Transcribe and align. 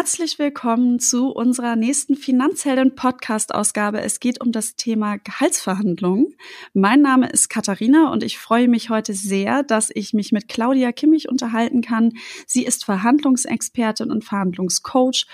Herzlich 0.00 0.38
willkommen 0.38 1.00
zu 1.00 1.32
unserer 1.32 1.74
nächsten 1.74 2.14
Finanzhelden-Podcast-Ausgabe. 2.14 4.00
Es 4.00 4.20
geht 4.20 4.40
um 4.40 4.52
das 4.52 4.76
Thema 4.76 5.16
Gehaltsverhandlungen. 5.16 6.36
Mein 6.72 7.02
Name 7.02 7.28
ist 7.28 7.48
Katharina 7.48 8.12
und 8.12 8.22
ich 8.22 8.38
freue 8.38 8.68
mich 8.68 8.90
heute 8.90 9.12
sehr, 9.12 9.64
dass 9.64 9.90
ich 9.92 10.12
mich 10.12 10.30
mit 10.30 10.46
Claudia 10.46 10.92
Kimmich 10.92 11.28
unterhalten 11.28 11.80
kann. 11.80 12.12
Sie 12.46 12.64
ist 12.64 12.84
Verhandlungsexpertin 12.84 14.12
und 14.12 14.24
Verhandlungscoach, 14.24 15.26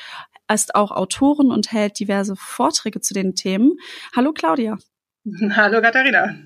ist 0.50 0.74
auch 0.74 0.92
Autorin 0.92 1.50
und 1.50 1.70
hält 1.70 2.00
diverse 2.00 2.34
Vorträge 2.34 3.02
zu 3.02 3.12
den 3.12 3.34
Themen. 3.34 3.76
Hallo 4.16 4.32
Claudia. 4.32 4.78
Hallo 5.50 5.82
Katharina. 5.82 6.36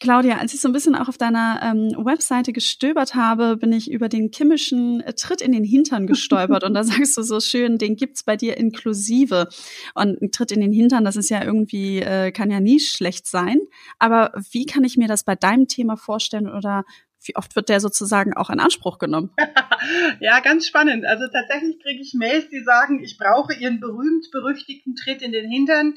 Claudia, 0.00 0.38
als 0.38 0.54
ich 0.54 0.60
so 0.60 0.68
ein 0.68 0.72
bisschen 0.72 0.94
auch 0.94 1.08
auf 1.08 1.18
deiner 1.18 1.60
ähm, 1.62 1.90
Webseite 2.04 2.52
gestöbert 2.52 3.16
habe, 3.16 3.56
bin 3.56 3.72
ich 3.72 3.90
über 3.90 4.08
den 4.08 4.30
kimmischen 4.30 5.00
äh, 5.00 5.12
Tritt 5.14 5.40
in 5.40 5.50
den 5.50 5.64
Hintern 5.64 6.06
gestolpert. 6.06 6.62
und 6.62 6.74
da 6.74 6.84
sagst 6.84 7.16
du 7.16 7.22
so 7.22 7.40
schön, 7.40 7.78
den 7.78 7.96
gibt's 7.96 8.22
bei 8.22 8.36
dir 8.36 8.56
inklusive. 8.56 9.48
Und 9.94 10.22
ein 10.22 10.30
Tritt 10.30 10.52
in 10.52 10.60
den 10.60 10.72
Hintern, 10.72 11.04
das 11.04 11.16
ist 11.16 11.30
ja 11.30 11.42
irgendwie, 11.42 11.98
äh, 12.00 12.30
kann 12.30 12.50
ja 12.50 12.60
nie 12.60 12.78
schlecht 12.78 13.26
sein. 13.26 13.58
Aber 13.98 14.32
wie 14.52 14.66
kann 14.66 14.84
ich 14.84 14.96
mir 14.96 15.08
das 15.08 15.24
bei 15.24 15.34
deinem 15.34 15.66
Thema 15.66 15.96
vorstellen 15.96 16.48
oder 16.48 16.84
wie 17.24 17.36
oft 17.36 17.56
wird 17.56 17.68
der 17.68 17.80
sozusagen 17.80 18.34
auch 18.34 18.50
in 18.50 18.60
Anspruch 18.60 18.98
genommen? 18.98 19.30
ja, 20.20 20.40
ganz 20.40 20.66
spannend. 20.66 21.04
Also 21.04 21.26
tatsächlich 21.26 21.80
kriege 21.80 22.00
ich 22.00 22.14
Mails, 22.14 22.48
die 22.48 22.62
sagen, 22.62 23.02
ich 23.02 23.18
brauche 23.18 23.54
ihren 23.54 23.80
berühmt-berüchtigten 23.80 24.94
Tritt 24.94 25.22
in 25.22 25.32
den 25.32 25.50
Hintern. 25.50 25.94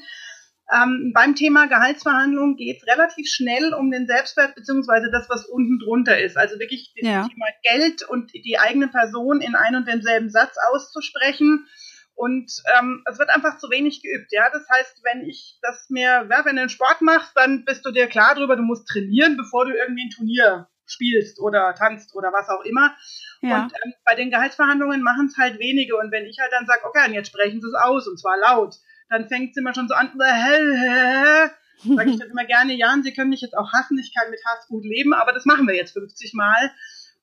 Ähm, 0.70 1.12
beim 1.14 1.34
Thema 1.34 1.66
Gehaltsverhandlungen 1.66 2.56
geht 2.56 2.78
es 2.78 2.86
relativ 2.86 3.28
schnell 3.28 3.74
um 3.74 3.90
den 3.90 4.06
Selbstwert 4.06 4.54
beziehungsweise 4.54 5.10
das, 5.10 5.28
was 5.28 5.44
unten 5.46 5.78
drunter 5.78 6.18
ist. 6.20 6.36
Also 6.36 6.58
wirklich 6.58 6.92
das 6.96 7.08
ja. 7.08 7.28
Thema 7.28 7.46
Geld 7.62 8.02
und 8.08 8.32
die 8.32 8.58
eigene 8.58 8.88
Person 8.88 9.40
in 9.40 9.54
ein 9.54 9.76
und 9.76 9.88
demselben 9.88 10.30
Satz 10.30 10.56
auszusprechen. 10.72 11.66
Und 12.14 12.52
ähm, 12.78 13.02
es 13.10 13.18
wird 13.18 13.30
einfach 13.30 13.58
zu 13.58 13.70
wenig 13.70 14.02
geübt. 14.02 14.32
Ja, 14.32 14.48
das 14.52 14.66
heißt, 14.68 15.02
wenn 15.02 15.28
ich 15.28 15.58
das 15.62 15.88
mir, 15.88 16.26
ja, 16.30 16.44
wenn 16.44 16.56
du 16.56 16.62
einen 16.62 16.68
Sport 16.68 17.00
machst, 17.00 17.32
dann 17.34 17.64
bist 17.64 17.84
du 17.84 17.90
dir 17.90 18.06
klar 18.06 18.34
darüber, 18.34 18.56
du 18.56 18.62
musst 18.62 18.86
trainieren, 18.86 19.36
bevor 19.36 19.64
du 19.64 19.72
irgendwie 19.74 20.06
ein 20.06 20.10
Turnier 20.10 20.68
spielst 20.86 21.40
oder 21.40 21.74
tanzt 21.74 22.14
oder 22.14 22.32
was 22.32 22.48
auch 22.48 22.64
immer. 22.64 22.94
Ja. 23.40 23.64
Und 23.64 23.72
ähm, 23.84 23.94
bei 24.04 24.14
den 24.14 24.30
Gehaltsverhandlungen 24.30 25.02
machen 25.02 25.26
es 25.26 25.36
halt 25.36 25.58
wenige. 25.58 25.96
Und 25.96 26.12
wenn 26.12 26.26
ich 26.26 26.38
halt 26.40 26.52
dann 26.52 26.66
sage, 26.66 26.84
okay, 26.84 27.08
und 27.08 27.14
jetzt 27.14 27.28
sprechen 27.28 27.60
sie 27.60 27.68
es 27.68 27.74
aus 27.74 28.06
und 28.06 28.18
zwar 28.18 28.36
laut, 28.38 28.76
dann 29.12 29.28
fängt 29.28 29.50
es 29.50 29.58
immer 29.58 29.74
schon 29.74 29.88
so 29.88 29.94
an, 29.94 30.10
sage 30.18 32.10
ich 32.10 32.18
dann 32.18 32.30
immer 32.30 32.44
gerne, 32.46 32.74
ja, 32.74 32.92
und 32.94 33.02
Sie 33.02 33.12
können 33.12 33.30
mich 33.30 33.42
jetzt 33.42 33.56
auch 33.56 33.72
hassen, 33.72 33.98
ich 33.98 34.14
kann 34.14 34.30
mit 34.30 34.40
Hass 34.46 34.66
gut 34.68 34.84
leben, 34.84 35.12
aber 35.12 35.32
das 35.32 35.44
machen 35.44 35.66
wir 35.66 35.74
jetzt 35.74 35.92
50 35.92 36.32
Mal. 36.34 36.72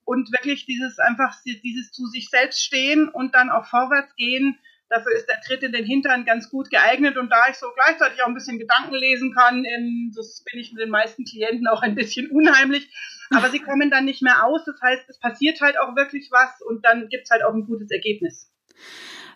Und 0.06 0.32
wirklich 0.32 0.66
dieses 0.66 1.00
einfach, 1.00 1.36
dieses 1.46 1.92
zu 1.92 2.06
sich 2.06 2.30
selbst 2.30 2.64
stehen 2.64 3.10
und 3.10 3.34
dann 3.34 3.50
auch 3.50 3.66
vorwärts 3.66 4.16
gehen, 4.16 4.58
dafür 4.90 5.14
ist 5.14 5.28
der 5.28 5.42
Tritt 5.42 5.64
in 5.64 5.72
den 5.72 5.86
Hintern 5.86 6.26
ganz 6.26 6.50
gut 6.50 6.70
geeignet. 6.70 7.18
Und 7.18 7.30
da 7.32 7.50
ich 7.50 7.56
so 7.56 7.68
gleichzeitig 7.76 8.22
auch 8.22 8.28
ein 8.28 8.34
bisschen 8.34 8.60
Gedanken 8.60 8.96
lesen 8.96 9.34
kann, 9.34 9.66
das 10.16 10.44
bin 10.44 10.60
ich 10.60 10.72
mit 10.74 10.82
den 10.82 10.90
meisten 10.90 11.26
Klienten 11.26 11.68
auch 11.68 11.82
ein 11.82 11.96
bisschen 11.96 12.30
unheimlich, 12.30 12.88
aber 13.32 13.50
sie 13.50 13.60
kommen 13.60 13.90
dann 13.90 14.06
nicht 14.06 14.22
mehr 14.22 14.46
aus. 14.46 14.64
Das 14.66 14.80
heißt, 14.82 15.10
es 15.10 15.20
passiert 15.20 15.62
halt 15.62 15.80
auch 15.80 15.96
wirklich 15.96 16.30
was 16.32 16.62
und 16.62 16.86
dann 16.86 17.08
gibt's 17.10 17.32
halt 17.32 17.44
auch 17.44 17.54
ein 17.54 17.66
gutes 17.66 17.90
Ergebnis. 17.90 18.52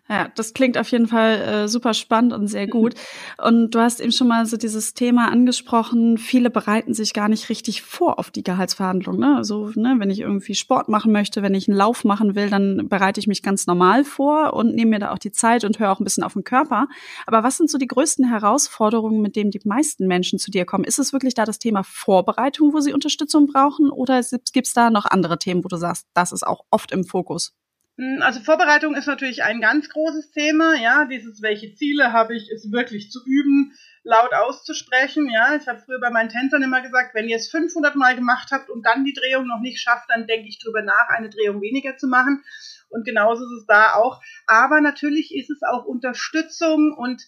Ja, 0.10 0.28
das 0.36 0.54
klingt 0.54 0.78
auf 0.78 0.90
jeden 0.90 1.08
Fall 1.08 1.40
äh, 1.40 1.68
super 1.70 1.94
spannend 1.94 2.34
und 2.34 2.48
sehr 2.48 2.68
gut. 2.68 2.94
Und 3.42 3.72
du 3.72 3.80
hast 3.80 4.02
eben 4.02 4.12
schon 4.12 4.28
mal 4.28 4.46
so 4.46 4.58
dieses 4.58 4.94
Thema 4.94 5.32
angesprochen. 5.32 6.18
Viele 6.18 6.50
bereiten 6.50 6.94
sich 6.94 7.14
gar 7.14 7.30
nicht 7.30 7.48
richtig 7.48 7.84
vor 7.84 8.20
auf 8.20 8.30
die 8.30 8.44
Gehaltsverhandlung. 8.44 9.18
Ne? 9.18 9.38
Also, 9.38 9.72
ne, 9.76 9.96
wenn 10.00 10.10
ich 10.10 10.20
irgendwie 10.20 10.56
Sport 10.56 10.90
machen 10.90 11.14
möchte, 11.14 11.42
wenn 11.42 11.54
ich 11.54 11.70
einen 11.70 11.78
Lauf 11.78 12.04
machen 12.04 12.36
will, 12.36 12.50
dann 12.50 12.90
bereite 12.90 13.22
ich 13.22 13.28
mich 13.28 13.42
ganz 13.42 13.66
normal 13.66 14.04
vor 14.04 14.54
und 14.54 14.76
nehme 14.76 14.92
mir 14.92 15.00
da 15.00 15.14
auch 15.14 15.20
die 15.20 15.32
Zeit 15.32 15.64
und 15.64 15.80
höre 15.80 15.94
auch 15.94 16.02
ein 16.02 16.04
bisschen 16.04 16.26
auf 16.26 16.34
den 16.34 16.44
Körper. 16.44 16.90
Aber 17.26 17.44
was 17.44 17.56
sind 17.56 17.70
so 17.70 17.78
die 17.78 17.88
größten 17.88 18.28
Herausforderungen, 18.28 19.22
mit 19.22 19.38
denen 19.38 19.52
die 19.52 19.62
meisten 19.64 20.06
Menschen 20.08 20.38
zu 20.38 20.52
dir 20.52 20.66
kommen? 20.66 20.84
Ist 20.84 21.00
es 21.00 21.14
wirklich 21.14 21.34
da 21.34 21.46
das 21.46 21.60
Thema 21.60 21.82
Vorbereitung, 21.84 22.74
wo 22.74 22.82
sie 22.82 22.92
Unterstützung 22.92 23.48
brauchen? 23.48 23.90
Oder 23.90 24.22
gibt 24.52 24.68
es 24.68 24.74
da 24.74 24.90
noch 24.90 25.06
andere 25.06 25.40
Themen, 25.40 25.64
wo 25.64 25.70
du 25.70 25.78
sagst, 25.78 26.08
das 26.14 26.34
ist 26.34 26.46
auch 26.46 26.66
oft 26.72 26.92
im 26.92 27.06
Fokus? 27.06 27.54
Hm, 27.98 28.22
also 28.22 28.40
Vorbereitung 28.40 28.96
ist 28.96 29.06
natürlich 29.08 29.44
ein 29.44 29.62
ganz 29.62 29.90
großes 29.90 30.32
Thema, 30.32 30.76
ja, 30.76 31.06
dieses 31.06 31.42
welche 31.42 31.76
Ziele 31.76 32.12
habe 32.12 32.36
ich, 32.36 32.50
ist 32.50 32.72
wirklich 32.72 33.12
zu 33.12 33.20
üben, 33.26 33.74
laut 34.04 34.34
auszusprechen, 34.34 35.30
ja. 35.30 35.56
Ich 35.56 35.68
habe 35.68 35.80
früher 35.80 36.00
bei 36.00 36.10
meinen 36.10 36.30
Tänzern 36.30 36.64
immer 36.64 36.82
gesagt, 36.82 37.14
wenn 37.14 37.30
ihr 37.30 37.38
es 37.38 37.50
500 37.50 37.96
Mal 37.96 38.16
gemacht 38.16 38.50
habt 38.52 38.70
und 38.70 38.84
dann 38.86 39.06
die 39.06 39.14
Drehung 39.14 39.48
noch 39.48 39.60
nicht 39.60 39.80
schafft, 39.80 40.10
dann 40.10 40.28
denke 40.28 40.50
ich 40.50 40.60
drüber 40.60 40.82
nach, 40.82 41.10
eine 41.10 41.30
Drehung 41.30 41.62
weniger 41.62 41.96
zu 41.98 42.08
machen. 42.08 42.44
Und 42.90 43.06
genauso 43.06 43.44
ist 43.44 43.62
es 43.62 43.66
da 43.68 43.94
auch. 43.94 44.22
Aber 44.46 44.82
natürlich 44.82 45.34
ist 45.34 45.50
es 45.50 45.62
auch 45.64 45.86
Unterstützung 45.86 46.94
und 46.98 47.24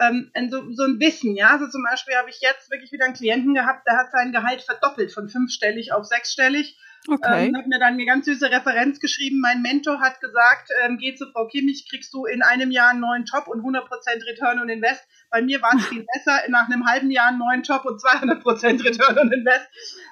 ähm, 0.00 0.30
so, 0.50 0.72
so 0.72 0.84
ein 0.84 0.98
Wissen, 0.98 1.36
ja. 1.36 1.50
Also 1.50 1.68
zum 1.68 1.84
Beispiel 1.84 2.16
habe 2.16 2.30
ich 2.30 2.40
jetzt 2.40 2.70
wirklich 2.70 2.90
wieder 2.90 3.04
einen 3.04 3.14
Klienten 3.14 3.54
gehabt, 3.54 3.86
der 3.86 3.96
hat 3.96 4.10
sein 4.10 4.32
Gehalt 4.32 4.62
verdoppelt 4.62 5.12
von 5.12 5.28
fünfstellig 5.28 5.92
auf 5.92 6.04
sechsstellig 6.04 6.78
Okay. 7.08 7.46
Ähm, 7.46 7.56
hat 7.56 7.66
mir 7.66 7.78
dann 7.78 7.94
eine 7.94 8.04
ganz 8.04 8.26
süße 8.26 8.50
Referenz 8.50 9.00
geschrieben. 9.00 9.40
Mein 9.40 9.62
Mentor 9.62 10.00
hat 10.00 10.20
gesagt, 10.20 10.70
ähm, 10.84 10.98
geh 10.98 11.14
zu 11.14 11.30
Frau 11.32 11.46
Kimmich, 11.46 11.88
kriegst 11.88 12.12
du 12.12 12.26
in 12.26 12.42
einem 12.42 12.70
Jahr 12.70 12.90
einen 12.90 13.00
neuen 13.00 13.24
Job 13.24 13.48
und 13.48 13.62
100% 13.62 13.80
Return 14.26 14.60
on 14.60 14.68
Invest. 14.68 15.02
Bei 15.30 15.40
mir 15.40 15.62
war 15.62 15.74
es 15.76 15.86
viel 15.86 16.04
besser, 16.14 16.40
nach 16.48 16.68
einem 16.68 16.86
halben 16.86 17.10
Jahr 17.10 17.28
einen 17.28 17.38
neuen 17.38 17.62
Job 17.62 17.84
und 17.84 18.00
200% 18.00 18.84
Return 18.84 19.18
on 19.18 19.32
Invest. 19.32 19.66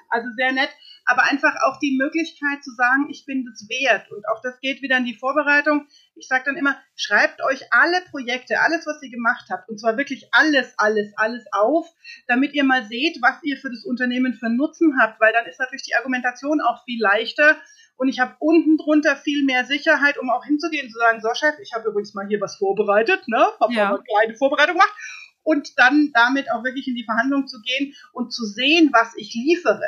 Also 0.09 0.29
sehr 0.35 0.51
nett 0.51 0.69
aber 1.09 1.23
einfach 1.23 1.55
auch 1.65 1.79
die 1.79 1.97
Möglichkeit 1.97 2.63
zu 2.63 2.69
sagen, 2.71 3.07
ich 3.09 3.25
bin 3.25 3.43
das 3.43 3.67
wert. 3.67 4.11
Und 4.11 4.27
auch 4.27 4.41
das 4.43 4.59
geht 4.59 4.83
wieder 4.83 4.97
in 4.97 5.05
die 5.05 5.15
Vorbereitung. 5.15 5.87
Ich 6.15 6.27
sage 6.27 6.43
dann 6.45 6.55
immer, 6.55 6.77
schreibt 6.95 7.41
euch 7.43 7.63
alle 7.71 8.01
Projekte, 8.11 8.59
alles, 8.59 8.85
was 8.85 9.01
ihr 9.01 9.09
gemacht 9.09 9.47
habt, 9.49 9.69
und 9.69 9.79
zwar 9.79 9.97
wirklich 9.97 10.27
alles, 10.31 10.71
alles, 10.77 11.11
alles 11.17 11.45
auf, 11.51 11.87
damit 12.27 12.53
ihr 12.53 12.63
mal 12.63 12.85
seht, 12.85 13.23
was 13.23 13.41
ihr 13.41 13.57
für 13.57 13.71
das 13.71 13.85
Unternehmen 13.85 14.35
für 14.35 14.49
Nutzen 14.49 14.99
habt, 15.01 15.19
weil 15.19 15.33
dann 15.33 15.47
ist 15.47 15.59
natürlich 15.59 15.81
die 15.81 15.95
Argumentation 15.95 16.61
auch 16.61 16.83
viel 16.85 17.01
leichter. 17.01 17.57
Und 17.97 18.07
ich 18.07 18.19
habe 18.19 18.35
unten 18.37 18.77
drunter 18.77 19.15
viel 19.15 19.43
mehr 19.43 19.65
Sicherheit, 19.65 20.19
um 20.19 20.29
auch 20.29 20.45
hinzugehen 20.45 20.85
und 20.85 20.91
zu 20.91 20.99
sagen, 20.99 21.21
so 21.21 21.33
Chef, 21.33 21.55
ich 21.59 21.73
habe 21.73 21.89
übrigens 21.89 22.13
mal 22.13 22.27
hier 22.27 22.39
was 22.39 22.57
vorbereitet, 22.57 23.27
ne? 23.27 23.47
Habe 23.59 23.73
ja. 23.73 23.89
mal 23.89 23.95
eine 23.95 24.03
kleine 24.03 24.37
Vorbereitung 24.37 24.75
gemacht. 24.75 24.93
Und 25.41 25.79
dann 25.79 26.11
damit 26.13 26.51
auch 26.51 26.63
wirklich 26.63 26.87
in 26.87 26.93
die 26.93 27.05
Verhandlung 27.05 27.47
zu 27.47 27.59
gehen 27.61 27.95
und 28.13 28.31
zu 28.31 28.45
sehen, 28.45 28.91
was 28.93 29.15
ich 29.17 29.33
liefere. 29.33 29.81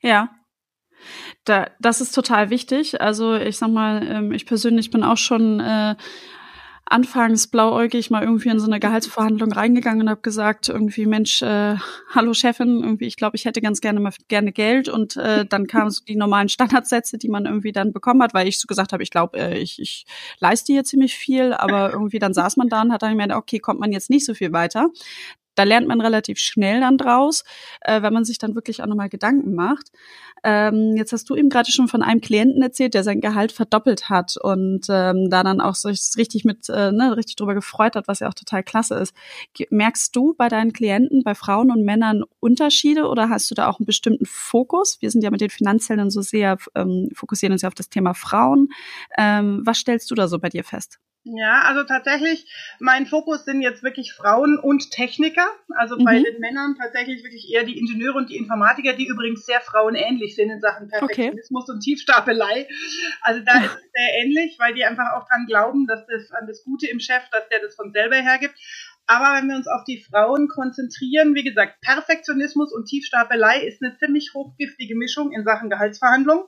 Ja. 0.00 0.30
Da, 1.44 1.70
das 1.80 2.00
ist 2.00 2.14
total 2.14 2.50
wichtig. 2.50 3.00
Also 3.00 3.34
ich 3.34 3.56
sag 3.56 3.70
mal, 3.70 4.06
ähm, 4.06 4.32
ich 4.32 4.46
persönlich 4.46 4.90
bin 4.90 5.02
auch 5.02 5.16
schon 5.16 5.60
äh, 5.60 5.94
anfangs 6.90 7.48
blauäugig 7.48 8.10
mal 8.10 8.22
irgendwie 8.22 8.48
in 8.48 8.58
so 8.58 8.66
eine 8.66 8.80
Gehaltsverhandlung 8.80 9.52
reingegangen 9.52 10.02
und 10.02 10.10
habe 10.10 10.20
gesagt, 10.22 10.68
irgendwie, 10.68 11.06
Mensch, 11.06 11.42
äh, 11.42 11.76
hallo 12.10 12.32
Chefin, 12.32 12.82
irgendwie, 12.82 13.06
ich 13.06 13.16
glaube, 13.16 13.36
ich 13.36 13.44
hätte 13.44 13.60
ganz 13.60 13.80
gerne 13.80 14.00
mal 14.00 14.12
gerne 14.28 14.52
Geld. 14.52 14.88
Und 14.88 15.16
äh, 15.16 15.44
dann 15.48 15.66
kamen 15.66 15.90
so 15.90 16.02
die 16.04 16.16
normalen 16.16 16.48
Standardsätze, 16.48 17.18
die 17.18 17.28
man 17.28 17.46
irgendwie 17.46 17.72
dann 17.72 17.92
bekommen 17.92 18.22
hat, 18.22 18.34
weil 18.34 18.48
ich 18.48 18.58
so 18.58 18.66
gesagt 18.66 18.92
habe, 18.92 19.02
ich 19.02 19.10
glaube, 19.10 19.38
äh, 19.38 19.58
ich, 19.58 19.80
ich 19.80 20.06
leiste 20.40 20.72
hier 20.72 20.84
ziemlich 20.84 21.14
viel, 21.16 21.52
aber 21.52 21.92
irgendwie 21.92 22.18
dann 22.18 22.34
saß 22.34 22.56
man 22.56 22.68
da 22.68 22.82
und 22.82 22.92
hat 22.92 23.02
dann 23.02 23.10
gemerkt, 23.10 23.34
okay, 23.34 23.58
kommt 23.58 23.80
man 23.80 23.92
jetzt 23.92 24.10
nicht 24.10 24.24
so 24.24 24.34
viel 24.34 24.52
weiter. 24.52 24.88
Da 25.58 25.64
lernt 25.64 25.88
man 25.88 26.00
relativ 26.00 26.38
schnell 26.38 26.78
dann 26.80 26.98
draus, 26.98 27.42
äh, 27.80 28.00
wenn 28.00 28.12
man 28.12 28.24
sich 28.24 28.38
dann 28.38 28.54
wirklich 28.54 28.80
auch 28.80 28.86
nochmal 28.86 29.08
Gedanken 29.08 29.54
macht. 29.56 29.88
Ähm, 30.44 30.94
jetzt 30.96 31.12
hast 31.12 31.28
du 31.28 31.34
eben 31.34 31.48
gerade 31.48 31.72
schon 31.72 31.88
von 31.88 32.00
einem 32.00 32.20
Klienten 32.20 32.62
erzählt, 32.62 32.94
der 32.94 33.02
sein 33.02 33.20
Gehalt 33.20 33.50
verdoppelt 33.50 34.08
hat 34.08 34.36
und 34.40 34.86
ähm, 34.88 35.28
da 35.30 35.42
dann 35.42 35.60
auch 35.60 35.74
sich 35.74 36.00
richtig 36.16 36.44
mit, 36.44 36.68
äh, 36.68 36.92
ne, 36.92 37.16
richtig 37.16 37.34
drüber 37.34 37.54
gefreut 37.54 37.96
hat, 37.96 38.06
was 38.06 38.20
ja 38.20 38.28
auch 38.28 38.34
total 38.34 38.62
klasse 38.62 38.94
ist. 38.94 39.14
Merkst 39.70 40.14
du 40.14 40.34
bei 40.34 40.48
deinen 40.48 40.72
Klienten, 40.72 41.24
bei 41.24 41.34
Frauen 41.34 41.72
und 41.72 41.84
Männern 41.84 42.22
Unterschiede 42.38 43.08
oder 43.08 43.28
hast 43.28 43.50
du 43.50 43.56
da 43.56 43.68
auch 43.68 43.80
einen 43.80 43.86
bestimmten 43.86 44.26
Fokus? 44.26 44.98
Wir 45.00 45.10
sind 45.10 45.22
ja 45.24 45.30
mit 45.32 45.40
den 45.40 45.50
Finanzhelden 45.50 46.10
so 46.10 46.22
sehr, 46.22 46.56
ähm, 46.76 47.08
fokussieren 47.14 47.52
uns 47.52 47.62
ja 47.62 47.68
auf 47.68 47.74
das 47.74 47.88
Thema 47.88 48.14
Frauen. 48.14 48.68
Ähm, 49.18 49.62
was 49.64 49.78
stellst 49.78 50.08
du 50.10 50.14
da 50.14 50.28
so 50.28 50.38
bei 50.38 50.50
dir 50.50 50.62
fest? 50.62 51.00
Ja, 51.24 51.62
also 51.62 51.84
tatsächlich, 51.84 52.46
mein 52.78 53.06
Fokus 53.06 53.44
sind 53.44 53.60
jetzt 53.60 53.82
wirklich 53.82 54.12
Frauen 54.12 54.58
und 54.58 54.90
Techniker. 54.90 55.46
Also 55.76 55.96
mhm. 55.96 56.04
bei 56.04 56.22
den 56.22 56.40
Männern 56.40 56.76
tatsächlich 56.80 57.22
wirklich 57.22 57.50
eher 57.52 57.64
die 57.64 57.78
Ingenieure 57.78 58.16
und 58.16 58.30
die 58.30 58.36
Informatiker, 58.36 58.94
die 58.94 59.06
übrigens 59.06 59.44
sehr 59.44 59.60
frauenähnlich 59.60 60.36
sind 60.36 60.50
in 60.50 60.60
Sachen 60.60 60.88
Perfektionismus 60.88 61.64
okay. 61.64 61.72
und 61.72 61.80
Tiefstapelei. 61.80 62.68
Also 63.20 63.42
da 63.44 63.58
ist 63.58 63.64
es 63.84 63.92
sehr 63.92 64.22
ähnlich, 64.22 64.58
weil 64.58 64.74
die 64.74 64.84
einfach 64.84 65.12
auch 65.16 65.28
dran 65.28 65.46
glauben, 65.46 65.86
dass 65.86 66.06
das 66.06 66.30
an 66.32 66.46
das 66.46 66.64
Gute 66.64 66.86
im 66.86 67.00
Chef, 67.00 67.22
dass 67.30 67.48
der 67.48 67.60
das 67.60 67.74
von 67.74 67.92
selber 67.92 68.16
hergibt. 68.16 68.54
Aber 69.06 69.36
wenn 69.36 69.48
wir 69.48 69.56
uns 69.56 69.66
auf 69.66 69.84
die 69.84 70.02
Frauen 70.02 70.48
konzentrieren, 70.48 71.34
wie 71.34 71.44
gesagt, 71.44 71.80
Perfektionismus 71.80 72.72
und 72.72 72.86
Tiefstapelei 72.86 73.62
ist 73.62 73.82
eine 73.82 73.96
ziemlich 73.96 74.32
hochgiftige 74.34 74.94
Mischung 74.94 75.32
in 75.32 75.44
Sachen 75.44 75.70
Gehaltsverhandlung. 75.70 76.44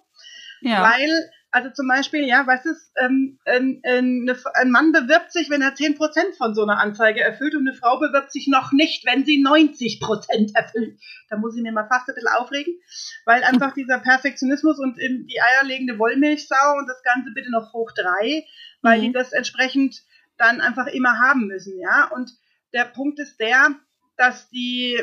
Ja. 0.61 0.83
Weil 0.83 1.31
Also 1.53 1.71
zum 1.71 1.89
Beispiel, 1.89 2.27
ja, 2.27 2.47
was 2.47 2.65
ist, 2.65 2.93
ähm, 2.97 3.39
ein, 3.45 3.81
ein, 3.85 4.31
ein 4.55 4.71
Mann 4.71 4.93
bewirbt 4.93 5.33
sich, 5.33 5.51
wenn 5.51 5.63
er 5.63 5.75
10% 5.75 6.37
von 6.37 6.55
so 6.55 6.63
einer 6.63 6.79
Anzeige 6.79 7.21
erfüllt 7.21 7.57
und 7.57 7.67
eine 7.67 7.77
Frau 7.77 7.99
bewirbt 7.99 8.31
sich 8.31 8.47
noch 8.47 8.71
nicht, 8.71 9.05
wenn 9.05 9.25
sie 9.25 9.45
90% 9.45 10.55
erfüllt. 10.55 11.01
Da 11.29 11.37
muss 11.37 11.57
ich 11.57 11.63
mir 11.63 11.73
mal 11.73 11.89
fast 11.89 12.09
ein 12.09 12.15
bisschen 12.15 12.31
aufregen, 12.31 12.75
weil 13.25 13.43
einfach 13.43 13.75
dieser 13.75 13.99
Perfektionismus 13.99 14.79
und 14.79 14.97
die 14.99 15.41
eierlegende 15.43 15.99
Wollmilchsau 15.99 16.79
und 16.79 16.87
das 16.87 17.03
Ganze 17.03 17.33
bitte 17.35 17.51
noch 17.51 17.73
hoch 17.73 17.91
drei, 17.97 18.47
weil 18.83 18.99
mhm. 18.99 19.03
die 19.03 19.13
das 19.13 19.33
entsprechend 19.33 20.03
dann 20.37 20.61
einfach 20.61 20.87
immer 20.87 21.19
haben 21.19 21.49
müssen, 21.49 21.79
ja. 21.81 22.11
Und 22.15 22.31
der 22.73 22.85
Punkt 22.85 23.19
ist 23.19 23.41
der, 23.41 23.75
dass 24.17 24.51
die, 24.51 25.01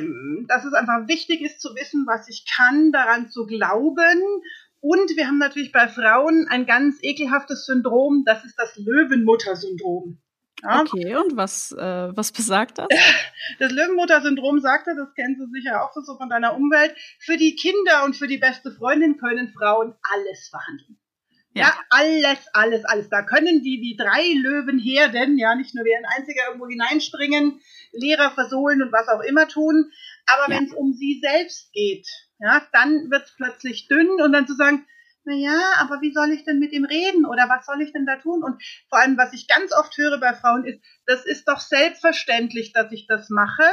dass 0.47 0.63
es 0.63 0.73
einfach 0.73 1.07
wichtig 1.07 1.41
ist 1.41 1.59
zu 1.59 1.75
wissen, 1.75 2.05
was 2.07 2.29
ich 2.29 2.45
kann, 2.55 2.91
daran 2.91 3.29
zu 3.29 3.45
glauben 3.45 4.21
und 4.87 5.17
wir 5.17 5.27
haben 5.27 5.37
natürlich 5.37 5.73
bei 5.73 5.89
Frauen 5.89 6.47
ein 6.49 6.65
ganz 6.65 6.97
ekelhaftes 7.01 7.65
Syndrom, 7.65 8.23
das 8.25 8.45
ist 8.45 8.55
das 8.57 8.77
Löwenmutter-Syndrom. 8.77 10.17
Ja. 10.63 10.81
Okay, 10.81 11.15
und 11.15 11.35
was, 11.35 11.71
äh, 11.73 12.15
was 12.15 12.31
besagt 12.31 12.77
das? 12.77 12.87
Das 13.59 13.71
Löwenmutter-Syndrom 13.71 14.59
sagte, 14.59 14.95
das 14.95 15.13
kennst 15.13 15.39
du 15.41 15.47
sicher 15.47 15.83
auch 15.83 15.93
so 15.93 16.17
von 16.17 16.29
deiner 16.29 16.55
Umwelt, 16.55 16.95
für 17.19 17.37
die 17.37 17.55
Kinder 17.55 18.03
und 18.05 18.15
für 18.15 18.27
die 18.27 18.37
beste 18.37 18.71
Freundin 18.71 19.17
können 19.17 19.53
Frauen 19.53 19.93
alles 20.13 20.49
verhandeln. 20.49 20.97
Ja. 21.53 21.63
ja, 21.63 21.73
alles, 21.89 22.39
alles, 22.53 22.85
alles. 22.85 23.09
Da 23.09 23.23
können 23.23 23.63
die 23.63 23.79
wie 23.81 23.97
drei 23.97 24.33
Löwenherden, 24.41 25.37
ja, 25.37 25.55
nicht 25.55 25.73
nur 25.75 25.85
wie 25.85 25.95
ein 25.95 26.05
einziger 26.05 26.47
irgendwo 26.47 26.67
hineinspringen, 26.67 27.59
Lehrer 27.93 28.31
versohlen 28.31 28.83
und 28.83 28.91
was 28.91 29.07
auch 29.07 29.21
immer 29.21 29.47
tun. 29.47 29.91
Aber 30.27 30.51
ja. 30.51 30.57
wenn 30.57 30.67
es 30.67 30.73
um 30.73 30.93
sie 30.93 31.19
selbst 31.21 31.71
geht, 31.73 32.07
ja, 32.39 32.61
dann 32.73 33.09
wird 33.09 33.25
es 33.25 33.35
plötzlich 33.35 33.87
dünn 33.87 34.21
und 34.21 34.31
dann 34.31 34.47
zu 34.47 34.55
sagen, 34.55 34.85
na 35.23 35.33
ja, 35.33 35.59
aber 35.79 36.01
wie 36.01 36.13
soll 36.13 36.31
ich 36.31 36.45
denn 36.45 36.59
mit 36.59 36.71
ihm 36.71 36.85
reden 36.85 37.25
oder 37.25 37.49
was 37.49 37.65
soll 37.65 37.81
ich 37.81 37.91
denn 37.91 38.05
da 38.05 38.15
tun? 38.15 38.43
Und 38.43 38.63
vor 38.89 38.99
allem, 38.99 39.17
was 39.17 39.33
ich 39.33 39.47
ganz 39.47 39.73
oft 39.73 39.97
höre 39.97 40.19
bei 40.19 40.33
Frauen 40.33 40.63
ist, 40.65 40.79
das 41.05 41.25
ist 41.25 41.47
doch 41.47 41.59
selbstverständlich, 41.59 42.71
dass 42.71 42.91
ich 42.93 43.07
das 43.07 43.29
mache, 43.29 43.63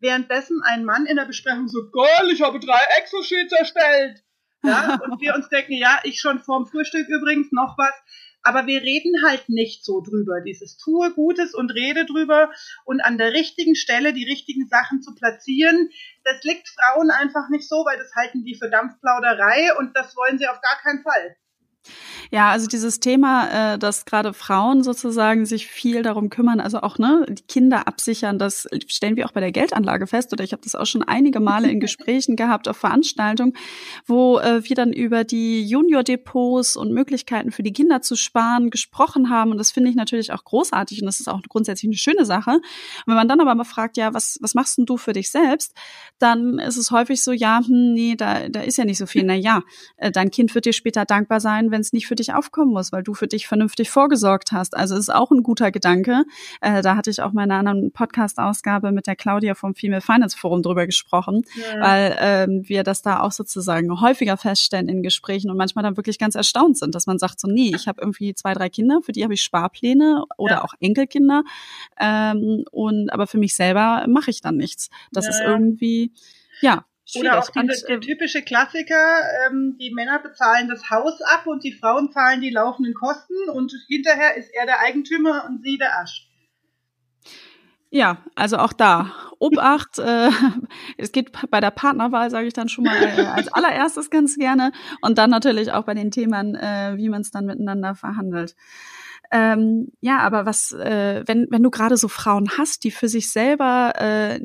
währenddessen 0.00 0.62
ein 0.64 0.84
Mann 0.84 1.04
in 1.06 1.16
der 1.16 1.26
Besprechung 1.26 1.68
so, 1.68 1.90
geil, 1.90 2.30
ich 2.30 2.40
habe 2.40 2.60
drei 2.60 2.80
Excel-Sheets 2.98 3.52
erstellt. 3.52 4.24
Ja, 4.64 5.00
und 5.04 5.20
wir 5.20 5.34
uns 5.34 5.48
denken, 5.48 5.72
ja, 5.72 6.00
ich 6.04 6.20
schon 6.20 6.38
vorm 6.38 6.66
Frühstück 6.66 7.08
übrigens 7.08 7.50
noch 7.52 7.76
was. 7.76 7.94
Aber 8.42 8.66
wir 8.66 8.82
reden 8.82 9.12
halt 9.24 9.48
nicht 9.48 9.84
so 9.84 10.00
drüber. 10.00 10.40
Dieses 10.40 10.76
tue 10.76 11.12
Gutes 11.12 11.54
und 11.54 11.70
rede 11.70 12.06
drüber 12.06 12.50
und 12.84 13.00
an 13.00 13.18
der 13.18 13.32
richtigen 13.32 13.76
Stelle 13.76 14.12
die 14.12 14.28
richtigen 14.28 14.68
Sachen 14.68 15.02
zu 15.02 15.14
platzieren, 15.14 15.90
das 16.24 16.42
liegt 16.42 16.68
Frauen 16.68 17.10
einfach 17.10 17.48
nicht 17.50 17.68
so, 17.68 17.76
weil 17.84 17.98
das 17.98 18.14
halten 18.14 18.44
die 18.44 18.54
für 18.54 18.70
Dampfplauderei 18.70 19.76
und 19.78 19.96
das 19.96 20.16
wollen 20.16 20.38
sie 20.38 20.48
auf 20.48 20.60
gar 20.60 20.78
keinen 20.82 21.02
Fall. 21.02 21.36
Ja, 22.30 22.50
also 22.50 22.66
dieses 22.66 23.00
Thema, 23.00 23.74
äh, 23.74 23.78
dass 23.78 24.04
gerade 24.04 24.32
Frauen 24.32 24.82
sozusagen 24.82 25.44
sich 25.44 25.66
viel 25.66 26.02
darum 26.02 26.30
kümmern, 26.30 26.60
also 26.60 26.80
auch 26.80 26.98
ne, 26.98 27.26
die 27.28 27.42
Kinder 27.42 27.86
absichern, 27.86 28.38
das 28.38 28.68
stellen 28.86 29.16
wir 29.16 29.26
auch 29.26 29.32
bei 29.32 29.40
der 29.40 29.52
Geldanlage 29.52 30.06
fest. 30.06 30.32
Oder 30.32 30.44
ich 30.44 30.52
habe 30.52 30.62
das 30.62 30.74
auch 30.74 30.86
schon 30.86 31.02
einige 31.02 31.40
Male 31.40 31.70
in 31.70 31.80
Gesprächen 31.80 32.36
gehabt 32.36 32.68
auf 32.68 32.76
Veranstaltungen, 32.76 33.54
wo 34.06 34.38
äh, 34.38 34.64
wir 34.64 34.76
dann 34.76 34.92
über 34.92 35.24
die 35.24 35.64
Junior-Depots 35.66 36.76
und 36.76 36.92
Möglichkeiten 36.92 37.50
für 37.50 37.62
die 37.62 37.72
Kinder 37.72 38.00
zu 38.00 38.16
sparen 38.16 38.70
gesprochen 38.70 39.28
haben. 39.28 39.50
Und 39.50 39.58
das 39.58 39.72
finde 39.72 39.90
ich 39.90 39.96
natürlich 39.96 40.32
auch 40.32 40.44
großartig 40.44 41.02
und 41.02 41.06
das 41.06 41.20
ist 41.20 41.28
auch 41.28 41.40
grundsätzlich 41.48 41.88
eine 41.88 41.96
schöne 41.96 42.24
Sache. 42.24 42.52
Und 42.52 42.62
wenn 43.06 43.16
man 43.16 43.28
dann 43.28 43.40
aber 43.40 43.54
mal 43.54 43.64
fragt, 43.64 43.96
ja, 43.96 44.14
was, 44.14 44.38
was 44.40 44.54
machst 44.54 44.78
denn 44.78 44.86
du 44.86 44.96
für 44.96 45.12
dich 45.12 45.30
selbst, 45.30 45.74
dann 46.18 46.58
ist 46.58 46.76
es 46.76 46.90
häufig 46.92 47.22
so, 47.22 47.32
ja, 47.32 47.60
hm, 47.66 47.92
nee, 47.92 48.14
da, 48.16 48.48
da 48.48 48.60
ist 48.60 48.78
ja 48.78 48.84
nicht 48.84 48.98
so 48.98 49.06
viel. 49.06 49.24
Na 49.24 49.34
ja, 49.34 49.62
äh, 49.96 50.12
dein 50.12 50.30
Kind 50.30 50.54
wird 50.54 50.64
dir 50.64 50.72
später 50.72 51.04
dankbar 51.04 51.40
sein, 51.40 51.71
wenn 51.72 51.80
es 51.80 51.92
nicht 51.92 52.06
für 52.06 52.14
dich 52.14 52.32
aufkommen 52.34 52.72
muss, 52.72 52.92
weil 52.92 53.02
du 53.02 53.14
für 53.14 53.26
dich 53.26 53.46
vernünftig 53.48 53.90
vorgesorgt 53.90 54.52
hast. 54.52 54.76
Also 54.76 54.96
ist 54.96 55.12
auch 55.12 55.30
ein 55.30 55.42
guter 55.42 55.72
Gedanke. 55.72 56.24
Äh, 56.60 56.82
da 56.82 56.96
hatte 56.96 57.10
ich 57.10 57.20
auch 57.20 57.32
mal 57.32 57.44
in 57.44 57.50
einer 57.50 57.58
anderen 57.58 57.92
Podcast-Ausgabe 57.92 58.92
mit 58.92 59.06
der 59.06 59.16
Claudia 59.16 59.54
vom 59.54 59.74
Female 59.74 60.00
Finance 60.00 60.36
Forum 60.36 60.62
drüber 60.62 60.86
gesprochen, 60.86 61.42
ja. 61.54 61.80
weil 61.80 62.16
ähm, 62.20 62.68
wir 62.68 62.84
das 62.84 63.02
da 63.02 63.20
auch 63.20 63.32
sozusagen 63.32 64.00
häufiger 64.00 64.36
feststellen 64.36 64.88
in 64.88 65.02
Gesprächen 65.02 65.50
und 65.50 65.56
manchmal 65.56 65.82
dann 65.82 65.96
wirklich 65.96 66.18
ganz 66.18 66.34
erstaunt 66.34 66.78
sind, 66.78 66.94
dass 66.94 67.06
man 67.06 67.18
sagt 67.18 67.40
so, 67.40 67.48
nee, 67.48 67.72
ich 67.74 67.88
habe 67.88 68.00
irgendwie 68.00 68.34
zwei, 68.34 68.54
drei 68.54 68.68
Kinder, 68.68 69.00
für 69.02 69.12
die 69.12 69.24
habe 69.24 69.34
ich 69.34 69.42
Sparpläne 69.42 70.24
oder 70.36 70.54
ja. 70.56 70.64
auch 70.64 70.74
Enkelkinder 70.80 71.42
ähm, 71.98 72.64
und 72.70 73.10
aber 73.10 73.26
für 73.26 73.38
mich 73.38 73.56
selber 73.56 74.04
mache 74.08 74.30
ich 74.30 74.40
dann 74.40 74.56
nichts. 74.56 74.90
Das 75.10 75.24
ja. 75.26 75.30
ist 75.30 75.40
irgendwie 75.40 76.12
ja, 76.62 76.84
oder 77.16 77.38
auch 77.38 77.50
diese, 77.50 77.86
der 77.86 78.00
typische 78.00 78.42
Klassiker, 78.42 79.20
ähm, 79.46 79.76
die 79.80 79.92
Männer 79.92 80.20
bezahlen 80.20 80.68
das 80.68 80.90
Haus 80.90 81.20
ab 81.22 81.46
und 81.46 81.64
die 81.64 81.72
Frauen 81.72 82.10
zahlen 82.10 82.40
die 82.40 82.50
laufenden 82.50 82.94
Kosten 82.94 83.50
und 83.52 83.72
hinterher 83.88 84.36
ist 84.36 84.50
er 84.54 84.66
der 84.66 84.80
Eigentümer 84.80 85.44
und 85.48 85.62
sie 85.62 85.78
der 85.78 85.98
Asch. 86.00 86.28
Ja, 87.90 88.24
also 88.36 88.56
auch 88.56 88.72
da 88.72 89.12
Obacht. 89.38 89.98
äh, 89.98 90.30
es 90.96 91.12
geht 91.12 91.32
bei 91.50 91.60
der 91.60 91.70
Partnerwahl, 91.70 92.30
sage 92.30 92.46
ich 92.46 92.54
dann 92.54 92.70
schon 92.70 92.84
mal 92.84 92.96
äh, 92.96 93.26
als 93.26 93.48
allererstes 93.52 94.08
ganz 94.08 94.36
gerne 94.36 94.72
und 95.02 95.18
dann 95.18 95.28
natürlich 95.28 95.72
auch 95.72 95.84
bei 95.84 95.92
den 95.92 96.10
Themen, 96.10 96.54
äh, 96.54 96.94
wie 96.96 97.10
man 97.10 97.20
es 97.20 97.30
dann 97.30 97.44
miteinander 97.44 97.94
verhandelt. 97.94 98.54
Ähm, 99.30 99.92
ja, 100.00 100.18
aber 100.18 100.46
was, 100.46 100.72
äh, 100.72 101.22
wenn 101.26 101.48
wenn 101.50 101.62
du 101.62 101.70
gerade 101.70 101.96
so 101.96 102.08
Frauen 102.08 102.50
hast, 102.56 102.84
die 102.84 102.90
für 102.90 103.08
sich 103.08 103.30
selber 103.30 103.92
äh, 103.96 104.40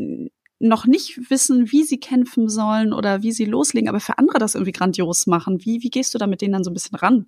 noch 0.60 0.86
nicht 0.86 1.30
wissen, 1.30 1.72
wie 1.72 1.84
sie 1.84 2.00
kämpfen 2.00 2.50
sollen 2.50 2.94
oder 2.94 3.22
wie 3.22 3.32
sie 3.32 3.46
loslegen, 3.46 3.90
aber 3.90 4.00
für 4.00 4.18
andere 4.18 4.40
das 4.40 4.56
irgendwie 4.56 4.72
grandios 4.72 5.28
machen. 5.28 5.64
Wie, 5.64 5.84
wie 5.84 5.90
gehst 5.90 6.14
du 6.14 6.18
da 6.18 6.28
mit 6.28 6.42
denen 6.42 6.54
dann 6.54 6.64
so 6.64 6.72
ein 6.72 6.74
bisschen 6.74 6.98
ran? 6.98 7.28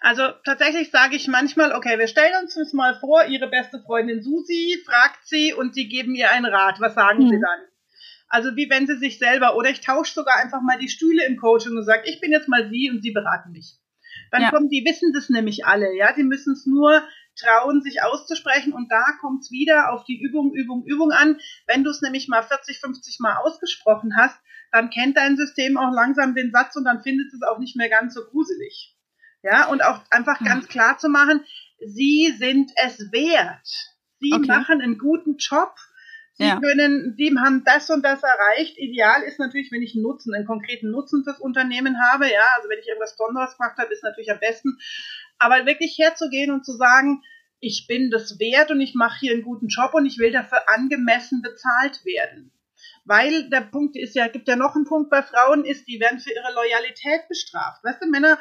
Also 0.00 0.22
tatsächlich 0.44 0.90
sage 0.90 1.16
ich 1.16 1.28
manchmal, 1.28 1.72
okay, 1.72 1.98
wir 1.98 2.06
stellen 2.06 2.34
uns 2.42 2.54
das 2.54 2.72
mal 2.72 2.98
vor, 3.00 3.24
ihre 3.26 3.48
beste 3.48 3.80
Freundin 3.80 4.22
Susi 4.22 4.82
fragt 4.84 5.26
sie 5.26 5.52
und 5.54 5.74
sie 5.74 5.88
geben 5.88 6.14
ihr 6.14 6.30
einen 6.30 6.46
Rat. 6.46 6.80
Was 6.80 6.94
sagen 6.94 7.24
mhm. 7.24 7.30
sie 7.30 7.40
dann? 7.40 7.60
Also 8.28 8.56
wie 8.56 8.68
wenn 8.68 8.86
sie 8.86 8.98
sich 8.98 9.18
selber, 9.18 9.56
oder 9.56 9.70
ich 9.70 9.80
tausche 9.80 10.12
sogar 10.12 10.36
einfach 10.36 10.60
mal 10.60 10.78
die 10.78 10.88
Stühle 10.88 11.24
im 11.26 11.36
Coaching 11.36 11.76
und 11.76 11.84
sage, 11.84 12.02
ich 12.06 12.20
bin 12.20 12.32
jetzt 12.32 12.48
mal 12.48 12.68
sie 12.70 12.90
und 12.90 13.02
sie 13.02 13.12
beraten 13.12 13.52
mich. 13.52 13.76
Dann 14.30 14.42
ja. 14.42 14.50
kommen, 14.50 14.68
die 14.68 14.84
wissen 14.84 15.12
das 15.12 15.28
nämlich 15.28 15.66
alle, 15.66 15.94
ja, 15.96 16.12
die 16.12 16.24
müssen 16.24 16.54
es 16.54 16.66
nur 16.66 17.02
trauen, 17.36 17.82
sich 17.82 18.02
auszusprechen. 18.02 18.72
Und 18.72 18.90
da 18.90 19.04
kommt 19.20 19.42
es 19.42 19.50
wieder 19.50 19.92
auf 19.92 20.04
die 20.04 20.20
Übung, 20.20 20.54
Übung, 20.54 20.84
Übung 20.86 21.10
an. 21.12 21.38
Wenn 21.66 21.84
du 21.84 21.90
es 21.90 22.02
nämlich 22.02 22.28
mal 22.28 22.42
40, 22.42 22.78
50 22.78 23.20
Mal 23.20 23.36
ausgesprochen 23.36 24.16
hast, 24.16 24.38
dann 24.72 24.90
kennt 24.90 25.16
dein 25.16 25.36
System 25.36 25.76
auch 25.76 25.92
langsam 25.92 26.34
den 26.34 26.50
Satz 26.50 26.74
und 26.76 26.84
dann 26.84 27.02
findet 27.02 27.32
es 27.32 27.42
auch 27.42 27.58
nicht 27.58 27.76
mehr 27.76 27.88
ganz 27.88 28.14
so 28.14 28.24
gruselig. 28.24 28.96
Ja, 29.42 29.68
und 29.68 29.84
auch 29.84 30.00
einfach 30.10 30.40
hm. 30.40 30.46
ganz 30.46 30.68
klar 30.68 30.98
zu 30.98 31.08
machen, 31.08 31.44
sie 31.78 32.34
sind 32.38 32.70
es 32.82 33.12
wert. 33.12 33.68
Sie 34.20 34.32
okay. 34.32 34.46
machen 34.46 34.80
einen 34.80 34.98
guten 34.98 35.36
Job. 35.36 35.74
Sie 36.36 36.44
ja. 36.44 36.58
können, 36.58 37.14
sie 37.16 37.32
haben 37.38 37.62
das 37.64 37.88
und 37.90 38.04
das 38.04 38.22
erreicht. 38.22 38.76
Ideal 38.76 39.22
ist 39.22 39.38
natürlich, 39.38 39.70
wenn 39.70 39.82
ich 39.82 39.94
einen 39.94 40.02
Nutzen, 40.02 40.34
einen 40.34 40.46
konkreten 40.46 40.90
Nutzen 40.90 41.22
fürs 41.22 41.38
Unternehmen 41.38 41.96
habe. 42.10 42.24
Ja, 42.24 42.42
also 42.56 42.68
wenn 42.68 42.80
ich 42.80 42.88
irgendwas 42.88 43.12
Besonderes 43.12 43.56
gemacht 43.56 43.78
habe, 43.78 43.92
ist 43.92 44.02
natürlich 44.02 44.32
am 44.32 44.40
besten. 44.40 44.76
Aber 45.38 45.66
wirklich 45.66 45.96
herzugehen 45.98 46.50
und 46.50 46.64
zu 46.64 46.72
sagen, 46.72 47.22
ich 47.60 47.86
bin 47.86 48.10
das 48.10 48.38
wert 48.38 48.70
und 48.70 48.80
ich 48.80 48.94
mache 48.94 49.20
hier 49.20 49.32
einen 49.32 49.42
guten 49.42 49.68
Job 49.68 49.94
und 49.94 50.06
ich 50.06 50.18
will 50.18 50.32
dafür 50.32 50.62
angemessen 50.68 51.42
bezahlt 51.42 52.04
werden. 52.04 52.52
Weil 53.06 53.50
der 53.50 53.60
Punkt 53.60 53.96
ist 53.96 54.14
ja, 54.14 54.28
gibt 54.28 54.48
ja 54.48 54.56
noch 54.56 54.74
einen 54.74 54.84
Punkt 54.86 55.10
bei 55.10 55.22
Frauen, 55.22 55.64
ist, 55.64 55.86
die 55.86 56.00
werden 56.00 56.20
für 56.20 56.30
ihre 56.30 56.54
Loyalität 56.54 57.28
bestraft. 57.28 57.84
Weißt 57.84 58.02
du, 58.02 58.08
Männer 58.08 58.38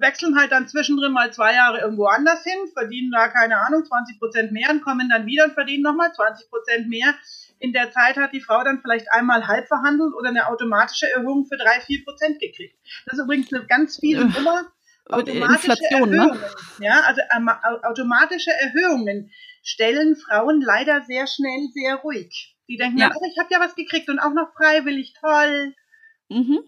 wechseln 0.00 0.38
halt 0.38 0.52
dann 0.52 0.68
zwischendrin 0.68 1.12
mal 1.12 1.32
zwei 1.32 1.54
Jahre 1.54 1.80
irgendwo 1.80 2.06
anders 2.06 2.42
hin, 2.42 2.58
verdienen 2.74 3.10
da, 3.10 3.28
keine 3.28 3.58
Ahnung, 3.58 3.84
20 3.84 4.18
Prozent 4.18 4.52
mehr 4.52 4.70
und 4.70 4.82
kommen 4.82 5.08
dann 5.08 5.26
wieder 5.26 5.44
und 5.44 5.54
verdienen 5.54 5.82
nochmal 5.82 6.12
20 6.12 6.50
Prozent 6.50 6.88
mehr. 6.88 7.14
In 7.58 7.72
der 7.72 7.90
Zeit 7.90 8.16
hat 8.16 8.32
die 8.32 8.40
Frau 8.40 8.62
dann 8.64 8.80
vielleicht 8.82 9.10
einmal 9.12 9.46
halb 9.46 9.68
verhandelt 9.68 10.14
oder 10.14 10.30
eine 10.30 10.48
automatische 10.48 11.10
Erhöhung 11.10 11.46
für 11.46 11.56
drei, 11.56 11.80
vier 11.80 12.04
Prozent 12.04 12.40
gekriegt. 12.40 12.76
Das 13.06 13.18
ist 13.18 13.24
übrigens 13.24 13.52
eine 13.52 13.66
ganz 13.66 13.98
fiese 13.98 14.26
Nummer 14.26 14.72
automatische 15.08 15.72
Inflation, 15.72 16.10
ne? 16.10 16.16
Erhöhungen, 16.16 16.40
ne? 16.40 16.86
Ja, 16.86 17.00
also 17.00 17.20
automatische 17.82 18.50
Erhöhungen 18.50 19.30
stellen 19.62 20.16
Frauen 20.16 20.60
leider 20.60 21.02
sehr 21.02 21.26
schnell 21.26 21.68
sehr 21.72 21.96
ruhig. 21.96 22.56
Die 22.68 22.76
denken, 22.76 22.98
ja. 22.98 23.10
oh, 23.14 23.26
ich 23.30 23.38
habe 23.38 23.48
ja 23.50 23.60
was 23.60 23.74
gekriegt 23.74 24.08
und 24.08 24.18
auch 24.18 24.32
noch 24.32 24.52
freiwillig, 24.54 25.14
toll. 25.20 25.74
Mhm. 26.28 26.60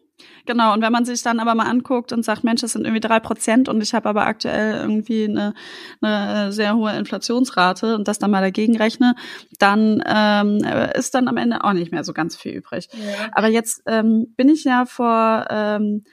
Genau, 0.47 0.75
und 0.75 0.83
wenn 0.83 0.93
man 0.93 1.05
sich 1.05 1.23
dann 1.23 1.41
aber 1.41 1.55
mal 1.55 1.69
anguckt 1.69 2.13
und 2.13 2.25
sagt, 2.25 2.45
Mensch, 2.45 2.61
das 2.61 2.73
sind 2.73 2.85
irgendwie 2.85 3.01
drei 3.01 3.19
Prozent 3.19 3.69
und 3.69 3.83
ich 3.83 3.95
habe 3.95 4.09
aber 4.09 4.27
aktuell 4.27 4.77
irgendwie 4.77 5.25
eine, 5.25 5.55
eine 6.01 6.53
sehr 6.53 6.77
hohe 6.77 6.97
Inflationsrate 6.97 7.97
und 7.97 8.07
das 8.07 8.19
dann 8.19 8.31
mal 8.31 8.41
dagegen 8.41 8.77
rechne, 8.77 9.17
dann 9.59 10.03
ähm, 10.07 10.59
ist 10.95 11.15
dann 11.15 11.27
am 11.27 11.37
Ende 11.37 11.65
auch 11.65 11.73
nicht 11.73 11.91
mehr 11.91 12.05
so 12.05 12.13
ganz 12.13 12.37
viel 12.37 12.53
übrig. 12.53 12.89
Ja. 12.93 13.29
Aber 13.33 13.49
jetzt 13.49 13.83
ähm, 13.87 14.33
bin 14.37 14.49
ich 14.49 14.65
ja 14.65 14.85
vor 14.87 15.47
ähm, 15.51 16.05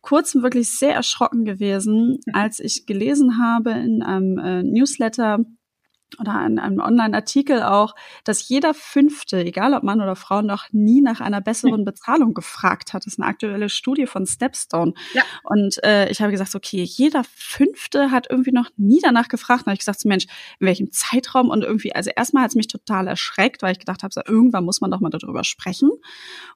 kurzem 0.00 0.42
wirklich 0.42 0.68
sehr 0.68 0.94
erschrocken 0.94 1.44
gewesen, 1.44 2.20
als 2.32 2.60
ich 2.60 2.86
gelesen 2.86 3.38
habe 3.42 3.70
in 3.70 4.02
einem 4.02 4.38
äh, 4.38 4.62
Newsletter, 4.62 5.40
oder 6.20 6.32
an 6.32 6.58
einem 6.58 6.80
Online-Artikel 6.80 7.62
auch, 7.62 7.94
dass 8.24 8.48
jeder 8.48 8.74
Fünfte, 8.74 9.44
egal 9.44 9.74
ob 9.74 9.82
Mann 9.82 10.00
oder 10.00 10.16
Frau, 10.16 10.42
noch 10.42 10.66
nie 10.72 11.00
nach 11.00 11.20
einer 11.20 11.40
besseren 11.40 11.84
Bezahlung 11.84 12.34
gefragt 12.34 12.92
hat. 12.92 13.06
Das 13.06 13.14
ist 13.14 13.20
eine 13.20 13.28
aktuelle 13.28 13.68
Studie 13.68 14.06
von 14.06 14.26
Stepstone. 14.26 14.94
Ja. 15.14 15.22
Und 15.44 15.82
äh, 15.84 16.08
ich 16.10 16.20
habe 16.20 16.32
gesagt, 16.32 16.54
okay, 16.54 16.82
jeder 16.82 17.22
Fünfte 17.24 18.10
hat 18.10 18.28
irgendwie 18.30 18.52
noch 18.52 18.70
nie 18.76 19.00
danach 19.02 19.28
gefragt. 19.28 19.62
Und 19.62 19.66
habe 19.66 19.74
ich 19.74 19.80
gesagt, 19.80 20.04
Mensch, 20.04 20.26
in 20.58 20.66
welchem 20.66 20.90
Zeitraum? 20.92 21.50
Und 21.50 21.62
irgendwie, 21.62 21.94
also 21.94 22.10
erstmal 22.14 22.44
hat 22.44 22.50
es 22.50 22.56
mich 22.56 22.68
total 22.68 23.06
erschreckt, 23.08 23.62
weil 23.62 23.72
ich 23.72 23.78
gedacht 23.78 24.02
habe, 24.02 24.12
so, 24.12 24.20
irgendwann 24.26 24.64
muss 24.64 24.80
man 24.80 24.90
doch 24.90 25.00
mal 25.00 25.10
darüber 25.10 25.44
sprechen. 25.44 25.90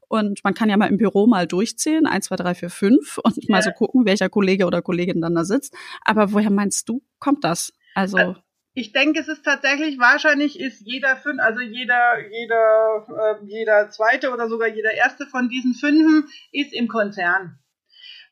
Und 0.09 0.45
man 0.45 0.55
kann 0.55 0.71
ja 0.71 0.77
mal 0.77 0.87
im 0.87 0.99
Büro 0.99 1.27
mal 1.27 1.47
durchzählen, 1.47 2.07
eins, 2.07 2.27
zwei, 2.27 2.37
drei, 2.37 2.55
vier, 2.55 2.71
fünf, 2.71 3.19
und 3.19 3.37
ja. 3.37 3.45
mal 3.49 3.63
so 3.63 3.71
gucken, 3.71 4.07
welcher 4.07 4.29
Kollege 4.29 4.67
oder 4.67 4.83
Kollegin 4.83 5.21
dann 5.21 5.35
da 5.35 5.45
sitzt. 5.45 5.75
Aber 6.03 6.33
woher 6.33 6.51
meinst 6.51 6.89
du, 6.89 7.03
kommt 7.19 7.45
das? 7.45 7.73
Also, 7.95 8.17
also 8.19 8.37
ich 8.77 8.93
denke, 8.93 9.21
es 9.21 9.27
ist 9.27 9.43
tatsächlich 9.43 9.99
wahrscheinlich 9.99 10.61
ist 10.61 10.83
jeder 10.83 11.17
fünf, 11.17 11.41
also 11.41 11.61
jeder, 11.61 12.19
jeder, 12.31 13.07
äh, 13.09 13.47
jeder 13.47 13.89
zweite 13.89 14.31
oder 14.31 14.51
sogar 14.51 14.69
jeder 14.69 14.93
erste 14.93 15.25
von 15.27 15.49
diesen 15.49 15.73
fünfen 15.73 16.29
ist 16.53 16.75
im 16.75 16.87
Konzern. 16.87 17.59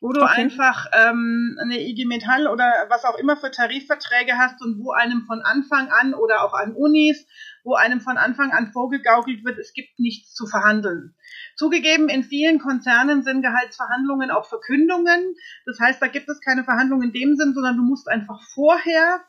Wo 0.01 0.13
du 0.13 0.21
okay. 0.21 0.41
einfach 0.41 0.85
ähm, 0.93 1.57
eine 1.59 1.81
IG 1.81 2.05
Metall 2.05 2.45
oder 2.45 2.71
was 2.89 3.05
auch 3.05 3.17
immer 3.17 3.37
für 3.37 3.49
Tarifverträge 3.49 4.37
hast 4.37 4.61
und 4.61 4.77
wo 4.83 4.91
einem 4.91 5.23
von 5.25 5.41
Anfang 5.41 5.89
an 5.89 6.13
oder 6.13 6.43
auch 6.43 6.53
an 6.53 6.75
Unis, 6.75 7.25
wo 7.63 7.73
einem 7.73 7.99
von 7.99 8.17
Anfang 8.17 8.51
an 8.51 8.71
vorgegaukelt 8.71 9.43
wird, 9.45 9.57
es 9.57 9.73
gibt 9.73 9.97
nichts 9.97 10.35
zu 10.35 10.45
verhandeln. 10.45 11.15
Zugegeben, 11.55 12.07
in 12.07 12.23
vielen 12.23 12.59
Konzernen 12.59 13.23
sind 13.23 13.41
Gehaltsverhandlungen 13.41 14.29
auch 14.29 14.47
Verkündungen. 14.47 15.33
Das 15.65 15.79
heißt, 15.79 15.99
da 15.99 16.07
gibt 16.07 16.29
es 16.29 16.39
keine 16.39 16.63
Verhandlungen 16.63 17.07
in 17.07 17.13
dem 17.13 17.35
Sinn, 17.35 17.55
sondern 17.55 17.77
du 17.77 17.83
musst 17.83 18.07
einfach 18.07 18.39
vorher 18.53 19.21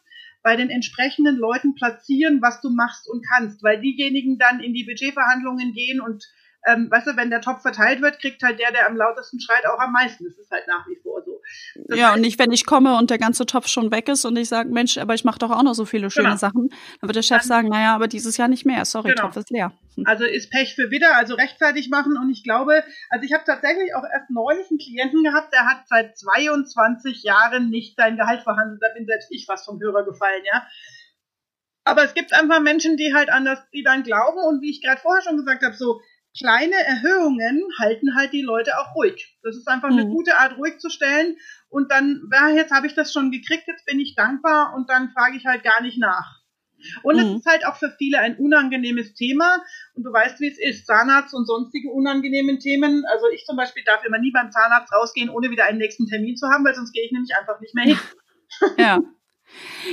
bei 0.47 0.55
den 0.55 0.71
entsprechenden 0.71 1.39
Leuten 1.39 1.75
platzieren, 1.75 2.41
was 2.41 2.61
du 2.61 2.71
machst 2.71 3.11
und 3.11 3.21
kannst, 3.35 3.65
weil 3.65 3.81
diejenigen 3.81 4.39
dann 4.39 4.61
in 4.61 4.75
die 4.75 4.85
Budgetverhandlungen 4.85 5.73
gehen 5.73 6.01
und 6.01 6.25
ähm, 6.67 6.91
weißt 6.91 7.07
du, 7.07 7.17
wenn 7.17 7.31
der 7.31 7.41
Topf 7.41 7.63
verteilt 7.63 8.03
wird, 8.03 8.19
kriegt 8.19 8.43
halt 8.43 8.59
der, 8.59 8.73
der 8.73 8.89
am 8.89 8.97
lautesten 8.97 9.41
schreit, 9.41 9.65
auch 9.67 9.79
am 9.79 9.93
meisten. 9.93 10.25
Das 10.25 10.37
ist 10.37 10.51
halt 10.51 10.67
nach 10.67 10.87
wie 10.89 10.97
vor 10.97 11.23
so. 11.25 11.41
Das 11.87 11.97
ja, 11.97 12.07
heißt, 12.07 12.17
und 12.17 12.23
nicht, 12.23 12.39
wenn 12.41 12.51
ich 12.51 12.67
komme 12.67 12.97
und 12.99 13.09
der 13.11 13.19
ganze 13.19 13.47
Topf 13.47 13.69
schon 13.69 13.93
weg 13.93 14.09
ist 14.09 14.25
und 14.25 14.37
ich 14.37 14.49
sage, 14.49 14.69
Mensch, 14.69 14.99
aber 14.99 15.15
ich 15.15 15.25
mache 15.25 15.39
doch 15.39 15.53
auch 15.53 15.63
noch 15.63 15.75
so 15.75 15.85
viele 15.85 16.11
schöne 16.11 16.29
genau. 16.29 16.39
Sachen, 16.39 16.69
dann 17.01 17.09
wird 17.09 17.17
der 17.17 17.23
Chef 17.23 17.39
dann, 17.39 17.49
sagen, 17.49 17.69
naja, 17.69 17.95
aber 17.95 18.09
dieses 18.09 18.37
Jahr 18.37 18.49
nicht 18.49 18.67
mehr. 18.67 18.85
Sorry, 18.85 19.11
genau. 19.11 19.23
Topf 19.23 19.37
ist 19.37 19.51
leer. 19.51 19.73
Hm. 19.95 20.05
Also 20.07 20.25
ist 20.25 20.51
Pech 20.51 20.75
für 20.75 20.91
Widder, 20.91 21.17
also 21.17 21.35
rechtzeitig 21.35 21.89
machen. 21.89 22.19
Und 22.19 22.31
ich 22.31 22.43
glaube, 22.43 22.83
also 23.11 23.25
ich 23.25 23.33
habe 23.33 23.45
tatsächlich 23.47 23.95
auch 23.95 24.05
erst 24.13 24.31
neulich 24.31 24.69
einen 24.69 24.79
Klienten 24.79 25.23
gehabt, 25.23 25.53
der 25.53 25.67
hat 25.67 25.87
seit 25.87 26.19
22 26.19 27.23
Jahren 27.23 27.71
nicht 27.71 27.97
sein 27.97 28.17
Gehalt 28.17 28.43
verhandelt. 28.43 28.83
Da 28.83 28.89
bin 28.93 29.07
selbst 29.07 29.29
ich 29.31 29.47
fast 29.47 29.67
vom 29.67 29.81
Hörer 29.81 30.05
gefallen, 30.05 30.43
ja. 30.53 30.67
Aber 31.85 32.03
es 32.03 32.15
gibt 32.15 32.35
einfach 32.35 32.61
Menschen, 32.61 32.97
die 32.97 33.15
halt 33.15 33.31
anders, 33.31 33.61
die 33.73 33.85
dann 33.85 34.03
glauben 34.03 34.39
und 34.39 34.61
wie 34.61 34.71
ich 34.71 34.83
gerade 34.83 35.01
vorher 35.01 35.23
schon 35.23 35.37
gesagt 35.37 35.63
habe, 35.63 35.77
so 35.77 36.01
kleine 36.39 36.77
Erhöhungen 36.77 37.63
halten 37.79 38.17
halt 38.17 38.33
die 38.33 38.43
Leute 38.43 38.79
auch 38.79 38.95
ruhig. 38.95 39.37
Das 39.43 39.57
ist 39.57 39.69
einfach 39.69 39.91
mhm. 39.91 39.99
eine 39.99 40.09
gute 40.09 40.37
Art, 40.39 40.57
ruhig 40.59 40.79
zu 40.79 40.91
stellen. 40.91 41.37
Und 41.69 41.91
dann, 41.91 42.29
ja, 42.33 42.49
jetzt 42.49 42.73
habe 42.73 42.87
ich 42.87 42.95
das 42.95 43.13
schon 43.13 43.31
gekriegt, 43.31 43.65
jetzt 43.67 43.87
bin 43.87 44.01
ich 44.01 44.15
dankbar 44.15 44.75
und 44.75 44.89
dann 44.89 45.11
frage 45.11 45.37
ich 45.37 45.47
halt 45.47 45.63
gar 45.65 45.83
nicht 45.83 45.99
nach. 45.99 46.41
Und 47.03 47.17
mhm. 47.17 47.21
es 47.21 47.37
ist 47.37 47.47
halt 47.47 47.67
auch 47.67 47.77
für 47.77 47.91
viele 47.99 48.19
ein 48.21 48.37
unangenehmes 48.37 49.15
Thema. 49.15 49.63
Und 49.95 50.05
du 50.05 50.13
weißt, 50.13 50.41
wie 50.41 50.49
es 50.49 50.59
ist. 50.59 50.87
Zahnarzt 50.87 51.35
und 51.35 51.47
sonstige 51.47 51.91
unangenehmen 51.91 52.59
Themen. 52.61 53.05
Also 53.07 53.27
ich 53.35 53.45
zum 53.45 53.57
Beispiel 53.57 53.83
darf 53.85 54.05
immer 54.05 54.19
nie 54.19 54.31
beim 54.31 54.51
Zahnarzt 54.51 54.93
rausgehen, 54.93 55.31
ohne 55.31 55.51
wieder 55.51 55.65
einen 55.65 55.79
nächsten 55.79 56.07
Termin 56.07 56.37
zu 56.37 56.49
haben, 56.49 56.65
weil 56.65 56.75
sonst 56.75 56.93
gehe 56.93 57.05
ich 57.05 57.13
nämlich 57.13 57.33
einfach 57.39 57.61
nicht 57.61 57.75
mehr 57.75 57.85
hin. 57.85 57.99
Ja. 58.79 59.01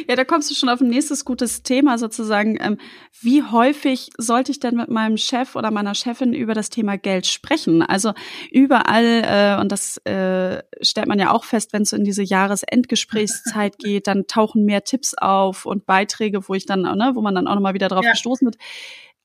Ja, 0.07 0.15
da 0.15 0.23
kommst 0.23 0.49
du 0.49 0.55
schon 0.55 0.69
auf 0.69 0.81
ein 0.81 0.89
nächstes 0.89 1.25
gutes 1.25 1.63
Thema 1.63 1.97
sozusagen. 1.97 2.57
Ähm, 2.59 2.77
wie 3.21 3.43
häufig 3.43 4.09
sollte 4.17 4.51
ich 4.51 4.59
denn 4.59 4.75
mit 4.75 4.89
meinem 4.89 5.17
Chef 5.17 5.55
oder 5.55 5.71
meiner 5.71 5.95
Chefin 5.95 6.33
über 6.33 6.53
das 6.53 6.69
Thema 6.69 6.97
Geld 6.97 7.27
sprechen? 7.27 7.81
Also 7.81 8.13
überall, 8.51 9.23
äh, 9.23 9.61
und 9.61 9.71
das 9.71 9.97
äh, 10.05 10.63
stellt 10.81 11.07
man 11.07 11.19
ja 11.19 11.31
auch 11.31 11.43
fest, 11.43 11.73
wenn 11.73 11.83
es 11.83 11.93
in 11.93 12.03
diese 12.03 12.23
Jahresendgesprächszeit 12.23 13.77
geht, 13.79 14.07
dann 14.07 14.27
tauchen 14.27 14.65
mehr 14.65 14.83
Tipps 14.83 15.13
auf 15.13 15.65
und 15.65 15.85
Beiträge, 15.85 16.47
wo 16.47 16.53
ich 16.53 16.65
dann, 16.65 16.81
ne, 16.81 17.11
wo 17.13 17.21
man 17.21 17.35
dann 17.35 17.47
auch 17.47 17.55
nochmal 17.55 17.73
wieder 17.73 17.87
drauf 17.87 18.05
ja. 18.05 18.11
gestoßen 18.11 18.45
wird. 18.45 18.57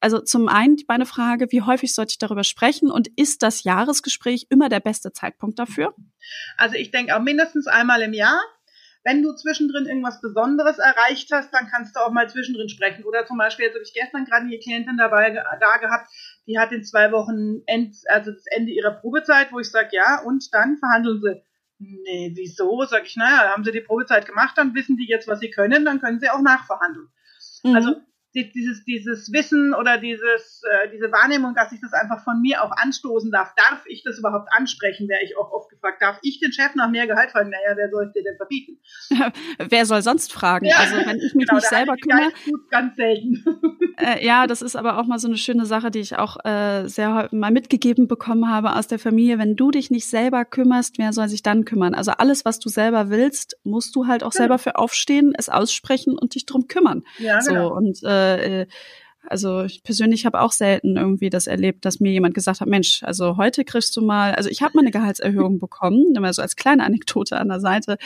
Also 0.00 0.20
zum 0.20 0.48
einen 0.48 0.76
meine 0.86 1.06
Frage, 1.06 1.48
wie 1.50 1.62
häufig 1.62 1.92
sollte 1.92 2.12
ich 2.12 2.18
darüber 2.18 2.44
sprechen 2.44 2.90
und 2.90 3.08
ist 3.16 3.42
das 3.42 3.64
Jahresgespräch 3.64 4.46
immer 4.48 4.68
der 4.68 4.80
beste 4.80 5.12
Zeitpunkt 5.12 5.58
dafür? 5.58 5.94
Also 6.56 6.76
ich 6.76 6.92
denke 6.92 7.16
auch 7.16 7.20
mindestens 7.20 7.66
einmal 7.66 8.02
im 8.02 8.12
Jahr 8.12 8.40
wenn 9.08 9.22
du 9.22 9.32
zwischendrin 9.32 9.86
irgendwas 9.86 10.20
Besonderes 10.20 10.78
erreicht 10.78 11.30
hast, 11.32 11.50
dann 11.54 11.66
kannst 11.68 11.96
du 11.96 12.00
auch 12.00 12.10
mal 12.10 12.28
zwischendrin 12.28 12.68
sprechen. 12.68 13.04
Oder 13.04 13.24
zum 13.24 13.38
Beispiel, 13.38 13.64
jetzt 13.64 13.74
habe 13.74 13.82
ich 13.82 13.94
gestern 13.94 14.26
gerade 14.26 14.44
eine 14.44 14.58
Klientin 14.58 14.98
dabei 14.98 15.30
da 15.30 15.76
gehabt, 15.78 16.10
die 16.46 16.58
hat 16.58 16.72
in 16.72 16.84
zwei 16.84 17.10
Wochen 17.10 17.62
End, 17.64 17.96
also 18.08 18.32
das 18.32 18.44
Ende 18.50 18.70
ihrer 18.70 18.90
Probezeit, 18.90 19.50
wo 19.50 19.60
ich 19.60 19.70
sage, 19.70 19.88
ja, 19.92 20.20
und 20.20 20.52
dann 20.52 20.76
verhandeln 20.76 21.22
sie. 21.22 21.42
Nee, 21.78 22.32
wieso? 22.34 22.84
Sag 22.84 23.06
ich, 23.06 23.16
naja, 23.16 23.50
haben 23.54 23.64
sie 23.64 23.72
die 23.72 23.80
Probezeit 23.80 24.26
gemacht, 24.26 24.58
dann 24.58 24.74
wissen 24.74 24.98
die 24.98 25.08
jetzt, 25.08 25.26
was 25.26 25.40
sie 25.40 25.50
können, 25.50 25.86
dann 25.86 26.00
können 26.00 26.20
sie 26.20 26.28
auch 26.28 26.42
nachverhandeln. 26.42 27.08
Mhm. 27.62 27.74
Also 27.74 27.96
dieses, 28.34 28.84
dieses 28.84 29.32
Wissen 29.32 29.74
oder 29.74 29.98
dieses, 29.98 30.62
äh, 30.64 30.90
diese 30.92 31.10
Wahrnehmung, 31.10 31.54
dass 31.54 31.72
ich 31.72 31.80
das 31.80 31.92
einfach 31.92 32.22
von 32.24 32.40
mir 32.40 32.62
auch 32.62 32.72
anstoßen 32.76 33.30
darf. 33.30 33.54
Darf 33.56 33.82
ich 33.86 34.02
das 34.04 34.18
überhaupt 34.18 34.48
ansprechen, 34.52 35.08
wäre 35.08 35.22
ich 35.24 35.36
auch 35.36 35.50
oft 35.50 35.70
gefragt. 35.70 36.02
Darf 36.02 36.18
ich 36.22 36.40
den 36.40 36.52
Chef 36.52 36.74
nach 36.74 36.90
mehr 36.90 37.06
Gehalt 37.06 37.30
fragen? 37.30 37.50
Naja, 37.50 37.76
wer 37.76 37.90
soll 37.90 38.06
es 38.06 38.12
dir 38.12 38.22
denn 38.22 38.36
verbieten? 38.36 38.78
wer 39.70 39.86
soll 39.86 40.02
sonst 40.02 40.32
fragen? 40.32 40.66
Ja, 40.66 40.76
also 40.76 40.96
wenn 40.96 41.18
ich 41.18 41.34
mich 41.34 41.46
genau, 41.46 41.56
nicht 41.58 41.68
selber 41.68 41.96
kümmere. 41.96 42.32
Ganz 42.70 42.96
selten. 42.96 43.44
Äh, 44.00 44.24
ja, 44.24 44.46
das 44.46 44.62
ist 44.62 44.76
aber 44.76 44.98
auch 44.98 45.06
mal 45.06 45.18
so 45.18 45.26
eine 45.26 45.36
schöne 45.36 45.66
Sache, 45.66 45.90
die 45.90 45.98
ich 45.98 46.16
auch 46.16 46.36
äh, 46.44 46.86
sehr 46.86 47.28
mal 47.32 47.50
mitgegeben 47.50 48.06
bekommen 48.06 48.48
habe 48.48 48.76
aus 48.76 48.86
der 48.86 49.00
Familie. 49.00 49.40
Wenn 49.40 49.56
du 49.56 49.72
dich 49.72 49.90
nicht 49.90 50.08
selber 50.08 50.44
kümmerst, 50.44 50.98
wer 50.98 51.12
soll 51.12 51.28
sich 51.28 51.42
dann 51.42 51.64
kümmern? 51.64 51.94
Also 51.94 52.12
alles, 52.12 52.44
was 52.44 52.60
du 52.60 52.68
selber 52.68 53.10
willst, 53.10 53.58
musst 53.64 53.96
du 53.96 54.06
halt 54.06 54.22
auch 54.22 54.30
genau. 54.30 54.42
selber 54.42 54.58
für 54.58 54.76
aufstehen, 54.76 55.32
es 55.36 55.48
aussprechen 55.48 56.16
und 56.16 56.36
dich 56.36 56.46
drum 56.46 56.68
kümmern. 56.68 57.02
Ja, 57.18 57.40
genau. 57.40 57.70
So, 57.70 57.74
und 57.74 58.02
äh, 58.04 58.27
äh, 58.36 58.66
also 59.26 59.64
ich 59.64 59.82
persönlich 59.82 60.24
habe 60.24 60.40
auch 60.40 60.52
selten 60.52 60.96
irgendwie 60.96 61.28
das 61.28 61.46
erlebt, 61.46 61.84
dass 61.84 62.00
mir 62.00 62.10
jemand 62.10 62.34
gesagt 62.34 62.60
hat, 62.60 62.68
Mensch, 62.68 63.02
also 63.02 63.36
heute 63.36 63.64
kriegst 63.64 63.94
du 63.96 64.00
mal, 64.00 64.34
also 64.34 64.48
ich 64.48 64.62
habe 64.62 64.72
mal 64.74 64.82
eine 64.82 64.90
Gehaltserhöhung 64.90 65.58
bekommen, 65.58 66.14
immer 66.16 66.32
so 66.32 66.40
als 66.40 66.56
kleine 66.56 66.84
Anekdote 66.84 67.36
an 67.36 67.48
der 67.48 67.60
Seite, 67.60 67.98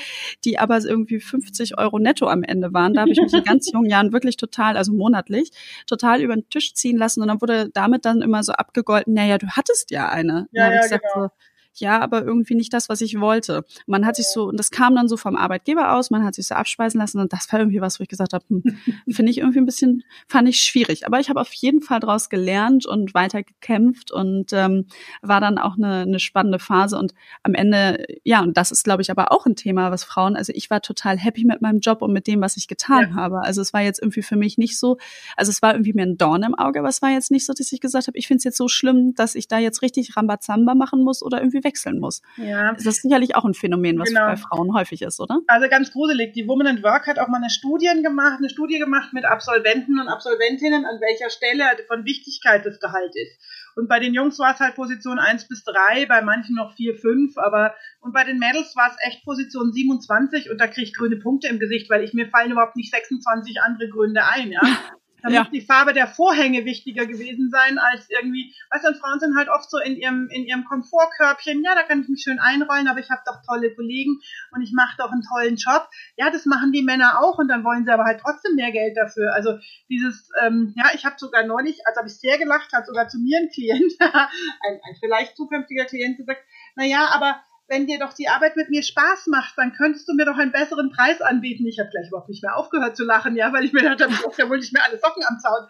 die 0.45 0.59
aber 0.59 0.79
irgendwie 0.83 1.21
50 1.21 1.79
Euro 1.79 1.99
netto 1.99 2.26
am 2.26 2.43
Ende 2.43 2.73
waren. 2.73 2.95
Da 2.95 3.02
habe 3.02 3.12
ich 3.12 3.21
mich 3.21 3.33
in 3.33 3.45
ganz 3.45 3.71
jungen 3.73 3.88
Jahren 3.88 4.12
wirklich 4.12 4.37
total, 4.37 4.76
also 4.76 4.93
monatlich, 4.93 5.50
total 5.87 6.23
über 6.23 6.35
den 6.35 6.49
Tisch 6.49 6.75
ziehen 6.75 6.97
lassen 6.97 7.23
und 7.23 7.29
dann 7.29 7.41
wurde 7.41 7.71
damit 7.73 8.05
dann 8.05 8.23
immer 8.23 8.43
so 8.43 8.52
abgegolten, 8.52 9.14
naja, 9.14 9.38
du 9.38 9.49
hattest 9.49 9.91
ja 9.91 10.09
eine. 10.09 10.49
Ja, 10.52 10.73
ja, 10.73 10.83
gesagt, 10.83 11.05
genau. 11.14 11.26
so, 11.26 11.33
ja, 11.75 12.00
aber 12.00 12.23
irgendwie 12.23 12.55
nicht 12.55 12.73
das, 12.73 12.88
was 12.88 13.00
ich 13.00 13.19
wollte. 13.21 13.64
Man 13.87 14.05
hat 14.07 14.17
sich 14.17 14.26
so, 14.26 14.45
und 14.45 14.59
das 14.59 14.71
kam 14.71 14.95
dann 14.95 15.09
so 15.09 15.17
vom 15.17 15.37
Arbeitgeber 15.37 15.95
aus, 15.95 16.11
man 16.11 16.25
hat 16.25 16.35
sich 16.35 16.47
so 16.47 16.55
abspeisen 16.55 17.00
lassen 17.00 17.19
und 17.19 17.33
das 17.33 17.50
war 17.52 17.61
irgendwie 17.61 17.81
was, 17.81 17.99
wo 17.99 18.02
ich 18.02 18.09
gesagt 18.09 18.33
habe, 18.33 18.45
hm, 18.49 18.62
finde 19.11 19.31
ich 19.31 19.38
irgendwie 19.38 19.59
ein 19.59 19.67
bisschen, 19.67 20.05
fand 20.26 20.49
ich 20.49 20.61
schwierig. 20.61 21.07
Aber 21.07 21.21
ich 21.21 21.31
habe 21.31 21.41
auf 21.41 21.52
jeden 21.52 21.81
Fall 21.81 22.00
daraus 22.00 22.29
gelernt 22.29 22.87
und 22.87 23.14
weiter 23.14 23.43
gekämpft 23.43 24.11
und 24.11 24.52
ähm, 24.52 24.87
war 25.23 25.41
dann 25.41 25.59
auch 25.59 25.76
eine, 25.76 26.02
eine 26.02 26.19
spannende 26.19 26.59
Phase 26.59 26.99
und 26.99 27.14
am 27.43 27.55
Ende, 27.55 28.05
ja, 28.25 28.43
und 28.43 28.57
das 28.57 28.71
ist, 28.71 28.85
glaube 28.85 29.02
ich, 29.02 29.11
aber 29.11 29.33
auch 29.33 29.47
ein 29.47 29.57
Thema, 29.57 29.91
was 29.91 30.05
Frauen, 30.05 30.37
also 30.37 30.52
ich 30.55 30.71
war 30.71 30.83
total 30.83 31.17
happy 31.19 31.45
mit 31.45 31.62
meinem 31.62 31.81
Job 31.81 32.02
und 32.02 32.12
mit 32.12 32.26
dem, 32.26 32.41
was 32.41 32.57
ich 32.57 32.69
getan 32.69 33.11
ja. 33.11 33.14
habe. 33.14 33.41
Also 33.41 33.61
es 33.62 33.73
war 33.73 33.81
jetzt 33.81 34.00
irgendwie 34.00 34.23
für 34.23 34.37
mich 34.37 34.59
nicht 34.59 34.79
so, 34.79 34.99
also 35.37 35.50
es 35.50 35.62
war 35.62 35.73
irgendwie 35.73 35.93
mir 35.95 36.02
ein 36.02 36.19
Dorn 36.19 36.43
im 36.43 36.55
Auge, 36.55 36.81
aber 36.81 36.88
es 36.88 37.02
war 37.02 37.11
jetzt 37.11 37.31
nicht 37.31 37.47
so, 37.47 37.52
dass 37.52 37.73
ich 37.73 37.81
gesagt 37.81 38.07
habe, 38.09 38.19
ich 38.19 38.26
finde 38.26 38.38
es 38.38 38.45
jetzt 38.45 38.59
so 38.59 38.69
schlimm, 38.69 39.14
dass 39.14 39.35
ich 39.35 39.49
da 39.49 39.59
jetzt 39.59 39.83
richtig 39.83 40.17
Rambazamba 40.17 40.75
machen 40.75 41.02
muss 41.02 41.23
oder 41.23 41.41
irgendwie 41.41 41.62
wechseln 41.64 41.99
muss. 41.99 42.23
Ja. 42.37 42.73
Das 42.73 42.87
ist 42.87 43.02
sicherlich 43.02 43.37
auch 43.37 43.45
ein 43.45 43.54
Phänomen, 43.54 43.99
was 43.99 44.09
genau. 44.09 44.26
bei 44.26 44.37
Frauen 44.37 44.75
häufig 44.75 45.02
ist, 45.02 45.21
oder? 45.21 45.40
Also 45.47 45.69
ganz 45.69 45.92
gruselig. 45.92 46.33
Die 46.33 46.47
Woman 46.49 46.66
at 46.66 46.83
Work 46.83 47.07
hat 47.07 47.19
auch 47.19 47.28
mal 47.28 47.38
eine 47.38 47.50
Studie 47.50 47.90
gemacht, 48.02 48.38
eine 48.38 48.50
Studie 48.50 48.78
gemacht 48.78 49.12
mit 49.12 49.25
Absolventen 49.25 49.99
und 50.00 50.09
Absolventinnen, 50.09 50.85
an 50.85 51.00
welcher 51.00 51.31
Stelle 51.31 51.64
von 51.87 52.04
Wichtigkeit 52.04 52.64
das 52.64 52.81
Gehalt 52.81 53.14
ist. 53.14 53.38
Und 53.75 53.88
bei 53.88 53.99
den 53.99 54.14
Jungs 54.14 54.38
war 54.38 54.52
es 54.52 54.61
halt 54.61 54.75
Position 54.75 55.19
1 55.19 55.49
bis 55.49 55.64
3, 55.64 56.07
bei 56.07 56.21
manchen 56.23 56.57
noch 56.57 56.75
4, 56.75 56.95
5, 56.97 57.38
aber 57.38 57.75
und 58.00 58.12
bei 58.12 58.25
den 58.25 58.38
Mädels 58.38 58.76
war 58.76 58.90
es 58.90 58.97
echt 59.07 59.25
Position 59.25 59.73
27 59.73 60.50
und 60.50 60.61
da 60.61 60.66
kriege 60.66 60.83
ich 60.83 60.95
grüne 60.95 61.16
Punkte 61.16 61.49
im 61.49 61.59
Gesicht, 61.59 61.88
weil 61.88 62.02
ich 62.02 62.12
mir 62.12 62.28
fallen 62.28 62.52
überhaupt 62.52 62.76
nicht 62.76 62.92
26 62.92 63.61
andere 63.62 63.88
Gründe 63.88 64.25
ein, 64.25 64.52
ja. 64.52 64.61
Da 65.23 65.31
ja. 65.31 65.41
muss 65.41 65.50
die 65.50 65.61
Farbe 65.61 65.93
der 65.93 66.09
Vorhänge 66.09 66.64
wichtiger 66.64 67.07
gewesen 67.07 67.50
sein 67.50 67.79
als 67.79 68.11
irgendwie, 68.11 68.55
weißt 68.71 68.85
du, 68.85 68.95
Frauen 68.95 69.21
sind 69.21 69.37
halt 69.37 69.49
oft 69.49 69.71
so 69.71 69.79
in 69.79 69.97
ihrem, 69.97 70.29
in 70.31 70.45
ihrem 70.45 70.64
Komfortkörbchen, 70.64 71.62
ja, 71.62 71.75
da 71.75 71.83
kann 71.85 72.02
ich 72.02 72.09
mich 72.09 72.23
schön 72.23 72.41
einrollen, 72.41 72.88
aber 72.88 72.99
ich 72.99 73.11
habe 73.11 73.23
doch 73.25 73.41
tolle 73.47 73.75
Kollegen 73.75 74.21
und 74.52 74.62
ich 74.62 74.73
mache 74.73 74.97
doch 74.99 75.12
einen 75.12 75.23
tollen 75.23 75.57
Job. 75.57 75.88
Ja, 76.17 76.31
das 76.31 76.45
machen 76.47 76.73
die 76.73 76.83
Männer 76.83 77.21
auch 77.23 77.38
und 77.38 77.49
dann 77.49 77.64
wollen 77.64 77.85
sie 77.85 77.93
aber 77.93 78.05
halt 78.05 78.21
trotzdem 78.21 78.57
mehr 78.57 78.73
Geld 78.73 78.97
dafür. 78.97 79.33
Also 79.33 79.59
dieses, 79.88 80.31
ähm, 80.43 80.75
ja, 80.76 80.91
ich 80.95 81.05
habe 81.05 81.17
sogar 81.19 81.45
neulich, 81.45 81.87
als 81.87 81.97
habe 81.97 82.09
ich 82.09 82.19
sehr 82.19 82.38
gelacht, 82.38 82.73
hat 82.73 82.87
sogar 82.87 83.09
zu 83.09 83.19
mir 83.19 83.38
ein 83.38 83.49
Klient, 83.49 83.93
ein, 84.00 84.81
ein 84.83 84.97
vielleicht 84.99 85.37
zukünftiger 85.37 85.85
Klient 85.85 86.17
gesagt, 86.19 86.43
na 86.75 86.85
ja, 86.85 87.09
aber 87.12 87.41
wenn 87.69 87.87
dir 87.87 87.99
doch 87.99 88.12
die 88.12 88.28
Arbeit 88.28 88.57
mit 88.57 88.71
mir 88.71 88.83
Spaß 88.83 89.28
macht, 89.28 89.57
dann 89.57 89.73
könntest 89.73 90.09
du 90.09 90.14
mir 90.14 90.26
doch 90.26 90.37
einen 90.37 90.52
besseren 90.52 90.90
Preis 90.90 91.21
anbieten. 91.23 91.66
Ich 91.66 91.78
habe 91.78 91.90
gleich 91.90 92.09
überhaupt 92.09 92.28
nicht 92.28 92.42
mehr 92.42 92.57
aufgehört 92.57 92.97
zu 92.97 93.04
lachen, 93.04 93.37
ja, 93.37 93.52
weil 93.52 93.64
ich 93.64 93.73
mir 93.73 93.83
dachte, 93.83 94.09
ich 94.09 94.37
ja 94.37 94.49
wohl 94.49 94.59
nicht 94.59 94.73
mehr 94.73 94.85
alle 94.85 94.99
Socken 94.99 95.25
am 95.25 95.38
Zaun. 95.38 95.69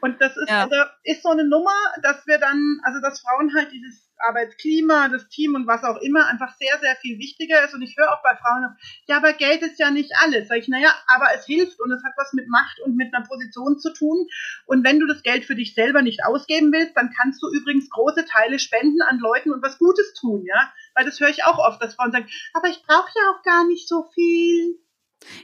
Und 0.00 0.20
das 0.20 0.36
ist, 0.36 0.48
ja. 0.48 0.64
also, 0.64 0.76
ist 1.04 1.22
so 1.22 1.30
eine 1.30 1.46
Nummer, 1.46 1.76
dass 2.02 2.26
wir 2.26 2.38
dann, 2.38 2.80
also 2.82 3.00
dass 3.00 3.20
Frauen 3.20 3.54
halt 3.54 3.70
dieses 3.72 4.08
Arbeitsklima, 4.18 5.08
das 5.08 5.28
Team 5.28 5.54
und 5.54 5.66
was 5.66 5.84
auch 5.84 5.96
immer 5.98 6.26
einfach 6.26 6.54
sehr, 6.56 6.78
sehr 6.80 6.96
viel 6.96 7.18
wichtiger 7.18 7.64
ist. 7.64 7.74
Und 7.74 7.82
ich 7.82 7.96
höre 7.96 8.12
auch 8.12 8.22
bei 8.22 8.36
Frauen, 8.36 8.76
ja, 9.06 9.16
aber 9.16 9.32
Geld 9.32 9.62
ist 9.62 9.78
ja 9.78 9.90
nicht 9.90 10.12
alles. 10.22 10.48
Sag 10.48 10.58
ich, 10.58 10.68
naja, 10.68 10.88
aber 11.06 11.28
es 11.34 11.46
hilft 11.46 11.80
und 11.80 11.90
es 11.90 12.02
hat 12.04 12.12
was 12.16 12.32
mit 12.32 12.48
Macht 12.48 12.80
und 12.80 12.96
mit 12.96 13.14
einer 13.14 13.26
Position 13.26 13.78
zu 13.78 13.92
tun. 13.92 14.26
Und 14.66 14.84
wenn 14.84 15.00
du 15.00 15.06
das 15.06 15.22
Geld 15.22 15.44
für 15.44 15.54
dich 15.54 15.74
selber 15.74 16.02
nicht 16.02 16.24
ausgeben 16.24 16.72
willst, 16.72 16.96
dann 16.96 17.12
kannst 17.18 17.42
du 17.42 17.48
übrigens 17.52 17.90
große 17.90 18.24
Teile 18.24 18.58
spenden 18.58 19.02
an 19.02 19.18
Leuten 19.18 19.52
und 19.52 19.62
was 19.62 19.78
Gutes 19.78 20.14
tun, 20.14 20.44
ja. 20.46 20.72
Weil 20.94 21.04
das 21.04 21.20
höre 21.20 21.28
ich 21.28 21.44
auch 21.44 21.58
oft, 21.58 21.82
dass 21.82 21.94
Frauen 21.94 22.12
sagen, 22.12 22.28
aber 22.54 22.68
ich 22.68 22.82
brauche 22.86 23.10
ja 23.14 23.32
auch 23.32 23.42
gar 23.42 23.66
nicht 23.66 23.88
so 23.88 24.04
viel. 24.14 24.78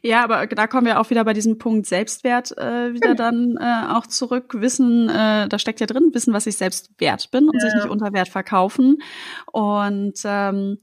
Ja, 0.02 0.24
aber 0.24 0.46
da 0.46 0.66
kommen 0.66 0.86
wir 0.86 0.98
auch 0.98 1.10
wieder 1.10 1.24
bei 1.24 1.34
diesem 1.34 1.58
Punkt 1.58 1.86
Selbstwert 1.86 2.56
äh, 2.56 2.94
wieder 2.94 3.14
genau. 3.14 3.14
dann 3.14 3.56
äh, 3.60 3.92
auch 3.92 4.06
zurück. 4.06 4.54
Wissen, 4.60 5.08
äh, 5.08 5.48
da 5.48 5.58
steckt 5.58 5.80
ja 5.80 5.86
drin, 5.86 6.10
wissen, 6.14 6.32
was 6.32 6.46
ich 6.46 6.56
selbst 6.56 6.90
wert 6.98 7.30
bin 7.30 7.48
und 7.48 7.54
ja. 7.54 7.60
sich 7.60 7.74
nicht 7.74 7.88
unter 7.88 8.12
Wert 8.12 8.28
verkaufen. 8.28 9.02
Und 9.52 10.18
ähm, 10.24 10.78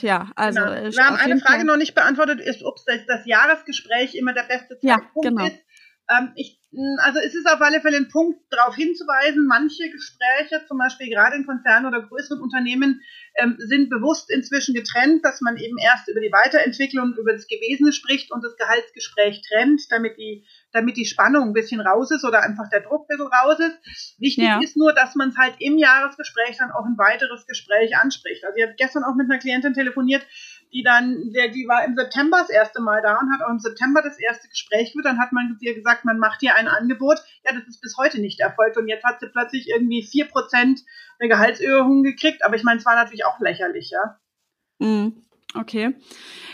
ja, 0.00 0.30
also. 0.36 0.60
Genau. 0.60 0.72
Äh, 0.72 0.92
wir 0.92 1.06
haben 1.06 1.16
eine 1.16 1.38
Frage 1.38 1.60
Fall. 1.60 1.64
noch 1.64 1.76
nicht 1.76 1.94
beantwortet, 1.94 2.40
ist, 2.40 2.62
ob 2.64 2.76
das, 2.84 3.06
das 3.06 3.24
Jahresgespräch 3.24 4.14
immer 4.14 4.34
der 4.34 4.42
beste 4.42 4.78
Zeitpunkt 4.78 5.24
ja, 5.24 5.30
genau. 5.30 5.46
ist. 5.46 5.63
Ähm, 6.10 6.32
ich, 6.34 6.60
also 6.98 7.18
es 7.20 7.34
ist 7.34 7.46
auf 7.48 7.60
alle 7.60 7.80
Fälle 7.80 7.96
ein 7.96 8.08
Punkt, 8.08 8.40
darauf 8.50 8.74
hinzuweisen, 8.74 9.46
manche 9.46 9.90
Gespräche, 9.90 10.66
zum 10.66 10.78
Beispiel 10.78 11.08
gerade 11.08 11.36
in 11.36 11.46
Konzernen 11.46 11.86
oder 11.86 12.02
größeren 12.02 12.40
Unternehmen, 12.40 13.00
ähm, 13.36 13.56
sind 13.58 13.90
bewusst 13.90 14.30
inzwischen 14.30 14.74
getrennt, 14.74 15.24
dass 15.24 15.40
man 15.40 15.56
eben 15.56 15.78
erst 15.78 16.08
über 16.08 16.20
die 16.20 16.32
Weiterentwicklung, 16.32 17.14
über 17.18 17.32
das 17.32 17.46
Gewesene 17.48 17.92
spricht 17.92 18.30
und 18.32 18.44
das 18.44 18.56
Gehaltsgespräch 18.56 19.42
trennt, 19.48 19.82
damit 19.90 20.18
die, 20.18 20.46
damit 20.72 20.96
die 20.96 21.06
Spannung 21.06 21.48
ein 21.48 21.52
bisschen 21.52 21.80
raus 21.80 22.10
ist 22.10 22.24
oder 22.24 22.42
einfach 22.42 22.68
der 22.70 22.80
Druck 22.80 23.02
ein 23.02 23.16
bisschen 23.16 23.32
raus 23.32 23.58
ist. 23.60 24.18
Wichtig 24.18 24.44
ja. 24.44 24.60
ist 24.60 24.76
nur, 24.76 24.92
dass 24.92 25.14
man 25.14 25.30
es 25.30 25.36
halt 25.38 25.54
im 25.58 25.78
Jahresgespräch 25.78 26.58
dann 26.58 26.70
auch 26.70 26.84
ein 26.84 26.98
weiteres 26.98 27.46
Gespräch 27.46 27.96
anspricht. 27.96 28.44
Also 28.44 28.56
ich 28.56 28.64
habe 28.64 28.74
gestern 28.76 29.04
auch 29.04 29.14
mit 29.14 29.30
einer 29.30 29.38
Klientin 29.38 29.74
telefoniert, 29.74 30.24
die 30.74 30.82
dann, 30.82 31.30
der, 31.32 31.48
die 31.48 31.68
war 31.68 31.84
im 31.84 31.94
September 31.94 32.38
das 32.40 32.50
erste 32.50 32.82
Mal 32.82 33.00
da 33.00 33.18
und 33.18 33.32
hat 33.32 33.46
auch 33.46 33.50
im 33.50 33.60
September 33.60 34.02
das 34.02 34.18
erste 34.18 34.48
Gespräch 34.48 34.88
geführt. 34.88 35.06
Dann 35.06 35.20
hat 35.20 35.32
man 35.32 35.56
ihr 35.60 35.74
gesagt, 35.74 36.04
man 36.04 36.18
macht 36.18 36.42
ihr 36.42 36.56
ein 36.56 36.66
Angebot. 36.66 37.18
Ja, 37.44 37.52
das 37.54 37.66
ist 37.68 37.80
bis 37.80 37.96
heute 37.96 38.20
nicht 38.20 38.40
erfolgt. 38.40 38.76
Und 38.76 38.88
jetzt 38.88 39.04
hat 39.04 39.20
sie 39.20 39.28
plötzlich 39.28 39.68
irgendwie 39.68 40.02
vier 40.02 40.26
Prozent 40.26 40.80
eine 41.20 41.28
Gehaltserhöhung 41.28 42.02
gekriegt. 42.02 42.44
Aber 42.44 42.56
ich 42.56 42.64
meine, 42.64 42.80
es 42.80 42.86
war 42.86 42.96
natürlich 42.96 43.24
auch 43.24 43.38
lächerlich, 43.38 43.90
ja. 43.90 44.18
Mhm. 44.80 45.24
Okay. 45.56 45.94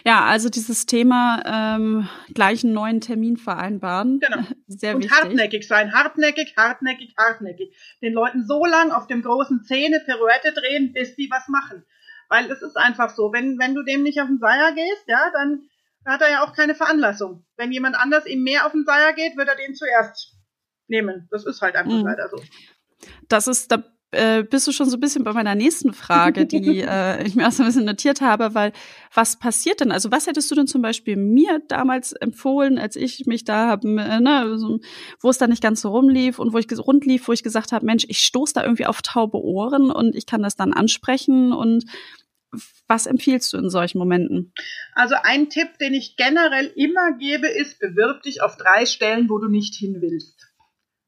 Ja, 0.05 0.27
also 0.27 0.51
dieses 0.51 0.85
Thema 0.85 1.43
ähm, 1.47 2.07
gleich 2.35 2.63
einen 2.63 2.75
neuen 2.75 3.01
Termin 3.01 3.39
vereinbaren. 3.39 4.21
Genau. 4.21 4.43
Sehr 4.67 4.95
und 4.95 5.05
wichtig. 5.05 5.19
hartnäckig 5.19 5.67
sein. 5.67 5.95
Hartnäckig, 5.95 6.55
hartnäckig, 6.59 7.15
hartnäckig. 7.17 7.75
Den 8.03 8.13
Leuten 8.13 8.47
so 8.47 8.67
lang 8.67 8.91
auf 8.91 9.07
dem 9.07 9.23
großen 9.23 9.63
Zähne 9.65 10.01
Pirouette 10.05 10.53
drehen, 10.53 10.93
bis 10.93 11.17
die 11.17 11.31
was 11.31 11.49
machen. 11.49 11.85
Weil 12.31 12.51
es 12.51 12.63
ist 12.63 12.77
einfach 12.77 13.11
so, 13.11 13.33
wenn, 13.33 13.59
wenn 13.59 13.75
du 13.75 13.83
dem 13.83 14.03
nicht 14.03 14.21
auf 14.21 14.29
den 14.29 14.39
Seier 14.39 14.73
gehst, 14.73 15.05
ja, 15.07 15.31
dann 15.33 15.69
hat 16.07 16.23
er 16.23 16.31
ja 16.31 16.45
auch 16.45 16.55
keine 16.55 16.75
Veranlassung. 16.75 17.45
Wenn 17.57 17.73
jemand 17.73 17.97
anders 17.97 18.25
ihm 18.25 18.43
mehr 18.43 18.65
auf 18.65 18.73
den 18.73 18.85
Seier 18.85 19.13
geht, 19.13 19.37
wird 19.37 19.49
er 19.49 19.57
den 19.57 19.75
zuerst 19.75 20.37
nehmen. 20.87 21.29
Das 21.31 21.45
ist 21.45 21.61
halt 21.61 21.75
einfach 21.77 21.93
mhm. 21.93 22.07
leider 22.07 22.29
so. 22.29 22.41
Das 23.29 23.49
ist, 23.49 23.73
da 23.73 23.83
äh, 24.13 24.43
bist 24.43 24.67
du 24.67 24.73
schon 24.73 24.91
so 24.91 24.97
ein 24.97 25.01
bisschen 25.01 25.23
bei 25.23 25.33
meiner 25.33 25.55
nächsten 25.55 25.93
Frage, 25.93 26.47
die 26.47 26.81
äh, 26.89 27.25
ich 27.25 27.37
mir 27.37 27.47
auch 27.47 27.53
so 27.53 27.63
ein 27.63 27.67
bisschen 27.67 27.85
notiert 27.85 28.21
habe, 28.21 28.55
weil 28.55 28.73
was 29.15 29.39
passiert 29.39 29.81
denn? 29.81 29.93
Also 29.93 30.11
was 30.11 30.27
hättest 30.27 30.51
du 30.51 30.55
denn 30.55 30.67
zum 30.67 30.83
Beispiel 30.83 31.17
mir 31.17 31.63
damals 31.69 32.13
empfohlen, 32.13 32.79
als 32.79 32.97
ich 32.97 33.27
mich 33.27 33.45
da 33.45 33.69
habe, 33.69 33.89
äh, 33.89 34.21
ne, 34.21 34.59
so, 34.59 34.81
wo 35.21 35.31
es 35.31 35.39
da 35.39 35.47
nicht 35.47 35.63
ganz 35.63 35.81
so 35.81 35.91
rumlief 35.91 36.39
und 36.39 36.53
wo 36.53 36.59
ich 36.59 36.67
rund 36.79 37.07
lief, 37.07 37.29
wo 37.29 37.33
ich 37.33 37.43
gesagt 37.43 37.73
habe, 37.73 37.87
Mensch, 37.87 38.05
ich 38.09 38.19
stoß 38.19 38.53
da 38.53 38.63
irgendwie 38.63 38.87
auf 38.87 39.03
taube 39.03 39.41
Ohren 39.41 39.91
und 39.91 40.17
ich 40.17 40.27
kann 40.27 40.43
das 40.43 40.57
dann 40.57 40.73
ansprechen 40.73 41.53
und 41.53 41.85
was 42.87 43.07
empfiehlst 43.07 43.53
du 43.53 43.59
in 43.59 43.71
solchen 43.71 43.99
Momenten? 43.99 44.53
Also 44.95 45.15
ein 45.23 45.51
Tipp, 45.51 45.79
den 45.79 45.95
ich 45.95 46.17
generell 46.17 46.67
immer 46.67 47.13
gebe, 47.19 47.47
ist, 47.49 47.79
bewirb 47.79 48.23
dich 48.23 48.43
auf 48.43 48.57
drei 48.57 48.87
Stellen, 48.87 49.29
wo 49.29 49.39
du 49.39 49.49
nicht 49.49 49.75
hin 49.75 49.99
willst. 50.01 50.49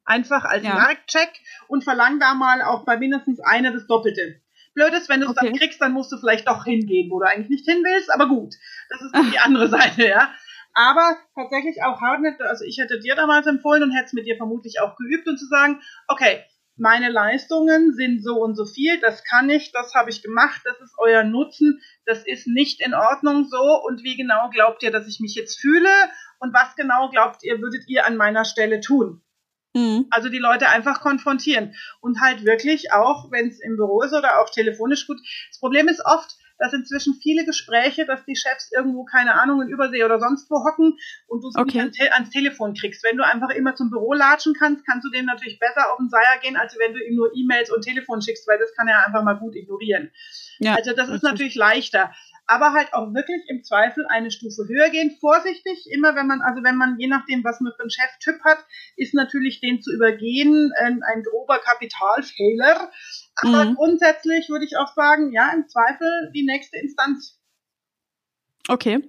Einfach 0.04 0.44
als 0.44 0.64
ja. 0.64 0.74
Marktcheck 0.74 1.32
und 1.68 1.84
verlang 1.84 2.18
da 2.18 2.34
mal 2.34 2.62
auch 2.62 2.84
bei 2.84 2.96
mindestens 2.96 3.40
einer 3.40 3.72
das 3.72 3.86
Doppelte. 3.86 4.40
Blöd 4.74 4.92
ist, 4.94 5.08
wenn 5.08 5.20
du 5.20 5.26
es 5.26 5.36
okay. 5.36 5.46
dann 5.46 5.58
kriegst, 5.58 5.80
dann 5.80 5.92
musst 5.92 6.10
du 6.12 6.16
vielleicht 6.16 6.48
doch 6.48 6.64
hingehen, 6.64 7.10
wo 7.10 7.20
du 7.20 7.26
eigentlich 7.26 7.50
nicht 7.50 7.68
hin 7.68 7.82
willst, 7.84 8.12
aber 8.12 8.28
gut. 8.28 8.54
Das 8.88 9.02
ist 9.02 9.14
die 9.32 9.38
andere 9.42 9.68
Seite, 9.68 10.08
ja. 10.08 10.32
Aber 10.74 11.18
tatsächlich 11.34 11.82
auch 11.82 12.00
Hardnet, 12.00 12.40
also 12.40 12.64
ich 12.64 12.78
hätte 12.78 12.98
dir 12.98 13.14
damals 13.14 13.46
empfohlen 13.46 13.82
und 13.82 13.90
hätte 13.90 14.06
es 14.06 14.12
mit 14.14 14.26
dir 14.26 14.36
vermutlich 14.36 14.80
auch 14.80 14.96
geübt 14.96 15.28
und 15.28 15.38
zu 15.38 15.46
sagen, 15.46 15.82
okay, 16.08 16.42
meine 16.76 17.10
Leistungen 17.10 17.94
sind 17.94 18.22
so 18.22 18.40
und 18.40 18.54
so 18.54 18.64
viel, 18.64 18.98
das 19.00 19.24
kann 19.24 19.50
ich, 19.50 19.72
das 19.72 19.94
habe 19.94 20.10
ich 20.10 20.22
gemacht, 20.22 20.60
das 20.64 20.80
ist 20.80 20.94
euer 20.98 21.22
Nutzen, 21.22 21.80
das 22.06 22.26
ist 22.26 22.46
nicht 22.46 22.80
in 22.80 22.94
Ordnung 22.94 23.46
so 23.50 23.82
und 23.86 24.02
wie 24.02 24.16
genau 24.16 24.50
glaubt 24.50 24.82
ihr, 24.82 24.90
dass 24.90 25.06
ich 25.06 25.20
mich 25.20 25.34
jetzt 25.34 25.60
fühle 25.60 25.90
und 26.38 26.54
was 26.54 26.74
genau 26.76 27.10
glaubt 27.10 27.42
ihr, 27.42 27.60
würdet 27.60 27.88
ihr 27.88 28.06
an 28.06 28.16
meiner 28.16 28.44
Stelle 28.44 28.80
tun? 28.80 29.22
Mhm. 29.74 30.06
Also 30.10 30.28
die 30.28 30.38
Leute 30.38 30.68
einfach 30.68 31.00
konfrontieren 31.00 31.74
und 32.00 32.20
halt 32.20 32.44
wirklich 32.44 32.92
auch, 32.92 33.30
wenn 33.30 33.48
es 33.48 33.60
im 33.60 33.76
Büro 33.76 34.02
ist 34.02 34.12
oder 34.12 34.40
auch 34.40 34.50
telefonisch 34.50 35.06
gut. 35.06 35.18
Das 35.50 35.60
Problem 35.60 35.88
ist 35.88 36.04
oft, 36.04 36.36
dass 36.62 36.72
inzwischen 36.72 37.14
viele 37.20 37.44
Gespräche, 37.44 38.06
dass 38.06 38.24
die 38.24 38.36
Chefs 38.36 38.70
irgendwo, 38.70 39.04
keine 39.04 39.34
Ahnung, 39.34 39.62
in 39.62 39.68
Übersee 39.68 40.04
oder 40.04 40.20
sonst 40.20 40.48
wo 40.48 40.62
hocken 40.64 40.96
und 41.26 41.42
du 41.42 41.48
es 41.48 41.56
okay. 41.56 41.84
nicht 41.84 42.00
ans, 42.00 42.14
ans, 42.14 42.30
Telefon 42.30 42.74
kriegst. 42.74 43.02
Wenn 43.02 43.16
du 43.16 43.26
einfach 43.26 43.50
immer 43.50 43.74
zum 43.74 43.90
Büro 43.90 44.12
latschen 44.12 44.54
kannst, 44.56 44.86
kannst 44.86 45.04
du 45.04 45.10
dem 45.10 45.24
natürlich 45.24 45.58
besser 45.58 45.90
auf 45.90 45.98
den 45.98 46.08
Seier 46.08 46.38
gehen, 46.40 46.56
als 46.56 46.78
wenn 46.78 46.94
du 46.94 47.00
ihm 47.04 47.16
nur 47.16 47.32
E-Mails 47.34 47.72
und 47.72 47.82
Telefon 47.82 48.22
schickst, 48.22 48.46
weil 48.46 48.60
das 48.60 48.72
kann 48.76 48.86
er 48.86 49.04
einfach 49.04 49.24
mal 49.24 49.34
gut 49.34 49.56
ignorieren. 49.56 50.12
Ja, 50.60 50.76
also 50.76 50.92
das 50.94 51.08
ist 51.08 51.24
natürlich 51.24 51.56
leichter 51.56 52.12
aber 52.52 52.74
halt 52.74 52.92
auch 52.92 53.14
wirklich 53.14 53.42
im 53.48 53.64
Zweifel 53.64 54.06
eine 54.08 54.30
Stufe 54.30 54.68
höher 54.68 54.90
gehen. 54.90 55.16
Vorsichtig, 55.20 55.88
immer 55.90 56.14
wenn 56.14 56.26
man, 56.26 56.42
also 56.42 56.62
wenn 56.62 56.76
man, 56.76 56.98
je 56.98 57.08
nachdem, 57.08 57.42
was 57.44 57.60
man 57.60 57.72
für 57.74 57.80
einen 57.80 57.90
Cheftyp 57.90 58.44
hat, 58.44 58.58
ist 58.96 59.14
natürlich 59.14 59.60
den 59.60 59.80
zu 59.80 59.90
übergehen 59.90 60.70
ein, 60.78 61.00
ein 61.02 61.22
grober 61.22 61.58
Kapitalfehler. 61.58 62.90
Aber 63.36 63.64
mhm. 63.64 63.74
grundsätzlich 63.74 64.50
würde 64.50 64.66
ich 64.66 64.76
auch 64.76 64.92
sagen, 64.94 65.32
ja, 65.32 65.50
im 65.54 65.66
Zweifel 65.66 66.30
die 66.34 66.44
nächste 66.44 66.76
Instanz. 66.76 67.40
Okay. 68.68 69.00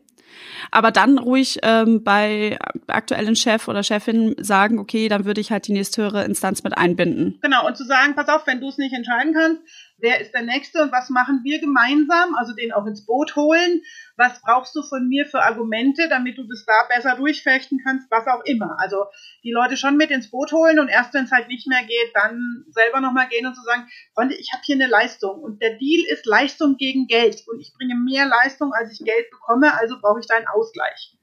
Aber 0.72 0.92
dann 0.92 1.18
ruhig 1.18 1.60
ähm, 1.64 2.04
bei 2.04 2.58
aktuellen 2.88 3.36
Chef 3.36 3.68
oder 3.68 3.84
Chefin 3.84 4.36
sagen, 4.40 4.80
okay, 4.80 5.08
dann 5.10 5.26
würde 5.26 5.42
ich 5.42 5.52
halt 5.52 5.68
die 5.68 5.74
nächste 5.74 6.02
höhere 6.02 6.24
Instanz 6.24 6.64
mit 6.64 6.78
einbinden. 6.78 7.40
Genau, 7.42 7.68
und 7.68 7.78
zu 7.78 7.84
sagen, 7.84 8.16
pass 8.16 8.30
auf, 8.30 8.48
wenn 8.48 8.62
du 8.62 8.70
es 8.70 8.78
nicht 8.78 8.94
entscheiden 8.94 9.34
kannst, 9.34 9.62
wer 9.98 10.22
ist 10.22 10.34
der 10.34 10.42
Nächste 10.42 10.82
und 10.82 10.92
was 10.92 11.10
machen 11.10 11.42
wir 11.44 11.60
gemeinsam, 11.60 12.36
also 12.36 12.54
den 12.54 12.72
auch 12.72 12.86
ins 12.86 13.06
Boot 13.06 13.36
holen, 13.36 13.82
was 14.18 14.42
brauchst 14.42 14.76
du 14.76 14.84
von 14.84 15.08
mir 15.08 15.26
für 15.26 15.42
Argumente, 15.42 16.10
damit 16.10 16.38
du 16.38 16.44
das 16.44 16.66
da 16.66 16.74
besser 16.90 17.16
durchfechten 17.16 17.80
kannst, 17.84 18.10
was 18.12 18.28
auch 18.28 18.44
immer. 18.46 18.76
Also 18.80 19.06
die 19.44 19.52
Leute 19.52 19.78
schon 19.78 19.98
mit 19.98 20.12
ins 20.12 20.30
Boot 20.30 20.52
holen 20.52 20.80
und 20.80 20.90
erst 20.90 21.14
wenn 21.14 21.26
es 21.26 21.32
halt 21.32 21.48
nicht 21.48 21.68
mehr 21.68 21.84
geht, 21.84 22.12
dann 22.14 22.66
selber 22.70 23.02
nochmal 23.02 23.28
gehen 23.30 23.46
und 23.46 23.56
zu 23.56 23.62
so 23.62 23.68
sagen, 23.68 23.88
Freunde, 24.14 24.36
ich 24.36 24.52
habe 24.54 24.64
hier 24.66 24.76
eine 24.76 24.88
Leistung 24.88 25.42
und 25.42 25.62
der 25.62 25.78
Deal 25.78 26.04
ist 26.12 26.26
Leistung 26.26 26.78
gegen 26.78 27.08
Geld 27.08 27.44
und 27.48 27.60
ich 27.60 27.74
bringe 27.78 27.96
mehr 27.96 28.26
Leistung, 28.26 28.74
als 28.74 28.92
ich 28.92 29.06
Geld 29.06 29.30
bekomme, 29.32 29.74
also 29.80 30.00
brauche 30.00 30.20
ich 30.20 30.28
da 30.28 30.36
einen 30.36 30.48
Ausgleich. 30.48 31.18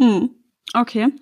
Hm. 0.00 0.30
Okay. 0.74 1.12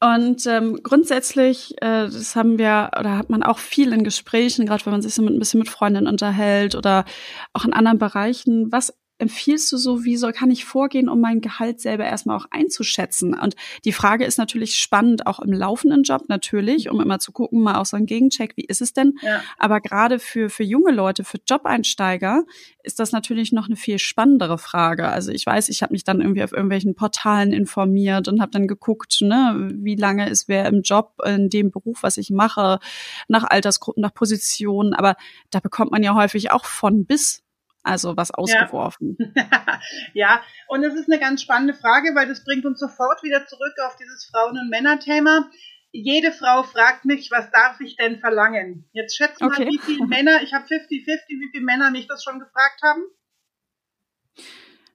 Und 0.00 0.46
ähm, 0.46 0.78
grundsätzlich, 0.84 1.72
äh, 1.82 2.06
das 2.06 2.36
haben 2.36 2.56
wir 2.56 2.90
oder 2.98 3.18
hat 3.18 3.30
man 3.30 3.42
auch 3.42 3.58
viel 3.58 3.92
in 3.92 4.04
Gesprächen, 4.04 4.64
gerade 4.64 4.86
wenn 4.86 4.92
man 4.92 5.02
sich 5.02 5.14
so 5.14 5.22
mit, 5.22 5.34
ein 5.34 5.40
bisschen 5.40 5.58
mit 5.58 5.68
Freundinnen 5.68 6.06
unterhält 6.06 6.76
oder 6.76 7.04
auch 7.52 7.64
in 7.64 7.72
anderen 7.72 7.98
Bereichen. 7.98 8.70
Was 8.70 8.96
empfiehlst 9.18 9.70
du 9.72 9.76
so, 9.76 10.04
wie 10.04 10.16
soll, 10.16 10.32
kann 10.32 10.50
ich 10.50 10.64
vorgehen, 10.64 11.08
um 11.08 11.20
mein 11.20 11.40
Gehalt 11.40 11.80
selber 11.80 12.04
erstmal 12.04 12.36
auch 12.36 12.46
einzuschätzen? 12.50 13.34
Und 13.34 13.56
die 13.84 13.92
Frage 13.92 14.24
ist 14.24 14.38
natürlich 14.38 14.76
spannend, 14.76 15.26
auch 15.26 15.40
im 15.40 15.52
laufenden 15.52 16.04
Job 16.04 16.24
natürlich, 16.28 16.88
um 16.88 17.00
immer 17.00 17.18
zu 17.18 17.32
gucken, 17.32 17.60
mal 17.60 17.76
auch 17.76 17.86
so 17.86 17.96
ein 17.96 18.06
Gegencheck, 18.06 18.56
wie 18.56 18.64
ist 18.64 18.80
es 18.80 18.92
denn? 18.92 19.18
Ja. 19.22 19.42
Aber 19.58 19.80
gerade 19.80 20.18
für, 20.18 20.50
für 20.50 20.62
junge 20.62 20.92
Leute, 20.92 21.24
für 21.24 21.38
Job-Einsteiger 21.46 22.44
ist 22.82 23.00
das 23.00 23.12
natürlich 23.12 23.52
noch 23.52 23.66
eine 23.66 23.76
viel 23.76 23.98
spannendere 23.98 24.58
Frage. 24.58 25.08
Also 25.08 25.32
ich 25.32 25.44
weiß, 25.44 25.68
ich 25.68 25.82
habe 25.82 25.92
mich 25.92 26.04
dann 26.04 26.20
irgendwie 26.20 26.42
auf 26.42 26.52
irgendwelchen 26.52 26.94
Portalen 26.94 27.52
informiert 27.52 28.28
und 28.28 28.40
habe 28.40 28.52
dann 28.52 28.68
geguckt, 28.68 29.18
ne, 29.20 29.68
wie 29.74 29.96
lange 29.96 30.28
ist 30.28 30.48
wer 30.48 30.66
im 30.66 30.82
Job, 30.82 31.16
in 31.24 31.50
dem 31.50 31.70
Beruf, 31.70 32.02
was 32.02 32.16
ich 32.16 32.30
mache, 32.30 32.78
nach 33.26 33.44
Altersgruppen, 33.44 34.00
nach 34.00 34.14
Positionen. 34.14 34.94
Aber 34.94 35.16
da 35.50 35.60
bekommt 35.60 35.90
man 35.90 36.02
ja 36.02 36.14
häufig 36.14 36.50
auch 36.50 36.64
von 36.64 37.04
bis 37.04 37.42
also 37.82 38.16
was 38.16 38.30
ausgeworfen. 38.30 39.16
Ja. 39.34 39.80
ja, 40.14 40.42
und 40.68 40.84
es 40.84 40.94
ist 40.94 41.10
eine 41.10 41.20
ganz 41.20 41.42
spannende 41.42 41.74
Frage, 41.74 42.14
weil 42.14 42.26
das 42.28 42.44
bringt 42.44 42.64
uns 42.66 42.80
sofort 42.80 43.22
wieder 43.22 43.46
zurück 43.46 43.74
auf 43.86 43.96
dieses 43.96 44.28
Frauen- 44.30 44.58
und 44.58 44.68
Männerthema. 44.70 45.50
jede 45.92 46.32
Frau 46.32 46.62
fragt 46.64 47.04
mich, 47.04 47.30
was 47.30 47.50
darf 47.50 47.80
ich 47.80 47.96
denn 47.96 48.18
verlangen? 48.20 48.88
Jetzt 48.92 49.16
schätzt 49.16 49.40
mal, 49.40 49.48
Okay. 49.48 49.68
wie 49.68 49.78
viele 49.78 50.06
Männer, 50.06 50.42
ich 50.42 50.52
habe 50.52 50.66
50-50, 50.66 50.88
wie 51.28 51.50
viele 51.52 51.64
Männer 51.64 51.90
mich 51.90 52.06
das 52.06 52.22
schon 52.22 52.38
gefragt 52.40 52.80
haben? 52.82 53.02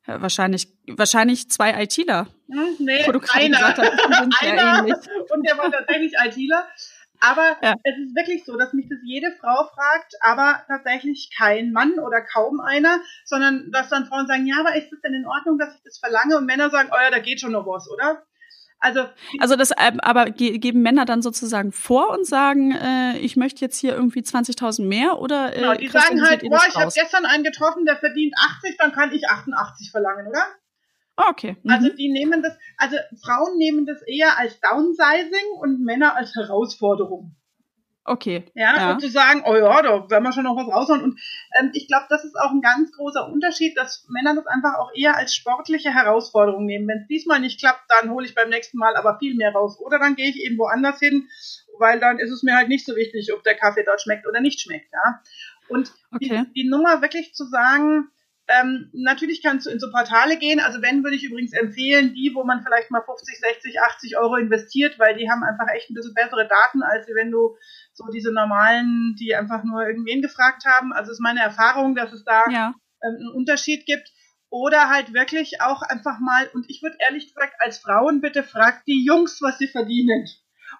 Ja, 0.05 0.21
wahrscheinlich, 0.21 0.67
wahrscheinlich 0.87 1.49
zwei 1.49 1.81
ITler. 1.81 2.27
Hm, 2.51 2.75
nee, 2.79 3.03
einer. 3.03 3.57
gesagt 3.57 3.79
einer. 4.41 4.83
Und 4.83 5.47
der 5.47 5.57
war 5.57 5.71
tatsächlich 5.71 6.13
ITler. 6.21 6.67
Aber 7.23 7.57
Ja. 7.61 7.75
es 7.83 7.95
ist 7.97 8.15
wirklich 8.15 8.43
so, 8.43 8.57
dass 8.57 8.73
mich 8.73 8.87
das 8.89 8.99
jede 9.05 9.31
Frau 9.39 9.69
fragt, 9.73 10.13
aber 10.19 10.61
tatsächlich 10.67 11.29
kein 11.37 11.71
Mann 11.71 11.97
oder 11.99 12.21
kaum 12.21 12.59
einer, 12.59 12.99
sondern 13.23 13.71
dass 13.71 13.87
dann 13.89 14.05
Frauen 14.05 14.27
sagen, 14.27 14.45
ja, 14.45 14.57
aber 14.59 14.75
ist 14.75 14.91
es 14.91 14.99
denn 15.01 15.13
in 15.13 15.25
Ordnung, 15.25 15.57
dass 15.57 15.73
ich 15.73 15.81
das 15.83 15.99
verlange? 15.99 16.37
Und 16.37 16.45
Männer 16.45 16.69
sagen, 16.69 16.89
oh 16.91 17.01
ja, 17.01 17.09
da 17.09 17.19
geht 17.19 17.39
schon 17.39 17.53
noch 17.53 17.65
was, 17.65 17.89
oder? 17.89 18.23
Also 18.79 19.05
Also 19.39 19.55
das, 19.55 19.71
ähm, 19.79 20.01
aber 20.01 20.25
ge 20.25 20.57
geben 20.57 20.81
Männer 20.81 21.05
dann 21.05 21.21
sozusagen 21.21 21.71
vor 21.71 22.09
und 22.09 22.27
sagen, 22.27 22.73
äh, 22.73 23.17
ich 23.19 23.37
möchte 23.37 23.61
jetzt 23.61 23.77
hier 23.77 23.93
irgendwie 23.93 24.19
20.000 24.19 24.85
mehr 24.85 25.19
oder 25.19 25.55
äh, 25.55 25.59
genau, 25.61 25.75
die 25.75 25.87
sagen 25.87 26.21
halt, 26.21 26.41
boah, 26.41 26.57
das 26.57 26.67
ich 26.67 26.75
habe 26.75 26.91
gestern 26.93 27.25
einen 27.25 27.45
getroffen, 27.45 27.85
der 27.85 27.95
verdient 27.95 28.33
80, 28.37 28.75
dann 28.77 28.91
kann 28.91 29.13
ich 29.13 29.29
88 29.29 29.91
verlangen, 29.91 30.27
oder? 30.27 30.45
Ah, 31.15 31.29
okay. 31.29 31.57
Mhm. 31.63 31.69
Also 31.71 31.89
die 31.89 32.09
nehmen 32.11 32.41
das, 32.41 32.57
also 32.77 32.97
Frauen 33.23 33.57
nehmen 33.57 33.85
das 33.85 34.01
eher 34.07 34.37
als 34.37 34.59
Downsizing 34.59 35.51
und 35.59 35.83
Männer 35.83 36.15
als 36.15 36.33
Herausforderung. 36.35 37.35
okay. 38.05 38.43
Ja, 38.55 38.75
Ja. 38.75 38.91
und 38.91 38.99
zu 38.99 39.09
sagen, 39.09 39.43
oh 39.45 39.55
ja, 39.55 39.81
da 39.81 40.09
werden 40.09 40.23
wir 40.23 40.33
schon 40.33 40.43
noch 40.43 40.57
was 40.57 40.67
raushauen. 40.67 41.01
Und 41.03 41.19
ähm, 41.57 41.69
ich 41.73 41.87
glaube, 41.87 42.07
das 42.09 42.25
ist 42.25 42.35
auch 42.35 42.51
ein 42.51 42.61
ganz 42.61 42.91
großer 42.91 43.29
Unterschied, 43.31 43.77
dass 43.77 44.05
Männer 44.09 44.35
das 44.35 44.45
einfach 44.47 44.75
auch 44.79 44.91
eher 44.93 45.15
als 45.15 45.33
sportliche 45.35 45.93
Herausforderung 45.93 46.65
nehmen. 46.65 46.87
Wenn 46.87 47.01
es 47.03 47.07
diesmal 47.07 47.39
nicht 47.39 47.59
klappt, 47.59 47.83
dann 47.89 48.09
hole 48.11 48.25
ich 48.25 48.35
beim 48.35 48.49
nächsten 48.49 48.77
Mal 48.77 48.95
aber 48.97 49.17
viel 49.19 49.35
mehr 49.35 49.53
raus. 49.53 49.79
Oder 49.79 49.99
dann 49.99 50.15
gehe 50.15 50.29
ich 50.29 50.41
eben 50.43 50.57
woanders 50.57 50.99
hin, 50.99 51.29
weil 51.79 51.99
dann 52.01 52.19
ist 52.19 52.31
es 52.31 52.43
mir 52.43 52.57
halt 52.57 52.67
nicht 52.67 52.85
so 52.85 52.95
wichtig, 52.95 53.31
ob 53.33 53.43
der 53.43 53.55
Kaffee 53.55 53.83
dort 53.85 54.01
schmeckt 54.01 54.27
oder 54.27 54.41
nicht 54.41 54.59
schmeckt. 54.59 54.91
Ja. 54.91 55.21
Und 55.69 55.93
Okay. 56.13 56.43
die, 56.53 56.63
die 56.63 56.69
Nummer 56.69 57.01
wirklich 57.01 57.33
zu 57.33 57.45
sagen, 57.45 58.09
ähm, 58.47 58.89
natürlich 58.93 59.41
kannst 59.41 59.65
du 59.65 59.69
in 59.69 59.79
so 59.79 59.89
Portale 59.89 60.37
gehen. 60.37 60.59
Also 60.59 60.81
wenn, 60.81 61.03
würde 61.03 61.15
ich 61.15 61.23
übrigens 61.23 61.53
empfehlen, 61.53 62.13
die, 62.13 62.31
wo 62.33 62.43
man 62.43 62.61
vielleicht 62.61 62.91
mal 62.91 63.01
50, 63.01 63.39
60, 63.39 63.81
80 63.81 64.17
Euro 64.17 64.35
investiert, 64.35 64.99
weil 64.99 65.15
die 65.15 65.29
haben 65.29 65.43
einfach 65.43 65.67
echt 65.73 65.89
ein 65.89 65.93
bisschen 65.93 66.13
bessere 66.13 66.47
Daten, 66.47 66.83
als 66.83 67.07
wenn 67.07 67.31
du 67.31 67.55
so 67.93 68.05
diese 68.13 68.33
normalen, 68.33 69.15
die 69.19 69.33
einfach 69.35 69.63
nur 69.63 69.85
irgendwen 69.87 70.21
gefragt 70.21 70.65
haben. 70.65 70.91
Also 70.91 71.11
ist 71.11 71.21
meine 71.21 71.41
Erfahrung, 71.41 71.95
dass 71.95 72.11
es 72.11 72.25
da 72.25 72.43
Ja. 72.49 72.73
ähm, 73.01 73.15
einen 73.19 73.31
Unterschied 73.35 73.85
gibt. 73.85 74.11
Oder 74.49 74.89
halt 74.89 75.13
wirklich 75.13 75.61
auch 75.61 75.81
einfach 75.81 76.19
mal, 76.19 76.47
und 76.53 76.69
ich 76.69 76.83
würde 76.83 76.97
ehrlich 76.99 77.33
gesagt 77.33 77.55
als 77.59 77.79
Frauen 77.79 78.21
bitte 78.21 78.43
fragt 78.43 78.85
die 78.87 79.03
Jungs, 79.03 79.41
was 79.41 79.57
sie 79.57 79.67
verdienen. 79.67 80.27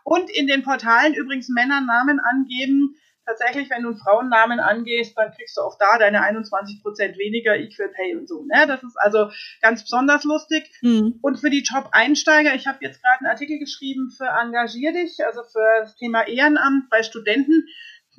Und 0.04 0.30
in 0.30 0.46
den 0.48 0.62
Portalen 0.64 1.14
übrigens 1.16 1.50
Männernamen 1.50 2.20
angeben. 2.20 2.96
Tatsächlich, 3.26 3.70
wenn 3.70 3.84
du 3.84 3.90
einen 3.90 3.98
Frauennamen 3.98 4.60
angehst, 4.60 5.18
dann 5.18 5.32
kriegst 5.32 5.56
du 5.58 5.62
auch 5.62 5.78
da 5.78 5.98
deine 5.98 6.22
21% 6.24 7.18
weniger 7.18 7.56
Equal 7.56 7.90
Pay 7.90 8.18
und 8.18 8.28
so. 8.28 8.44
Ne? 8.44 8.68
Das 8.68 8.84
ist 8.84 8.98
also 8.98 9.30
ganz 9.62 9.84
besonders 9.84 10.24
lustig. 10.24 10.70
Mhm. 10.82 11.20
Und 11.22 11.40
für 11.40 11.50
die 11.50 11.64
Job-Einsteiger, 11.64 12.54
ich 12.54 12.68
habe 12.68 12.80
jetzt 12.82 13.02
gerade 13.02 13.20
einen 13.20 13.32
Artikel 13.32 13.60
geschrieben 13.60 14.12
für 14.16 14.26
Engagier 14.26 14.92
dich, 14.92 15.26
also 15.26 15.44
für 15.44 15.66
das 15.82 15.96
Thema 15.96 16.28
Ehrenamt 16.28 16.90
bei 16.90 17.02
Studenten. 17.04 17.66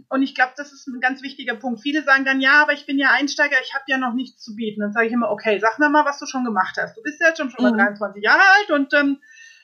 Und 0.09 0.23
ich 0.23 0.35
glaube, 0.35 0.55
das 0.57 0.73
ist 0.73 0.89
ein 0.89 1.01
ganz 1.01 1.23
wichtiger 1.23 1.55
Punkt. 1.55 1.81
Viele 1.81 2.03
sagen 2.03 2.25
dann, 2.25 2.41
ja, 2.41 2.63
aber 2.63 2.73
ich 2.73 2.87
bin 2.87 2.99
ja 2.99 3.11
Einsteiger, 3.13 3.57
ich 3.63 3.75
habe 3.75 3.85
ja 3.87 3.99
noch 3.99 4.15
nichts 4.15 4.43
zu 4.43 4.57
bieten. 4.57 4.81
Dann 4.81 4.93
sage 4.93 5.07
ich 5.07 5.13
immer, 5.13 5.31
okay, 5.31 5.59
sag 5.61 5.79
mir 5.79 5.89
mal, 5.89 6.05
was 6.05 6.19
du 6.19 6.27
schon 6.27 6.45
gemacht 6.45 6.77
hast. 6.81 6.97
Du 6.97 7.03
bist 7.03 7.21
ja 7.21 7.29
jetzt 7.29 7.39
schon, 7.39 7.51
schon 7.51 7.63
mal 7.63 7.73
Mhm. 7.73 7.77
23 7.79 8.23
Jahre 8.23 8.43
alt 8.59 8.71
und 8.71 8.93
ähm, 8.95 9.21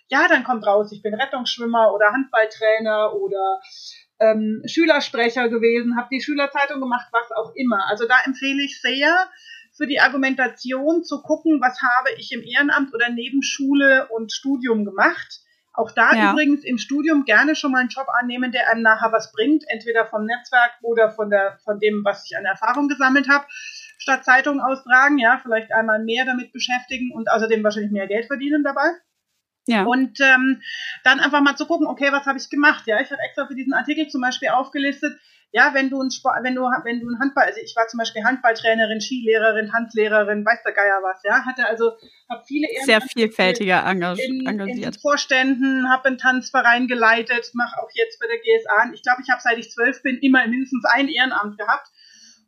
ja, 0.09 0.27
dann 0.29 0.45
kommt 0.45 0.67
raus, 0.67 0.93
ich 0.93 1.03
bin 1.03 1.15
Rettungsschwimmer 1.15 1.95
oder 1.95 2.13
Handballtrainer 2.13 3.15
oder 3.15 3.61
ähm, 4.21 4.63
Schülersprecher 4.67 5.49
gewesen, 5.49 5.97
habe 5.97 6.09
die 6.13 6.21
Schülerzeitung 6.21 6.81
gemacht, 6.81 7.09
was 7.13 7.31
auch 7.33 7.55
immer. 7.55 7.87
Also 7.89 8.07
da 8.07 8.17
empfehle 8.25 8.63
ich 8.63 8.81
sehr, 8.81 9.17
für 9.73 9.87
die 9.87 10.01
Argumentation 10.01 11.05
zu 11.05 11.23
gucken, 11.23 11.61
was 11.61 11.81
habe 11.81 12.11
ich 12.19 12.33
im 12.33 12.43
Ehrenamt 12.43 12.93
oder 12.95 13.09
neben 13.09 13.43
Schule 13.43 14.09
und 14.09 14.33
Studium 14.33 14.85
gemacht. 14.85 15.41
Auch 15.73 15.91
da 15.93 16.15
Ja. 16.15 16.33
übrigens 16.33 16.65
im 16.65 16.79
Studium 16.79 17.25
gerne 17.25 17.55
schon 17.55 17.73
mal 17.73 17.79
einen 17.79 17.89
Job 17.89 18.07
annehmen, 18.21 18.53
der 18.53 18.69
einem 18.69 18.83
nachher 18.83 19.13
was 19.13 19.33
bringt, 19.33 19.65
entweder 19.69 20.05
vom 20.07 20.27
Netzwerk 20.27 20.73
oder 20.83 21.11
von 21.11 21.31
der 21.31 21.59
von 21.65 21.79
dem, 21.79 22.05
was 22.05 22.29
ich 22.29 22.37
an 22.37 22.45
Erfahrung 22.45 22.89
gesammelt 22.89 23.29
habe. 23.29 23.47
Statt 23.99 24.25
Zeitung 24.25 24.61
austragen, 24.61 25.19
ja, 25.19 25.39
vielleicht 25.43 25.73
einmal 25.73 26.03
mehr 26.03 26.25
damit 26.25 26.53
beschäftigen 26.53 27.13
und 27.13 27.31
außerdem 27.31 27.63
wahrscheinlich 27.63 27.93
mehr 27.93 28.09
Geld 28.09 28.27
verdienen 28.27 28.65
dabei. 28.65 28.91
Ja. 29.67 29.85
Und 29.85 30.19
ähm, 30.21 30.63
dann 31.05 31.21
einfach 31.21 31.43
mal 31.43 31.57
zu 31.57 31.67
gucken, 31.67 31.87
okay, 31.87 32.11
was 32.13 32.27
habe 32.27 32.39
ich 32.39 32.51
gemacht? 32.51 32.87
Ja, 32.87 33.01
ich 33.01 33.11
habe 33.11 33.23
extra 33.23 33.47
für 33.47 33.55
diesen 33.55 33.73
Artikel 33.73 34.09
zum 34.09 34.21
Beispiel 34.21 34.49
aufgelistet, 34.49 35.19
ja, 35.53 35.75
wenn 35.75 35.91
du 35.91 36.01
ein 36.01 36.11
Sport, 36.11 36.37
wenn 36.43 36.55
du 36.55 36.63
wenn 36.85 37.01
du 37.01 37.09
ein 37.09 37.19
Handball, 37.19 37.45
also 37.45 37.61
ich 37.61 37.75
war 37.75 37.89
zum 37.89 37.99
Beispiel 37.99 38.23
Handballtrainerin, 38.23 39.01
Skilehrerin, 39.01 39.69
Tanzlehrerin, 39.69 40.47
weiß 40.47 40.63
der 40.65 40.73
Geier 40.73 41.01
was, 41.03 41.23
ja, 41.25 41.45
hatte 41.45 41.67
also 41.67 41.93
habe 42.29 42.45
viele 42.47 42.69
Sehr 42.85 43.01
vielfältiger 43.01 43.85
engagiert. 43.85 44.29
in, 44.29 44.61
in. 44.61 44.93
Vorständen, 45.01 45.91
habe 45.91 46.07
einen 46.07 46.19
Tanzverein 46.19 46.87
geleitet, 46.87 47.51
mache 47.55 47.83
auch 47.83 47.91
jetzt 47.95 48.21
bei 48.21 48.27
der 48.29 48.39
GSA. 48.39 48.93
Ich 48.95 49.03
glaube, 49.03 49.23
ich 49.23 49.31
habe 49.31 49.41
seit 49.43 49.59
ich 49.59 49.71
zwölf 49.71 50.03
bin 50.03 50.19
immer 50.19 50.47
mindestens 50.47 50.85
ein 50.85 51.09
Ehrenamt 51.09 51.59
gehabt. 51.59 51.89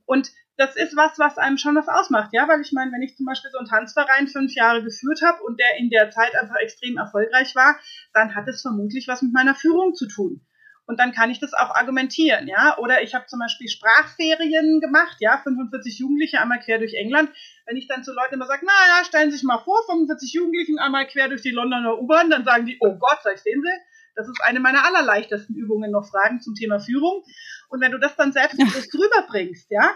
Und 0.07 0.31
das 0.63 0.77
ist 0.77 0.97
was, 0.97 1.19
was 1.19 1.39
einem 1.39 1.59
schon 1.59 1.75
was 1.75 1.89
ausmacht, 1.89 2.31
ja, 2.33 2.47
weil 2.47 2.61
ich 2.61 2.71
meine, 2.71 2.93
wenn 2.93 3.03
ich 3.03 3.17
zum 3.17 3.27
Beispiel 3.27 3.51
so 3.51 3.59
einen 3.59 3.67
Tanzverein 3.67 4.29
fünf 4.29 4.55
Jahre 4.55 4.85
geführt 4.85 5.21
habe 5.21 5.43
und 5.43 5.59
der 5.59 5.77
in 5.79 5.91
der 5.91 6.11
Zeit 6.11 6.37
einfach 6.37 6.55
extrem 6.63 6.97
erfolgreich 6.97 7.57
war, 7.57 7.77
dann 8.15 8.37
hat 8.37 8.47
es 8.47 8.63
vermutlich 8.63 9.09
was 9.09 9.23
mit 9.23 9.33
meiner 9.33 9.57
Führung 9.57 9.95
zu 9.95 10.07
tun. 10.07 10.47
Und 10.87 11.01
dann 11.01 11.13
kann 11.13 11.31
ich 11.31 11.41
das 11.41 11.53
auch 11.53 11.75
argumentieren, 11.75 12.47
ja. 12.47 12.79
Oder 12.79 13.03
ich 13.03 13.15
habe 13.15 13.27
zum 13.27 13.41
Beispiel 13.41 13.69
Sprachferien 13.69 14.81
gemacht, 14.81 15.17
ja, 15.19 15.39
45 15.39 15.99
Jugendliche 15.99 16.41
einmal 16.41 16.61
quer 16.61 16.79
durch 16.79 16.95
England. 16.95 17.31
Wenn 17.67 17.77
ich 17.77 17.89
dann 17.89 18.05
zu 18.05 18.13
Leuten 18.13 18.35
immer 18.35 18.47
sage, 18.47 18.65
naja, 18.65 19.05
stellen 19.05 19.31
Sie 19.31 19.39
sich 19.39 19.45
mal 19.45 19.59
vor, 19.59 19.83
45 19.87 20.33
Jugendlichen 20.33 20.79
einmal 20.79 21.09
quer 21.09 21.29
durch 21.29 21.43
die 21.43 21.51
Londoner 21.51 21.99
U-Bahn, 21.99 22.31
dann 22.31 22.45
sagen 22.45 22.67
die, 22.67 22.79
oh 22.81 22.99
Gott, 22.99 23.19
sag 23.23 23.35
ich, 23.35 23.43
sehen 23.43 23.63
Sie, 23.63 23.81
das 24.15 24.29
ist 24.29 24.41
eine 24.45 24.61
meiner 24.61 24.85
allerleichtesten 24.85 25.57
Übungen, 25.57 25.91
noch 25.91 26.09
Fragen 26.09 26.41
zum 26.41 26.55
Thema 26.55 26.79
Führung. 26.79 27.25
Und 27.69 27.81
wenn 27.81 27.93
du 27.93 27.99
das 27.99 28.15
dann 28.15 28.33
selbstbewusst 28.33 28.93
drüber 28.95 29.27
bringst, 29.29 29.71
ja, 29.71 29.91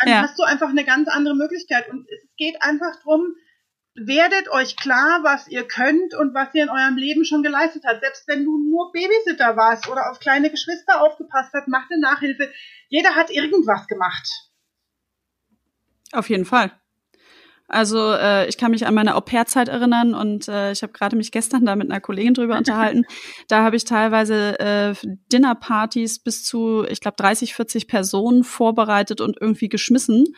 dann 0.00 0.08
Ja. 0.08 0.22
hast 0.22 0.38
du 0.38 0.42
einfach 0.42 0.68
eine 0.70 0.84
ganz 0.84 1.08
andere 1.08 1.34
Möglichkeit. 1.34 1.88
Und 1.88 2.06
es 2.08 2.36
geht 2.36 2.62
einfach 2.62 3.00
drum, 3.02 3.34
werdet 3.94 4.48
euch 4.50 4.76
klar, 4.76 5.20
was 5.22 5.48
ihr 5.48 5.66
könnt 5.66 6.14
und 6.14 6.34
was 6.34 6.54
ihr 6.54 6.62
in 6.64 6.70
eurem 6.70 6.96
Leben 6.96 7.24
schon 7.24 7.42
geleistet 7.42 7.84
habt. 7.86 8.00
Selbst 8.00 8.26
wenn 8.28 8.44
du 8.44 8.58
nur 8.58 8.92
Babysitter 8.92 9.56
warst 9.56 9.88
oder 9.88 10.10
auf 10.10 10.20
kleine 10.20 10.50
Geschwister 10.50 11.02
aufgepasst 11.02 11.52
hast, 11.52 11.68
mach 11.68 11.90
eine 11.90 12.00
Nachhilfe. 12.00 12.52
Jeder 12.88 13.14
hat 13.14 13.30
irgendwas 13.30 13.86
gemacht. 13.86 14.28
Auf 16.12 16.28
jeden 16.28 16.44
Fall. 16.44 16.72
Also 17.70 18.12
äh, 18.12 18.48
ich 18.48 18.58
kann 18.58 18.72
mich 18.72 18.86
an 18.86 18.94
meine 18.94 19.14
Au-pair-Zeit 19.14 19.68
erinnern 19.68 20.14
und 20.14 20.48
äh, 20.48 20.72
ich 20.72 20.82
habe 20.82 20.92
gerade 20.92 21.16
mich 21.16 21.30
gestern 21.30 21.64
da 21.64 21.76
mit 21.76 21.90
einer 21.90 22.00
Kollegin 22.00 22.34
drüber 22.34 22.58
unterhalten. 22.58 23.04
Da 23.48 23.64
habe 23.64 23.76
ich 23.76 23.84
teilweise 23.84 24.58
äh, 24.60 24.94
Dinnerpartys 25.32 26.18
bis 26.20 26.44
zu, 26.44 26.84
ich 26.88 27.00
glaube, 27.00 27.16
30, 27.16 27.54
40 27.54 27.88
Personen 27.88 28.44
vorbereitet 28.44 29.20
und 29.20 29.36
irgendwie 29.40 29.68
geschmissen. 29.68 30.34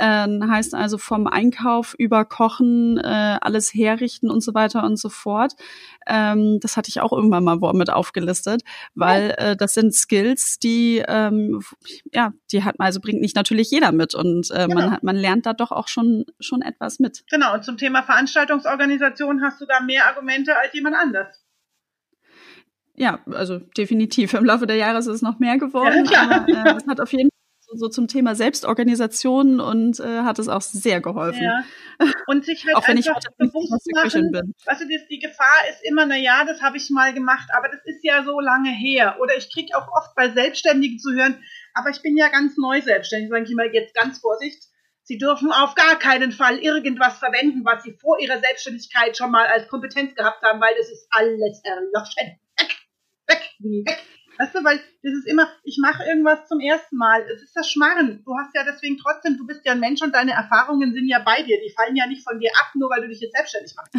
Ähm, 0.00 0.48
heißt 0.48 0.74
also 0.74 0.96
vom 0.96 1.26
Einkauf 1.26 1.94
über 1.98 2.24
Kochen, 2.24 2.98
äh, 2.98 3.38
alles 3.40 3.74
herrichten 3.74 4.30
und 4.30 4.42
so 4.42 4.54
weiter 4.54 4.84
und 4.84 4.96
so 4.96 5.08
fort. 5.08 5.54
Ähm, 6.06 6.58
das 6.60 6.76
hatte 6.76 6.88
ich 6.88 7.00
auch 7.00 7.12
irgendwann 7.12 7.42
mal 7.42 7.58
mit 7.74 7.90
aufgelistet, 7.90 8.62
weil 8.94 9.34
äh, 9.38 9.56
das 9.56 9.74
sind 9.74 9.92
Skills, 9.94 10.60
die 10.60 11.02
ähm, 11.06 11.62
ja, 12.12 12.32
die 12.52 12.62
hat 12.62 12.76
also 12.78 13.00
bringt 13.00 13.20
nicht 13.20 13.34
natürlich 13.34 13.70
jeder 13.72 13.90
mit 13.90 14.14
und 14.14 14.50
äh, 14.52 14.66
Genau. 14.68 14.74
man 14.82 14.90
hat 14.92 15.02
man 15.02 15.16
lernt 15.16 15.46
da 15.46 15.52
doch 15.52 15.72
auch 15.72 15.88
schon 15.88 16.24
schon 16.38 16.62
etwas 16.68 16.98
mit. 16.98 17.24
Genau, 17.30 17.54
und 17.54 17.64
zum 17.64 17.76
Thema 17.76 18.02
Veranstaltungsorganisation 18.02 19.42
hast 19.42 19.60
du 19.60 19.66
da 19.66 19.80
mehr 19.80 20.06
Argumente 20.06 20.56
als 20.56 20.72
jemand 20.72 20.96
anders. 20.96 21.44
Ja, 22.94 23.20
also 23.30 23.58
definitiv. 23.58 24.34
Im 24.34 24.44
Laufe 24.44 24.66
der 24.66 24.76
Jahre 24.76 24.98
ist 24.98 25.06
es 25.06 25.22
noch 25.22 25.38
mehr 25.38 25.56
geworden, 25.58 26.04
Ja, 26.10 26.22
aber 26.22 26.48
äh, 26.48 26.76
es 26.76 26.86
hat 26.86 27.00
auf 27.00 27.12
jeden 27.12 27.30
Fall 27.30 27.78
so, 27.78 27.88
zum 27.88 28.08
Thema 28.08 28.34
Selbstorganisation 28.34 29.60
und 29.60 30.00
äh, 30.00 30.22
hat 30.22 30.38
es 30.38 30.48
auch 30.48 30.62
sehr 30.62 31.00
geholfen. 31.00 31.42
Ja. 31.42 31.64
Und 32.26 32.44
sich 32.44 32.64
halt 32.64 32.76
Auch 32.76 32.88
wenn 32.88 32.96
ich 32.96 33.08
einfach 33.08 33.20
heute 33.20 33.50
bewusst 33.50 33.86
machen, 33.94 34.32
bin. 34.32 34.54
Weißt 34.64 34.80
du, 34.80 34.86
die, 34.86 35.18
Gefahr 35.18 35.68
ist 35.70 35.84
immer, 35.84 36.06
na 36.06 36.16
ja, 36.16 36.44
das 36.44 36.62
habe 36.62 36.76
ich 36.76 36.88
mal 36.90 37.12
gemacht, 37.12 37.48
aber 37.54 37.68
das 37.68 37.80
ist 37.84 38.02
ja 38.02 38.24
so 38.24 38.40
lange 38.40 38.70
her. 38.70 39.16
Oder 39.20 39.36
ich 39.36 39.52
kriege 39.52 39.76
auch 39.76 39.88
oft 39.92 40.14
bei 40.14 40.30
Selbstständigen 40.30 40.98
zu 40.98 41.12
hören, 41.12 41.42
aber 41.74 41.90
ich 41.90 42.00
bin 42.00 42.16
ja 42.16 42.28
ganz 42.28 42.56
neu 42.56 42.80
selbstständig. 42.80 43.30
Sage 43.30 43.44
ich 43.44 43.50
immer 43.50 43.66
jetzt 43.72 43.94
ganz 43.94 44.18
Vorsicht. 44.18 44.64
Sie 45.08 45.16
dürfen 45.16 45.50
auf 45.50 45.74
gar 45.74 45.98
keinen 45.98 46.32
Fall 46.32 46.58
irgendwas 46.58 47.16
verwenden, 47.16 47.64
was 47.64 47.82
Sie 47.82 47.92
vor 47.94 48.20
Ihrer 48.20 48.40
Selbstständigkeit 48.40 49.16
schon 49.16 49.30
mal 49.30 49.46
als 49.46 49.66
Kompetenz 49.66 50.14
gehabt 50.14 50.42
haben, 50.42 50.60
weil 50.60 50.74
das 50.76 50.90
ist 50.90 51.08
alles 51.08 51.62
erloschen. 51.64 52.38
Weg, 52.58 52.76
weg, 53.26 53.42
weg. 53.86 53.98
Weißt 54.36 54.54
du, 54.54 54.62
weil 54.62 54.76
das 55.02 55.14
ist 55.14 55.26
immer, 55.26 55.50
ich 55.64 55.78
mache 55.80 56.04
irgendwas 56.04 56.46
zum 56.46 56.60
ersten 56.60 56.98
Mal. 56.98 57.22
Es 57.22 57.42
ist 57.42 57.56
das 57.56 57.70
Schmarren. 57.70 58.22
Du 58.22 58.36
hast 58.36 58.54
ja 58.54 58.64
deswegen 58.64 58.98
trotzdem, 58.98 59.38
du 59.38 59.46
bist 59.46 59.64
ja 59.64 59.72
ein 59.72 59.80
Mensch 59.80 60.02
und 60.02 60.14
deine 60.14 60.32
Erfahrungen 60.32 60.92
sind 60.92 61.08
ja 61.08 61.20
bei 61.20 61.42
dir. 61.42 61.58
Die 61.58 61.72
fallen 61.74 61.96
ja 61.96 62.06
nicht 62.06 62.22
von 62.22 62.38
dir 62.38 62.50
ab, 62.60 62.72
nur 62.74 62.90
weil 62.90 63.00
du 63.00 63.08
dich 63.08 63.20
jetzt 63.20 63.34
selbstständig 63.34 63.74
machst. 63.76 63.94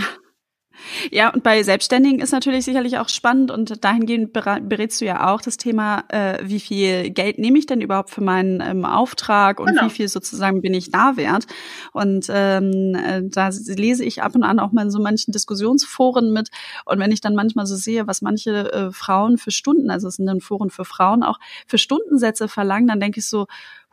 Ja, 1.11 1.29
und 1.33 1.43
bei 1.43 1.61
Selbstständigen 1.63 2.19
ist 2.19 2.31
natürlich 2.31 2.65
sicherlich 2.65 2.97
auch 2.97 3.09
spannend 3.09 3.51
und 3.51 3.83
dahingehend 3.83 4.33
berätst 4.33 5.01
du 5.01 5.05
ja 5.05 5.33
auch 5.33 5.41
das 5.41 5.57
Thema, 5.57 6.03
äh, 6.09 6.39
wie 6.43 6.59
viel 6.59 7.09
Geld 7.11 7.37
nehme 7.37 7.57
ich 7.57 7.65
denn 7.65 7.81
überhaupt 7.81 8.09
für 8.09 8.21
meinen 8.21 8.61
ähm, 8.61 8.85
Auftrag 8.85 9.59
und 9.59 9.67
genau. 9.67 9.85
wie 9.85 9.89
viel 9.89 10.07
sozusagen 10.07 10.61
bin 10.61 10.73
ich 10.73 10.91
da 10.91 11.17
wert. 11.17 11.45
Und 11.91 12.27
ähm, 12.29 12.95
äh, 12.95 13.21
da 13.23 13.49
lese 13.49 14.03
ich 14.03 14.21
ab 14.21 14.35
und 14.35 14.43
an 14.43 14.59
auch 14.59 14.71
mal 14.71 14.83
in 14.83 14.91
so 14.91 14.99
manchen 14.99 15.31
Diskussionsforen 15.31 16.31
mit. 16.31 16.49
Und 16.85 16.99
wenn 16.99 17.11
ich 17.11 17.21
dann 17.21 17.35
manchmal 17.35 17.65
so 17.65 17.75
sehe, 17.75 18.07
was 18.07 18.21
manche 18.21 18.71
äh, 18.71 18.91
Frauen 18.91 19.37
für 19.37 19.51
Stunden, 19.51 19.89
also 19.89 20.07
es 20.07 20.15
sind 20.15 20.25
dann 20.25 20.41
Foren 20.41 20.69
für 20.69 20.85
Frauen 20.85 21.23
auch, 21.23 21.39
für 21.67 21.77
Stundensätze 21.77 22.47
verlangen, 22.47 22.87
dann 22.87 22.99
denke 22.99 23.19
ich 23.19 23.27
so, 23.27 23.47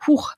huch, 0.05 0.33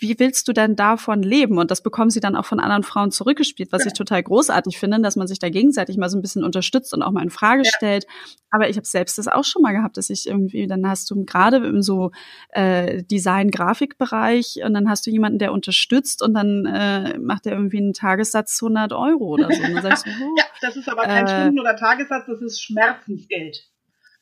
wie 0.00 0.18
willst 0.18 0.48
du 0.48 0.52
denn 0.52 0.76
davon 0.76 1.22
leben? 1.22 1.58
Und 1.58 1.70
das 1.70 1.82
bekommen 1.82 2.10
sie 2.10 2.20
dann 2.20 2.34
auch 2.34 2.46
von 2.46 2.58
anderen 2.58 2.82
Frauen 2.82 3.10
zurückgespielt, 3.10 3.70
was 3.70 3.84
ja. 3.84 3.88
ich 3.88 3.92
total 3.92 4.22
großartig 4.22 4.78
finde, 4.78 5.00
dass 5.00 5.16
man 5.16 5.26
sich 5.26 5.38
da 5.38 5.50
gegenseitig 5.50 5.96
mal 5.98 6.08
so 6.08 6.18
ein 6.18 6.22
bisschen 6.22 6.42
unterstützt 6.42 6.94
und 6.94 7.02
auch 7.02 7.10
mal 7.10 7.22
in 7.22 7.30
Frage 7.30 7.62
ja. 7.64 7.70
stellt. 7.70 8.06
Aber 8.50 8.68
ich 8.68 8.76
habe 8.76 8.86
selbst 8.86 9.18
das 9.18 9.28
auch 9.28 9.44
schon 9.44 9.62
mal 9.62 9.72
gehabt, 9.72 9.96
dass 9.96 10.10
ich 10.10 10.26
irgendwie, 10.26 10.66
dann 10.66 10.88
hast 10.88 11.10
du 11.10 11.24
gerade 11.24 11.58
im 11.58 11.82
so 11.82 12.10
äh, 12.50 13.02
Design-Grafikbereich 13.04 14.60
und 14.64 14.74
dann 14.74 14.88
hast 14.88 15.06
du 15.06 15.10
jemanden, 15.10 15.38
der 15.38 15.52
unterstützt 15.52 16.22
und 16.22 16.34
dann 16.34 16.66
äh, 16.66 17.18
macht 17.18 17.46
er 17.46 17.52
irgendwie 17.52 17.78
einen 17.78 17.92
Tagessatz 17.92 18.58
100 18.62 18.92
Euro 18.92 19.34
oder 19.34 19.50
so. 19.52 19.62
Und 19.62 19.74
dann 19.74 19.82
sagst 19.82 20.06
du, 20.06 20.10
oh, 20.10 20.34
ja, 20.36 20.44
das 20.62 20.76
ist 20.76 20.88
aber 20.88 21.02
kein 21.02 21.26
äh, 21.26 21.28
Stunden- 21.28 21.60
oder 21.60 21.76
Tagessatz, 21.76 22.26
das 22.26 22.40
ist 22.40 22.62
Schmerzensgeld. 22.62 23.69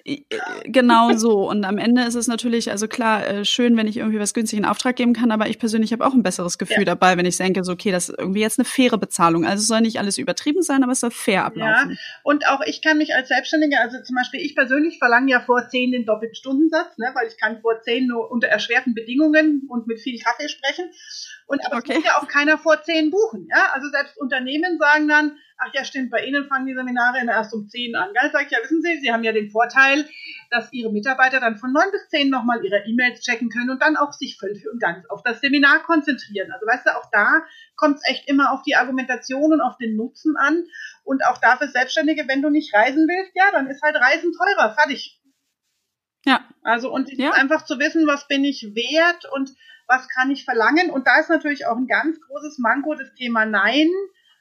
Äh, 0.09 0.25
genau 0.65 1.13
so. 1.17 1.49
Und 1.49 1.65
am 1.65 1.79
Ende 1.79 2.03
ist 2.03 2.15
es 2.15 2.27
natürlich, 2.27 2.71
also 2.71 2.89
klar, 2.89 3.27
äh, 3.27 3.45
schön, 3.45 3.77
wenn 3.77 3.87
ich 3.87 3.99
irgendwie 3.99 4.19
was 4.19 4.35
günstig 4.35 4.59
in 4.59 4.65
Auftrag 4.65 4.97
geben 4.97 5.13
kann, 5.13 5.31
aber 5.31 5.49
ich 5.49 5.59
persönlich 5.59 5.93
habe 5.93 6.07
auch 6.07 6.15
ein 6.15 6.23
besseres 6.23 6.59
Gefühl 6.59 6.79
ja. 6.79 6.85
dabei, 6.85 7.17
wenn 7.17 7.27
ich 7.27 7.37
denke, 7.37 7.63
so, 7.65 7.73
okay, 7.73 7.91
das 7.91 8.09
ist 8.09 8.19
irgendwie 8.19 8.41
jetzt 8.41 8.59
eine 8.59 8.65
faire 8.65 8.99
Bezahlung. 8.99 9.45
Also 9.45 9.63
es 9.63 9.69
soll 9.69 9.81
nicht 9.81 9.99
alles 9.99 10.19
übertrieben 10.19 10.63
sein, 10.63 10.83
aber 10.83 10.93
es 10.93 11.01
soll 11.01 11.11
fair 11.11 11.45
ablaufen. 11.45 11.91
Ja, 11.91 11.97
und 12.23 12.49
auch 12.49 12.61
ich 12.67 12.83
kann 12.83 12.99
mich 12.99 13.15
als 13.15 13.29
Selbstständige, 13.29 13.79
also 13.81 14.03
zum 14.03 14.17
Beispiel 14.17 14.41
ich 14.41 14.55
persönlich 14.55 14.99
verlange 14.99 15.31
ja 15.31 15.41
vor 15.41 15.69
zehn 15.69 15.93
den 15.93 16.07
doppelten 16.07 16.35
Stundensatz, 16.35 16.97
ne, 16.99 17.11
weil 17.15 17.29
ich 17.29 17.39
kann 17.39 17.61
vor 17.61 17.81
zehn 17.83 18.07
nur 18.07 18.31
unter 18.31 18.49
erschwerten 18.49 18.95
Bedingungen 18.95 19.67
und 19.69 19.87
mit 19.87 20.01
viel 20.01 20.19
Kaffee 20.19 20.49
sprechen. 20.49 20.91
Und 21.47 21.65
aber 21.67 21.79
okay. 21.79 21.93
es 21.93 21.97
muss 21.97 22.05
ja 22.05 22.19
auch 22.19 22.29
keiner 22.29 22.59
vor 22.59 22.83
zehn 22.83 23.11
buchen. 23.11 23.49
Ja? 23.51 23.71
Also 23.73 23.89
selbst 23.89 24.19
Unternehmen 24.19 24.79
sagen 24.79 25.09
dann, 25.09 25.39
ach 25.59 25.75
ja, 25.75 25.85
stimmt, 25.85 26.11
bei 26.11 26.25
Ihnen 26.25 26.47
fangen 26.47 26.67
die 26.67 26.75
Seminare 26.75 27.21
immer 27.21 27.33
erst 27.33 27.53
um 27.53 27.69
zehn 27.69 27.95
an. 27.97 28.15
Geil, 28.15 28.31
sag 28.33 28.47
ich, 28.47 28.51
ja, 28.51 28.59
wissen 28.63 28.81
Sie, 28.81 29.01
Sie 29.01 29.13
haben 29.13 29.25
ja 29.25 29.33
den 29.33 29.51
Vorteil, 29.51 30.09
dass 30.51 30.73
Ihre 30.73 30.93
Mitarbeiter 30.93 31.41
dann 31.41 31.57
von 31.57 31.73
neun 31.73 31.91
bis 31.91 32.09
zehn 32.09 32.31
nochmal 32.31 32.65
ihre 32.65 32.85
E-Mails 32.87 33.21
checken 33.21 33.51
können 33.51 33.71
und 33.71 33.83
dann 33.83 33.97
auch 33.97 34.13
sich 34.13 34.39
völlig 34.39 34.69
und 34.71 34.81
ganz 34.81 35.05
auf 35.11 35.23
das 35.23 35.41
Seminar 35.41 35.83
konzentrieren. 35.83 36.51
Also 36.53 36.67
weißt 36.67 36.87
du, 36.87 36.97
auch 36.97 37.11
da 37.11 37.43
kommt 37.77 37.97
es 37.97 38.09
echt 38.09 38.29
immer 38.29 38.53
auf 38.53 38.63
die 38.63 38.77
Argumentation 38.77 39.53
und 39.53 39.61
auf 39.61 39.77
den 39.79 39.97
Nutzen 39.97 40.37
an. 40.37 40.65
Und 41.05 41.25
auch 41.25 41.39
dafür 41.39 41.69
Selbstständige, 41.69 42.29
wenn 42.29 42.43
du 42.43 42.51
nicht 42.51 42.75
reisen 42.75 43.09
willst, 43.09 43.33
ja, 43.35 43.51
dann 43.53 43.67
ist 43.69 43.83
halt 43.83 43.97
Reisen 43.97 44.33
teurer. 44.33 44.75
Fertig. 44.75 45.21
Ja. 46.25 46.45
Also 46.63 46.93
und 46.93 47.11
ja. 47.13 47.31
einfach 47.33 47.65
zu 47.65 47.79
wissen, 47.79 48.07
was 48.07 48.29
bin 48.29 48.45
ich 48.45 48.75
wert 48.75 49.25
und 49.33 49.51
was 49.87 50.09
kann 50.09 50.31
ich 50.31 50.45
verlangen? 50.45 50.91
Und 50.91 51.07
da 51.07 51.19
ist 51.19 51.31
natürlich 51.31 51.67
auch 51.67 51.77
ein 51.77 51.87
ganz 51.87 52.21
großes 52.21 52.59
Manko 52.59 52.95
das 52.95 53.15
Thema 53.15 53.47
Nein. 53.47 53.89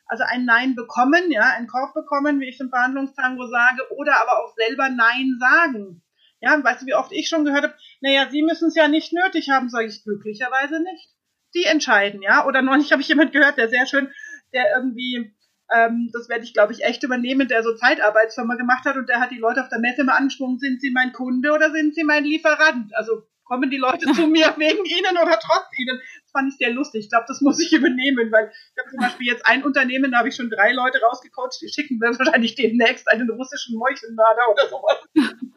Also 0.07 0.23
ein 0.27 0.45
Nein 0.45 0.75
bekommen, 0.75 1.31
ja, 1.31 1.53
ein 1.57 1.67
Korb 1.67 1.93
bekommen, 1.93 2.39
wie 2.39 2.49
ich 2.49 2.59
im 2.59 2.69
Verhandlungstango 2.69 3.47
sage, 3.47 3.83
oder 3.95 4.21
aber 4.21 4.43
auch 4.43 4.53
selber 4.55 4.89
Nein 4.89 5.37
sagen. 5.39 6.01
Ja, 6.39 6.63
weißt 6.63 6.83
du, 6.83 6.85
wie 6.85 6.95
oft 6.95 7.11
ich 7.11 7.27
schon 7.27 7.45
gehört 7.45 7.63
habe, 7.63 7.75
naja, 8.01 8.27
Sie 8.29 8.43
müssen 8.43 8.69
es 8.69 8.75
ja 8.75 8.87
nicht 8.87 9.11
nötig 9.11 9.49
haben, 9.49 9.69
sage 9.69 9.87
ich 9.87 10.03
glücklicherweise 10.03 10.81
nicht. 10.81 11.09
Sie 11.51 11.63
entscheiden, 11.63 12.21
ja. 12.21 12.45
Oder 12.45 12.61
neulich 12.61 12.91
habe 12.91 13.01
ich 13.01 13.07
jemand 13.07 13.31
gehört, 13.31 13.57
der 13.57 13.69
sehr 13.69 13.87
schön, 13.87 14.11
der 14.53 14.65
irgendwie, 14.75 15.33
ähm, 15.73 16.09
das 16.13 16.29
werde 16.29 16.43
ich, 16.43 16.53
glaube 16.53 16.73
ich, 16.73 16.83
echt 16.83 17.03
übernehmen, 17.03 17.47
der 17.47 17.63
so 17.63 17.73
Zeitarbeitsfirma 17.75 18.55
gemacht 18.55 18.85
hat 18.85 18.97
und 18.97 19.09
der 19.09 19.19
hat 19.19 19.31
die 19.31 19.39
Leute 19.39 19.61
auf 19.61 19.69
der 19.69 19.79
Messe 19.79 20.03
mal 20.03 20.15
angesprochen, 20.15 20.59
sind 20.59 20.79
Sie 20.79 20.91
mein 20.91 21.11
Kunde 21.11 21.51
oder 21.51 21.71
sind 21.71 21.95
Sie 21.95 22.03
mein 22.03 22.23
Lieferant? 22.23 22.95
Also 22.95 23.23
kommen 23.47 23.69
die 23.69 23.77
Leute 23.77 24.05
zu 24.11 24.27
mir 24.27 24.53
wegen 24.57 24.85
ihnen 24.85 25.17
oder 25.21 25.39
trotz 25.39 25.67
ihnen. 25.77 25.99
Das 26.23 26.31
fand 26.31 26.51
ich 26.51 26.57
sehr 26.57 26.71
lustig. 26.71 27.05
Ich 27.05 27.09
glaube, 27.09 27.25
das 27.27 27.41
muss 27.41 27.59
ich 27.59 27.73
übernehmen, 27.73 28.31
weil 28.31 28.51
ich 28.51 28.79
habe 28.79 28.89
zum 28.89 28.99
Beispiel 28.99 29.27
jetzt 29.27 29.45
ein 29.45 29.63
Unternehmen, 29.63 30.11
da 30.11 30.19
habe 30.19 30.29
ich 30.29 30.35
schon 30.35 30.49
drei 30.49 30.73
Leute 30.73 30.99
rausgecoacht, 31.01 31.57
die 31.61 31.69
schicken 31.69 31.97
mir 31.97 32.17
wahrscheinlich 32.17 32.55
demnächst 32.55 33.09
einen 33.09 33.29
russischen 33.29 33.77
Meuchelmörder 33.77 34.51
oder 34.51 34.67
sowas. 34.69 35.07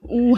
Oh. 0.00 0.36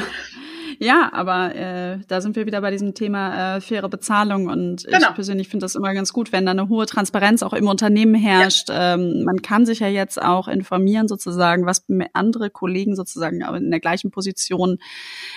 Ja, 0.79 1.11
aber 1.13 1.55
äh, 1.55 1.99
da 2.09 2.21
sind 2.21 2.37
wir 2.37 2.47
wieder 2.47 2.61
bei 2.61 2.71
diesem 2.71 2.95
Thema 2.95 3.57
äh, 3.57 3.61
faire 3.61 3.89
Bezahlung 3.89 4.49
und 4.49 4.85
genau. 4.85 5.09
ich 5.09 5.15
persönlich 5.15 5.49
finde 5.49 5.65
das 5.65 5.75
immer 5.75 5.95
ganz 5.95 6.13
gut, 6.13 6.33
wenn 6.33 6.47
da 6.47 6.53
eine 6.53 6.69
hohe 6.69 6.87
Transparenz 6.87 7.43
auch 7.43 7.53
im 7.53 7.69
Unternehmen 7.69 8.15
herrscht. 8.15 8.69
Ja. 8.69 8.95
Ähm, 8.95 9.25
man 9.25 9.43
kann 9.43 9.67
sich 9.67 9.81
ja 9.81 9.89
jetzt 9.89 10.21
auch 10.21 10.49
informieren 10.49 11.09
sozusagen, 11.09 11.67
was 11.67 11.85
andere 12.13 12.51
Kollegen 12.51 12.97
sozusagen 12.97 13.43
in 13.43 13.71
der 13.71 13.81
gleichen 13.81 14.11
Position 14.11 14.79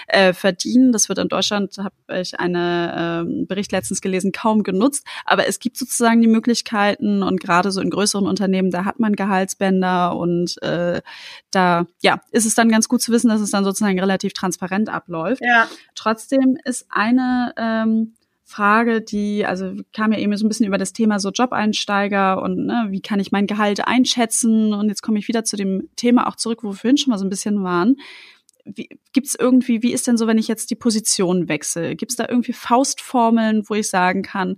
äh, 0.07 0.33
verdienen. 0.33 0.91
Das 0.91 1.09
wird 1.09 1.19
in 1.19 1.27
Deutschland, 1.27 1.77
habe 1.77 2.19
ich 2.19 2.39
einen 2.39 3.43
äh, 3.43 3.45
Bericht 3.45 3.71
letztens 3.71 4.01
gelesen, 4.01 4.31
kaum 4.31 4.63
genutzt, 4.63 5.05
aber 5.25 5.47
es 5.47 5.59
gibt 5.59 5.77
sozusagen 5.77 6.21
die 6.21 6.27
Möglichkeiten 6.27 7.23
und 7.23 7.39
gerade 7.39 7.71
so 7.71 7.81
in 7.81 7.89
größeren 7.89 8.27
Unternehmen, 8.27 8.71
da 8.71 8.85
hat 8.85 8.99
man 8.99 9.13
Gehaltsbänder 9.13 10.15
und 10.15 10.61
äh, 10.61 11.01
da 11.57 11.87
ja 12.01 12.21
ist 12.31 12.45
es 12.45 12.55
dann 12.55 12.69
ganz 12.69 12.87
gut 12.87 13.01
zu 13.01 13.11
wissen, 13.11 13.29
dass 13.29 13.41
es 13.41 13.51
dann 13.51 13.63
sozusagen 13.63 13.99
relativ 13.99 14.33
transparent 14.33 14.89
abläuft. 14.89 15.41
Ja. 15.43 15.67
Trotzdem 15.95 16.57
ist 16.63 16.85
eine 16.89 17.53
ähm, 17.57 18.13
Frage, 18.49 19.01
die, 19.01 19.45
also 19.45 19.73
kam 19.91 20.13
ja 20.13 20.19
eben 20.19 20.35
so 20.37 20.45
ein 20.45 20.47
bisschen 20.47 20.67
über 20.67 20.77
das 20.77 20.93
Thema 20.93 21.19
so 21.19 21.31
Job-Einsteiger 21.31 22.41
und 22.41 22.65
ne, 22.65 22.87
wie 22.91 23.01
kann 23.01 23.19
ich 23.19 23.33
mein 23.33 23.45
Gehalt 23.45 23.85
einschätzen? 23.85 24.73
Und 24.73 24.87
jetzt 24.87 25.01
komme 25.01 25.19
ich 25.19 25.27
wieder 25.27 25.43
zu 25.43 25.57
dem 25.57 25.89
Thema 25.97 26.27
auch 26.27 26.37
zurück, 26.37 26.63
wo 26.63 26.69
wir 26.69 26.75
vorhin 26.75 26.95
schon 26.95 27.11
mal 27.11 27.17
so 27.17 27.25
ein 27.25 27.29
bisschen 27.29 27.61
waren. 27.63 27.97
Gibt 28.63 29.27
es 29.27 29.35
irgendwie, 29.35 29.83
wie 29.83 29.91
ist 29.91 30.07
denn 30.07 30.15
so, 30.15 30.27
wenn 30.27 30.37
ich 30.37 30.47
jetzt 30.47 30.71
die 30.71 30.75
Position 30.75 31.49
wechsle? 31.49 31.97
Gibt 31.97 32.13
es 32.13 32.15
da 32.15 32.25
irgendwie 32.29 32.53
Faustformeln, 32.53 33.63
wo 33.67 33.75
ich 33.75 33.89
sagen 33.89 34.21
kann, 34.21 34.57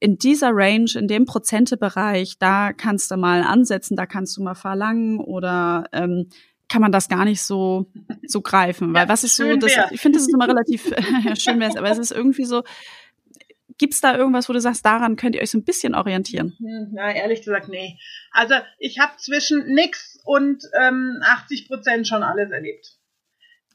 in 0.00 0.18
dieser 0.18 0.50
Range, 0.52 0.90
in 0.94 1.08
dem 1.08 1.24
Prozentebereich, 1.24 2.38
da 2.38 2.72
kannst 2.72 3.10
du 3.10 3.16
mal 3.16 3.42
ansetzen, 3.42 3.96
da 3.96 4.06
kannst 4.06 4.36
du 4.36 4.42
mal 4.42 4.54
verlangen 4.54 5.18
oder 5.18 5.84
ähm, 5.92 6.28
kann 6.68 6.82
man 6.82 6.92
das 6.92 7.08
gar 7.08 7.24
nicht 7.24 7.42
so 7.42 7.90
so 8.26 8.42
greifen, 8.42 8.92
weil 8.92 9.04
ja, 9.04 9.08
was 9.08 9.24
ist 9.24 9.36
so 9.36 9.56
das 9.56 9.72
ich 9.90 10.00
finde 10.00 10.18
das 10.18 10.26
ist 10.26 10.34
immer 10.34 10.48
relativ 10.48 10.84
schön 11.38 11.58
wär's, 11.60 11.76
aber 11.76 11.90
es 11.90 11.98
ist 11.98 12.12
irgendwie 12.12 12.44
so 12.44 12.62
gibt's 13.78 14.00
da 14.00 14.16
irgendwas, 14.16 14.48
wo 14.48 14.52
du 14.52 14.60
sagst, 14.60 14.84
daran 14.84 15.16
könnt 15.16 15.34
ihr 15.36 15.42
euch 15.42 15.50
so 15.50 15.58
ein 15.58 15.64
bisschen 15.64 15.94
orientieren? 15.94 16.56
Na, 16.58 17.14
ehrlich 17.14 17.42
gesagt, 17.42 17.68
nee. 17.68 17.96
Also, 18.32 18.54
ich 18.78 18.98
habe 18.98 19.12
zwischen 19.18 19.72
nix 19.72 20.18
und 20.24 20.64
ähm, 20.78 21.20
80 21.22 21.68
Prozent 21.68 22.08
schon 22.08 22.22
alles 22.22 22.50
erlebt. 22.50 22.97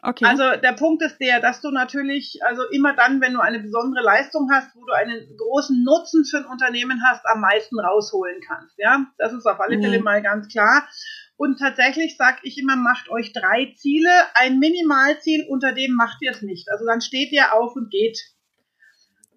Okay. 0.05 0.25
Also 0.25 0.43
der 0.61 0.73
Punkt 0.73 1.01
ist 1.01 1.17
der, 1.19 1.39
dass 1.39 1.61
du 1.61 1.71
natürlich, 1.71 2.37
also 2.43 2.63
immer 2.71 2.93
dann, 2.93 3.21
wenn 3.21 3.33
du 3.33 3.39
eine 3.39 3.59
besondere 3.59 4.03
Leistung 4.03 4.49
hast, 4.51 4.75
wo 4.75 4.83
du 4.85 4.91
einen 4.91 5.37
großen 5.37 5.81
Nutzen 5.81 6.25
für 6.25 6.39
ein 6.39 6.45
Unternehmen 6.45 7.01
hast, 7.07 7.25
am 7.25 7.39
meisten 7.39 7.79
rausholen 7.79 8.41
kannst. 8.45 8.77
Ja, 8.77 9.05
das 9.17 9.31
ist 9.31 9.45
auf 9.45 9.61
alle 9.61 9.79
Fälle 9.79 9.99
mhm. 9.99 10.03
mal 10.03 10.21
ganz 10.21 10.49
klar. 10.49 10.85
Und 11.37 11.57
tatsächlich 11.57 12.17
sage 12.17 12.39
ich 12.43 12.57
immer, 12.57 12.75
macht 12.75 13.09
euch 13.09 13.31
drei 13.31 13.73
Ziele. 13.77 14.09
Ein 14.33 14.59
Minimalziel, 14.59 15.45
unter 15.47 15.71
dem 15.71 15.93
macht 15.93 16.21
ihr 16.21 16.31
es 16.31 16.41
nicht. 16.41 16.69
Also 16.69 16.85
dann 16.85 16.99
steht 16.99 17.31
ihr 17.31 17.53
auf 17.53 17.73
und 17.77 17.89
geht. 17.89 18.19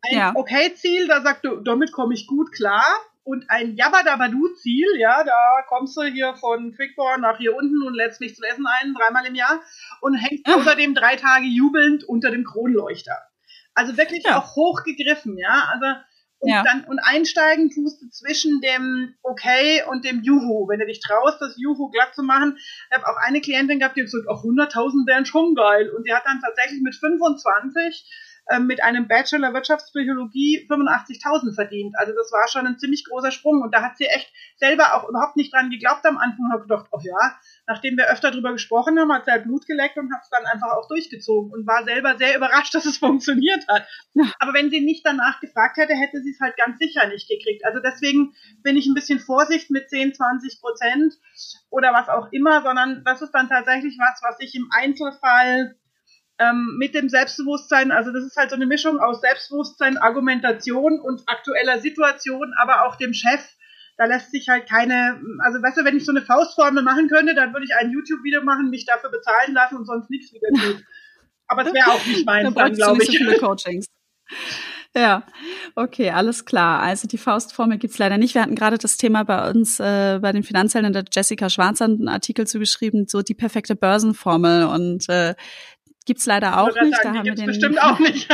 Ein 0.02 0.18
ja. 0.18 0.32
Okay-Ziel, 0.34 1.06
da 1.06 1.22
sagt 1.22 1.44
du, 1.44 1.60
damit 1.60 1.92
komme 1.92 2.14
ich 2.14 2.26
gut 2.26 2.50
klar. 2.50 2.84
Und 3.26 3.50
ein 3.50 3.74
Jabba-Dabba-Du-Ziel, 3.74 4.86
ja, 4.98 5.24
da 5.24 5.62
kommst 5.66 5.96
du 5.96 6.02
hier 6.02 6.36
von 6.36 6.72
Quickborn 6.76 7.22
nach 7.22 7.38
hier 7.38 7.56
unten 7.56 7.82
und 7.82 7.92
lädst 7.92 8.20
mich 8.20 8.36
zu 8.36 8.44
essen 8.44 8.64
ein, 8.80 8.94
dreimal 8.94 9.26
im 9.26 9.34
Jahr 9.34 9.60
und 10.00 10.14
hängst 10.14 10.44
Ach. 10.46 10.58
außerdem 10.58 10.94
drei 10.94 11.16
Tage 11.16 11.46
jubelnd 11.46 12.04
unter 12.04 12.30
dem 12.30 12.44
Kronleuchter. 12.44 13.18
Also 13.74 13.96
wirklich 13.96 14.22
ja. 14.22 14.38
auch 14.38 14.54
hochgegriffen, 14.54 15.36
ja. 15.38 15.68
Also 15.72 15.86
und 16.38 16.50
ja. 16.50 16.62
dann 16.62 16.84
und 16.84 17.00
einsteigen 17.00 17.70
tust 17.70 18.00
du 18.00 18.08
zwischen 18.10 18.60
dem 18.60 19.16
Okay 19.24 19.82
und 19.90 20.04
dem 20.04 20.22
Juhu. 20.22 20.68
Wenn 20.68 20.78
du 20.78 20.86
dich 20.86 21.00
traust, 21.00 21.40
das 21.40 21.56
Juhu 21.56 21.90
glatt 21.90 22.14
zu 22.14 22.22
machen. 22.22 22.56
Ich 22.58 22.96
habe 22.96 23.08
auch 23.08 23.16
eine 23.26 23.40
Klientin 23.40 23.80
gehabt, 23.80 23.96
die 23.96 24.02
hat 24.02 24.06
gesagt, 24.06 24.28
auch 24.28 24.44
100.000 24.44 25.08
wären 25.08 25.26
schon 25.26 25.56
geil. 25.56 25.90
Und 25.90 26.06
die 26.06 26.14
hat 26.14 26.26
dann 26.26 26.40
tatsächlich 26.40 26.80
mit 26.80 26.94
25 26.94 28.06
ähm, 28.50 28.66
mit 28.66 28.82
einem 28.82 29.08
Bachelor 29.08 29.52
Wirtschaftspsychologie 29.54 30.66
85.000 30.68 31.54
verdient. 31.54 31.98
Also 31.98 32.12
das 32.12 32.30
war 32.30 32.46
schon 32.48 32.66
ein 32.66 32.78
ziemlich 32.78 33.04
großer 33.04 33.30
Sprung. 33.32 33.62
Und 33.62 33.74
da 33.74 33.82
hat 33.82 33.96
sie 33.96 34.06
echt 34.06 34.32
selber 34.56 34.94
auch 34.94 35.08
überhaupt 35.08 35.36
nicht 35.36 35.52
dran 35.52 35.70
geglaubt 35.70 36.06
am 36.06 36.18
Anfang. 36.18 36.52
Hat 36.52 36.62
gedacht, 36.62 36.86
oh 36.92 37.00
ja, 37.02 37.36
nachdem 37.66 37.96
wir 37.96 38.08
öfter 38.08 38.30
drüber 38.30 38.52
gesprochen 38.52 38.98
haben, 38.98 39.12
hat 39.12 39.24
sie 39.24 39.32
halt 39.32 39.44
Blut 39.44 39.66
geleckt 39.66 39.98
und 39.98 40.12
hat 40.12 40.22
es 40.22 40.30
dann 40.30 40.46
einfach 40.46 40.72
auch 40.76 40.86
durchgezogen 40.88 41.52
und 41.52 41.66
war 41.66 41.84
selber 41.84 42.16
sehr 42.18 42.36
überrascht, 42.36 42.74
dass 42.74 42.86
es 42.86 42.98
funktioniert 42.98 43.66
hat. 43.68 43.86
Aber 44.38 44.54
wenn 44.54 44.70
sie 44.70 44.80
nicht 44.80 45.04
danach 45.04 45.40
gefragt 45.40 45.76
hätte, 45.76 45.94
hätte 45.94 46.22
sie 46.22 46.30
es 46.30 46.40
halt 46.40 46.56
ganz 46.56 46.78
sicher 46.78 47.06
nicht 47.08 47.28
gekriegt. 47.28 47.64
Also 47.64 47.80
deswegen 47.80 48.34
bin 48.62 48.76
ich 48.76 48.86
ein 48.86 48.94
bisschen 48.94 49.18
Vorsicht 49.18 49.70
mit 49.70 49.90
10, 49.90 50.14
20 50.14 50.60
Prozent 50.60 51.14
oder 51.70 51.92
was 51.92 52.08
auch 52.08 52.30
immer, 52.30 52.62
sondern 52.62 53.02
das 53.04 53.22
ist 53.22 53.32
dann 53.32 53.48
tatsächlich 53.48 53.98
was, 53.98 54.20
was 54.22 54.40
ich 54.40 54.54
im 54.54 54.68
Einzelfall 54.70 55.76
ähm, 56.38 56.76
mit 56.78 56.94
dem 56.94 57.08
Selbstbewusstsein, 57.08 57.90
also 57.90 58.12
das 58.12 58.24
ist 58.24 58.36
halt 58.36 58.50
so 58.50 58.56
eine 58.56 58.66
Mischung 58.66 58.98
aus 58.98 59.20
Selbstbewusstsein, 59.20 59.96
Argumentation 59.96 61.00
und 61.00 61.22
aktueller 61.26 61.80
Situation, 61.80 62.52
aber 62.58 62.86
auch 62.86 62.96
dem 62.96 63.14
Chef 63.14 63.40
da 63.96 64.04
lässt 64.04 64.30
sich 64.30 64.48
halt 64.48 64.68
keine, 64.68 65.20
also 65.38 65.62
weißt 65.62 65.78
du, 65.78 65.84
wenn 65.84 65.96
ich 65.96 66.04
so 66.04 66.12
eine 66.12 66.22
Faustformel 66.22 66.82
machen 66.82 67.08
könnte, 67.08 67.34
dann 67.34 67.52
würde 67.52 67.64
ich 67.64 67.74
ein 67.74 67.90
YouTube-Video 67.90 68.42
machen, 68.42 68.68
mich 68.68 68.84
dafür 68.84 69.10
bezahlen 69.10 69.54
lassen 69.54 69.76
und 69.76 69.86
sonst 69.86 70.10
nichts 70.10 70.32
wieder 70.32 70.48
tun. 70.48 70.82
Aber 71.48 71.64
es 71.64 71.72
wäre 71.72 71.90
auch 71.90 72.06
nicht 72.06 72.26
meins, 72.26 72.54
dann, 72.54 72.74
glaube 72.74 73.02
ich. 73.02 73.06
So 73.06 73.12
viele 73.12 73.38
Coachings. 73.38 73.86
Ja, 74.94 75.24
okay, 75.74 76.10
alles 76.10 76.44
klar. 76.46 76.80
Also 76.80 77.06
die 77.06 77.18
Faustformel 77.18 77.78
gibt's 77.78 77.98
leider 77.98 78.16
nicht. 78.18 78.34
Wir 78.34 78.42
hatten 78.42 78.54
gerade 78.54 78.78
das 78.78 78.96
Thema 78.96 79.24
bei 79.24 79.50
uns 79.50 79.78
äh, 79.78 80.18
bei 80.20 80.32
den 80.32 80.42
Finanzhelden 80.42 80.92
der 80.92 81.04
Jessica 81.10 81.50
Schwarzer 81.50 81.84
einen 81.84 82.08
Artikel 82.08 82.46
zugeschrieben, 82.46 83.06
so 83.06 83.20
die 83.20 83.34
perfekte 83.34 83.76
Börsenformel 83.76 84.64
und 84.64 85.08
äh, 85.08 85.34
gibt's 86.06 86.24
leider 86.26 86.60
auch 86.60 86.74
nicht. 86.80 86.96
Sagen, 86.96 87.12
da 87.12 87.18
haben 87.18 87.24
wir 87.24 87.34
den 87.34 87.46
bestimmt 87.46 87.82
auch 87.82 87.98
nicht. 87.98 88.30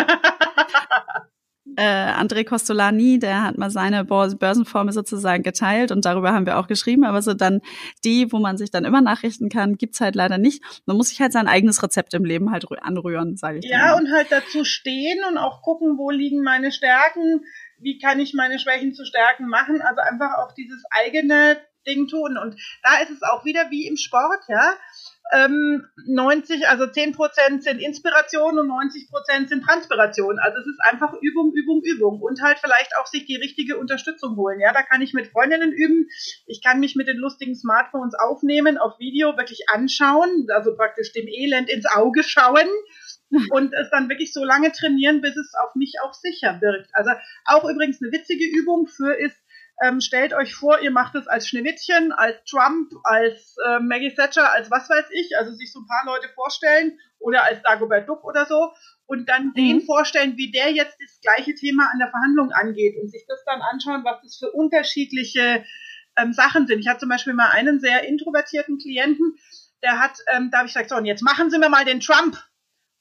äh, 1.76 2.12
André 2.12 2.44
Costolani, 2.44 3.18
der 3.18 3.42
hat 3.42 3.58
mal 3.58 3.70
seine 3.70 4.04
Börsenformel 4.04 4.92
sozusagen 4.92 5.42
geteilt 5.42 5.90
und 5.90 6.04
darüber 6.04 6.32
haben 6.32 6.46
wir 6.46 6.58
auch 6.58 6.66
geschrieben, 6.66 7.04
aber 7.04 7.22
so 7.22 7.34
dann 7.34 7.60
die, 8.04 8.30
wo 8.32 8.38
man 8.38 8.58
sich 8.58 8.70
dann 8.70 8.84
immer 8.84 9.00
nachrichten 9.00 9.48
kann, 9.48 9.76
gibt's 9.76 10.00
halt 10.00 10.14
leider 10.14 10.38
nicht. 10.38 10.62
Man 10.86 10.96
muss 10.96 11.08
sich 11.08 11.20
halt 11.20 11.32
sein 11.32 11.48
eigenes 11.48 11.82
Rezept 11.82 12.14
im 12.14 12.24
Leben 12.24 12.50
halt 12.50 12.66
anrühren, 12.82 13.36
sage 13.36 13.58
ich. 13.58 13.64
Ja, 13.64 13.96
und 13.96 14.12
halt 14.12 14.28
dazu 14.30 14.64
stehen 14.64 15.20
und 15.28 15.38
auch 15.38 15.62
gucken, 15.62 15.98
wo 15.98 16.10
liegen 16.10 16.42
meine 16.42 16.72
Stärken, 16.72 17.44
wie 17.78 17.98
kann 17.98 18.20
ich 18.20 18.34
meine 18.34 18.58
Schwächen 18.58 18.94
zu 18.94 19.04
Stärken 19.04 19.48
machen, 19.48 19.80
also 19.82 20.00
einfach 20.00 20.38
auch 20.38 20.52
dieses 20.52 20.82
eigene 20.90 21.56
Ding 21.86 22.06
tun 22.06 22.38
und 22.38 22.54
da 22.84 23.02
ist 23.02 23.10
es 23.10 23.22
auch 23.22 23.44
wieder 23.44 23.70
wie 23.70 23.88
im 23.88 23.96
Sport, 23.96 24.44
ja 24.48 24.74
ähm, 25.32 25.86
90, 26.06 26.68
also 26.68 26.86
10 26.86 27.12
Prozent 27.12 27.64
sind 27.64 27.80
Inspiration 27.80 28.58
und 28.58 28.68
90 28.68 29.10
Prozent 29.10 29.48
sind 29.48 29.64
Transpiration. 29.64 30.38
Also 30.38 30.58
es 30.58 30.66
ist 30.66 30.80
einfach 30.90 31.14
Übung, 31.20 31.52
Übung, 31.54 31.82
Übung 31.82 32.20
und 32.20 32.42
halt 32.42 32.58
vielleicht 32.58 32.96
auch 32.98 33.06
sich 33.06 33.24
die 33.24 33.36
richtige 33.36 33.78
Unterstützung 33.78 34.36
holen. 34.36 34.60
Ja, 34.60 34.72
da 34.72 34.82
kann 34.82 35.00
ich 35.00 35.14
mit 35.14 35.28
Freundinnen 35.28 35.72
üben. 35.72 36.08
Ich 36.46 36.62
kann 36.62 36.80
mich 36.80 36.96
mit 36.96 37.08
den 37.08 37.16
lustigen 37.16 37.54
Smartphones 37.54 38.14
aufnehmen, 38.14 38.78
auf 38.78 38.98
Video 38.98 39.36
wirklich 39.36 39.68
anschauen, 39.72 40.46
also 40.54 40.76
praktisch 40.76 41.12
dem 41.12 41.26
Elend 41.28 41.70
ins 41.70 41.86
Auge 41.86 42.22
schauen 42.22 42.68
und 43.50 43.72
es 43.72 43.90
dann 43.90 44.08
wirklich 44.08 44.32
so 44.32 44.44
lange 44.44 44.72
trainieren, 44.72 45.20
bis 45.20 45.36
es 45.36 45.54
auf 45.54 45.74
mich 45.74 45.94
auch 46.04 46.12
sicher 46.12 46.60
wirkt. 46.60 46.90
Also 46.92 47.10
auch 47.46 47.64
übrigens 47.64 48.02
eine 48.02 48.12
witzige 48.12 48.44
Übung 48.44 48.86
für 48.86 49.14
ist, 49.14 49.36
ähm, 49.82 50.00
stellt 50.00 50.32
euch 50.34 50.54
vor, 50.54 50.80
ihr 50.80 50.90
macht 50.90 51.14
es 51.14 51.26
als 51.26 51.48
Schneewittchen, 51.48 52.12
als 52.12 52.42
Trump, 52.44 52.92
als 53.04 53.56
äh, 53.66 53.80
Maggie 53.80 54.14
Thatcher, 54.14 54.52
als 54.52 54.70
was 54.70 54.88
weiß 54.88 55.06
ich, 55.12 55.36
also 55.38 55.52
sich 55.52 55.72
so 55.72 55.80
ein 55.80 55.86
paar 55.86 56.04
Leute 56.06 56.28
vorstellen 56.34 56.98
oder 57.18 57.44
als 57.44 57.62
Dagobert 57.62 58.08
Duck 58.08 58.24
oder 58.24 58.46
so 58.46 58.72
und 59.06 59.28
dann 59.28 59.46
mhm. 59.48 59.54
den 59.54 59.80
vorstellen, 59.82 60.36
wie 60.36 60.50
der 60.50 60.72
jetzt 60.72 60.96
das 61.00 61.20
gleiche 61.20 61.54
Thema 61.54 61.90
an 61.92 61.98
der 61.98 62.10
Verhandlung 62.10 62.52
angeht 62.52 62.96
und 63.00 63.10
sich 63.10 63.24
das 63.26 63.42
dann 63.44 63.62
anschauen, 63.62 64.04
was 64.04 64.20
das 64.22 64.36
für 64.36 64.50
unterschiedliche 64.52 65.64
ähm, 66.16 66.32
Sachen 66.32 66.66
sind. 66.66 66.80
Ich 66.80 66.88
hatte 66.88 67.00
zum 67.00 67.08
Beispiel 67.08 67.34
mal 67.34 67.50
einen 67.50 67.80
sehr 67.80 68.06
introvertierten 68.06 68.78
Klienten, 68.78 69.36
der 69.82 69.98
hat, 69.98 70.18
ähm, 70.34 70.50
da 70.50 70.58
habe 70.58 70.68
ich 70.68 70.74
gesagt, 70.74 70.90
so, 70.90 70.96
und 70.96 71.06
jetzt 71.06 71.22
machen 71.22 71.50
Sie 71.50 71.58
mir 71.58 71.68
mal 71.68 71.84
den 71.84 72.00
Trump. 72.00 72.36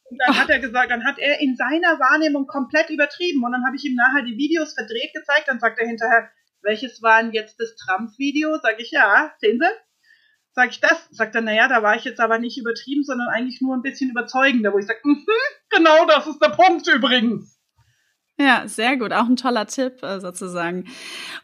Und 0.09 0.19
dann 0.25 0.37
hat 0.37 0.49
er 0.49 0.59
gesagt, 0.59 0.91
dann 0.91 1.05
hat 1.05 1.19
er 1.19 1.39
in 1.39 1.55
seiner 1.55 1.99
Wahrnehmung 1.99 2.45
komplett 2.45 2.89
übertrieben. 2.89 3.43
Und 3.45 3.53
dann 3.53 3.65
habe 3.65 3.77
ich 3.77 3.85
ihm 3.85 3.95
nachher 3.95 4.23
die 4.23 4.37
Videos 4.37 4.73
verdreht 4.73 5.13
gezeigt. 5.13 5.47
Dann 5.47 5.59
sagt 5.59 5.79
er 5.79 5.87
hinterher, 5.87 6.29
welches 6.61 7.01
war 7.01 7.21
denn 7.21 7.33
jetzt 7.33 7.59
das 7.59 7.75
Trump-Video? 7.75 8.57
Sag 8.61 8.79
ich, 8.79 8.91
ja, 8.91 9.33
sehen 9.39 9.59
Sie? 9.59 9.67
Sag 10.53 10.71
ich 10.71 10.81
das? 10.81 11.07
Sagt 11.11 11.35
er, 11.35 11.41
naja, 11.41 11.67
da 11.67 11.81
war 11.81 11.95
ich 11.95 12.03
jetzt 12.03 12.19
aber 12.19 12.37
nicht 12.37 12.57
übertrieben, 12.57 13.03
sondern 13.03 13.29
eigentlich 13.29 13.61
nur 13.61 13.75
ein 13.75 13.81
bisschen 13.81 14.09
überzeugender, 14.09 14.73
wo 14.73 14.79
ich 14.79 14.85
sage, 14.85 14.99
mm 15.03 15.25
genau 15.69 16.05
das 16.05 16.27
ist 16.27 16.39
der 16.39 16.49
Punkt 16.49 16.87
übrigens. 16.87 17.57
Ja, 18.37 18.67
sehr 18.67 18.97
gut. 18.97 19.13
Auch 19.13 19.27
ein 19.27 19.35
toller 19.35 19.67
Tipp 19.67 20.01
äh, 20.03 20.19
sozusagen. 20.19 20.85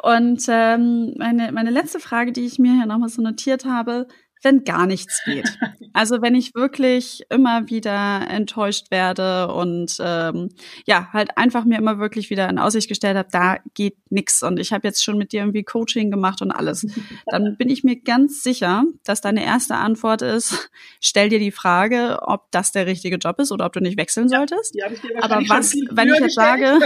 Und 0.01 0.43
ähm, 0.47 1.13
meine, 1.17 1.51
meine 1.51 1.69
letzte 1.69 1.99
Frage, 1.99 2.31
die 2.31 2.45
ich 2.45 2.59
mir 2.59 2.73
hier 2.73 2.85
nochmal 2.85 3.09
so 3.09 3.21
notiert 3.21 3.65
habe, 3.65 4.07
wenn 4.43 4.63
gar 4.63 4.85
nichts 4.87 5.21
geht. 5.25 5.57
Also 5.93 6.21
wenn 6.21 6.35
ich 6.35 6.53
wirklich 6.53 7.23
immer 7.31 7.69
wieder 7.69 8.27
enttäuscht 8.29 8.91
werde 8.91 9.51
und 9.51 9.97
ähm, 9.99 10.49
ja, 10.85 11.09
halt 11.11 11.35
einfach 11.35 11.65
mir 11.65 11.79
immer 11.79 11.97
wirklich 11.97 12.29
wieder 12.29 12.47
in 12.49 12.59
Aussicht 12.59 12.87
gestellt 12.87 13.17
habe, 13.17 13.29
da 13.31 13.57
geht 13.73 13.95
nix 14.11 14.43
und 14.43 14.59
ich 14.59 14.73
habe 14.73 14.87
jetzt 14.87 15.03
schon 15.03 15.17
mit 15.17 15.31
dir 15.31 15.39
irgendwie 15.39 15.63
Coaching 15.63 16.11
gemacht 16.11 16.43
und 16.43 16.51
alles, 16.51 16.85
dann 17.25 17.57
bin 17.57 17.69
ich 17.69 17.83
mir 17.83 17.95
ganz 17.95 18.43
sicher, 18.43 18.83
dass 19.05 19.21
deine 19.21 19.43
erste 19.43 19.73
Antwort 19.73 20.21
ist, 20.21 20.69
stell 21.01 21.29
dir 21.29 21.39
die 21.39 21.51
Frage, 21.51 22.19
ob 22.21 22.51
das 22.51 22.71
der 22.71 22.85
richtige 22.85 23.15
Job 23.15 23.39
ist 23.39 23.51
oder 23.51 23.65
ob 23.65 23.73
du 23.73 23.79
nicht 23.79 23.97
wechseln 23.97 24.29
solltest. 24.29 24.75
Ja, 24.75 24.85
aber 25.21 25.41
was, 25.49 25.73
wenn 25.89 26.09
ich 26.09 26.19
jetzt 26.19 26.35
sage, 26.35 26.77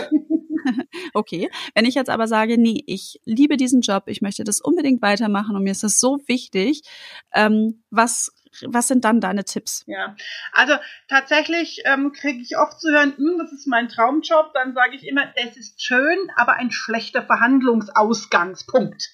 okay. 1.14 1.50
Wenn 1.74 1.86
ich 1.86 1.96
jetzt 1.96 2.10
aber 2.10 2.28
sage, 2.28 2.58
nee, 2.58 2.84
ich 2.88 3.20
liebe 3.26 3.58
diesen 3.58 3.82
Job, 3.82 4.04
ich 4.08 4.22
möchte 4.22 4.44
das 4.44 4.62
unbedingt 4.62 5.02
weitermachen 5.02 5.56
und 5.56 5.64
mir 5.64 5.72
ist 5.72 5.84
das 5.84 6.00
so 6.00 6.20
wichtig, 6.28 6.82
ähm, 7.34 7.84
was 7.90 8.32
was 8.68 8.88
sind 8.90 9.06
dann 9.06 9.22
deine 9.22 9.46
Tipps? 9.46 9.84
Ja, 9.88 10.16
also 10.52 10.74
tatsächlich 11.08 11.84
ähm, 11.86 12.12
kriege 12.12 12.42
ich 12.42 12.58
oft 12.58 12.80
zu 12.82 12.92
hören, 12.92 13.16
hm, 13.16 13.38
das 13.40 13.54
ist 13.54 13.68
mein 13.68 13.88
Traumjob. 13.88 14.54
Dann 14.54 14.74
sage 14.74 14.96
ich 14.96 15.08
immer, 15.08 15.32
es 15.36 15.56
ist 15.58 15.82
schön, 15.82 16.18
aber 16.36 16.56
ein 16.58 16.72
schlechter 16.72 17.24
Verhandlungsausgangspunkt. 17.24 19.10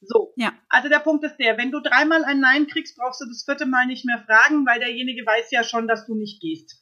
So. 0.00 0.32
Ja. 0.36 0.52
Also 0.68 0.88
der 0.88 1.00
Punkt 1.00 1.24
ist 1.24 1.36
der, 1.36 1.58
wenn 1.58 1.70
du 1.70 1.80
dreimal 1.80 2.24
ein 2.24 2.40
Nein 2.40 2.66
kriegst, 2.66 2.96
brauchst 2.96 3.20
du 3.20 3.26
das 3.26 3.44
vierte 3.44 3.66
Mal 3.66 3.86
nicht 3.86 4.06
mehr 4.06 4.24
fragen, 4.26 4.64
weil 4.66 4.80
derjenige 4.80 5.26
weiß 5.26 5.50
ja 5.50 5.62
schon, 5.62 5.86
dass 5.86 6.06
du 6.06 6.14
nicht 6.14 6.40
gehst. 6.40 6.79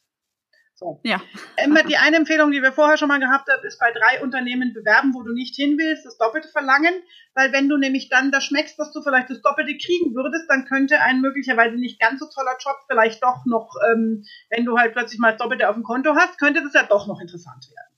So. 0.78 1.00
Ja. 1.02 1.20
Immer 1.64 1.82
die 1.82 1.96
eine 1.96 2.18
Empfehlung, 2.18 2.52
die 2.52 2.62
wir 2.62 2.70
vorher 2.70 2.96
schon 2.96 3.08
mal 3.08 3.18
gehabt 3.18 3.48
haben, 3.50 3.66
ist 3.66 3.80
bei 3.80 3.90
drei 3.90 4.22
Unternehmen 4.22 4.72
bewerben, 4.72 5.12
wo 5.12 5.24
du 5.24 5.34
nicht 5.34 5.56
hin 5.56 5.76
willst, 5.76 6.06
das 6.06 6.18
Doppelte 6.18 6.46
verlangen, 6.46 6.94
weil 7.34 7.52
wenn 7.52 7.68
du 7.68 7.76
nämlich 7.76 8.08
dann 8.08 8.30
da 8.30 8.40
schmeckst, 8.40 8.78
dass 8.78 8.92
du 8.92 9.02
vielleicht 9.02 9.28
das 9.28 9.42
Doppelte 9.42 9.76
kriegen 9.76 10.14
würdest, 10.14 10.48
dann 10.48 10.66
könnte 10.66 11.00
ein 11.00 11.20
möglicherweise 11.20 11.74
nicht 11.74 11.98
ganz 11.98 12.20
so 12.20 12.26
toller 12.26 12.56
Job 12.60 12.76
vielleicht 12.88 13.24
doch 13.24 13.44
noch, 13.44 13.74
ähm, 13.90 14.24
wenn 14.50 14.64
du 14.64 14.78
halt 14.78 14.92
plötzlich 14.92 15.18
mal 15.18 15.32
das 15.32 15.40
Doppelte 15.40 15.68
auf 15.68 15.74
dem 15.74 15.82
Konto 15.82 16.14
hast, 16.14 16.38
könnte 16.38 16.62
das 16.62 16.74
ja 16.74 16.84
doch 16.84 17.08
noch 17.08 17.20
interessant 17.20 17.66
werden. 17.74 17.97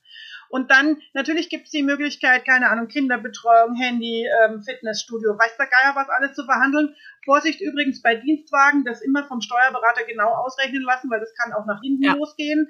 Und 0.51 0.69
dann, 0.69 0.97
natürlich 1.13 1.49
gibt 1.49 1.65
es 1.65 1.71
die 1.71 1.81
Möglichkeit, 1.81 2.45
keine 2.45 2.69
Ahnung, 2.69 2.87
Kinderbetreuung, 2.87 3.75
Handy, 3.75 4.27
ähm, 4.43 4.61
Fitnessstudio, 4.61 5.31
weiß 5.31 5.57
der 5.57 5.67
Geier 5.67 5.95
was 5.95 6.09
alles 6.09 6.35
zu 6.35 6.43
verhandeln. 6.43 6.93
Vorsicht 7.23 7.61
übrigens 7.61 8.01
bei 8.01 8.15
Dienstwagen, 8.15 8.83
das 8.83 9.01
immer 9.01 9.23
vom 9.23 9.41
Steuerberater 9.41 10.03
genau 10.03 10.29
ausrechnen 10.29 10.81
lassen, 10.81 11.09
weil 11.09 11.21
das 11.21 11.33
kann 11.35 11.53
auch 11.53 11.65
nach 11.65 11.79
hinten 11.81 12.03
ja. 12.03 12.13
losgehen. 12.13 12.69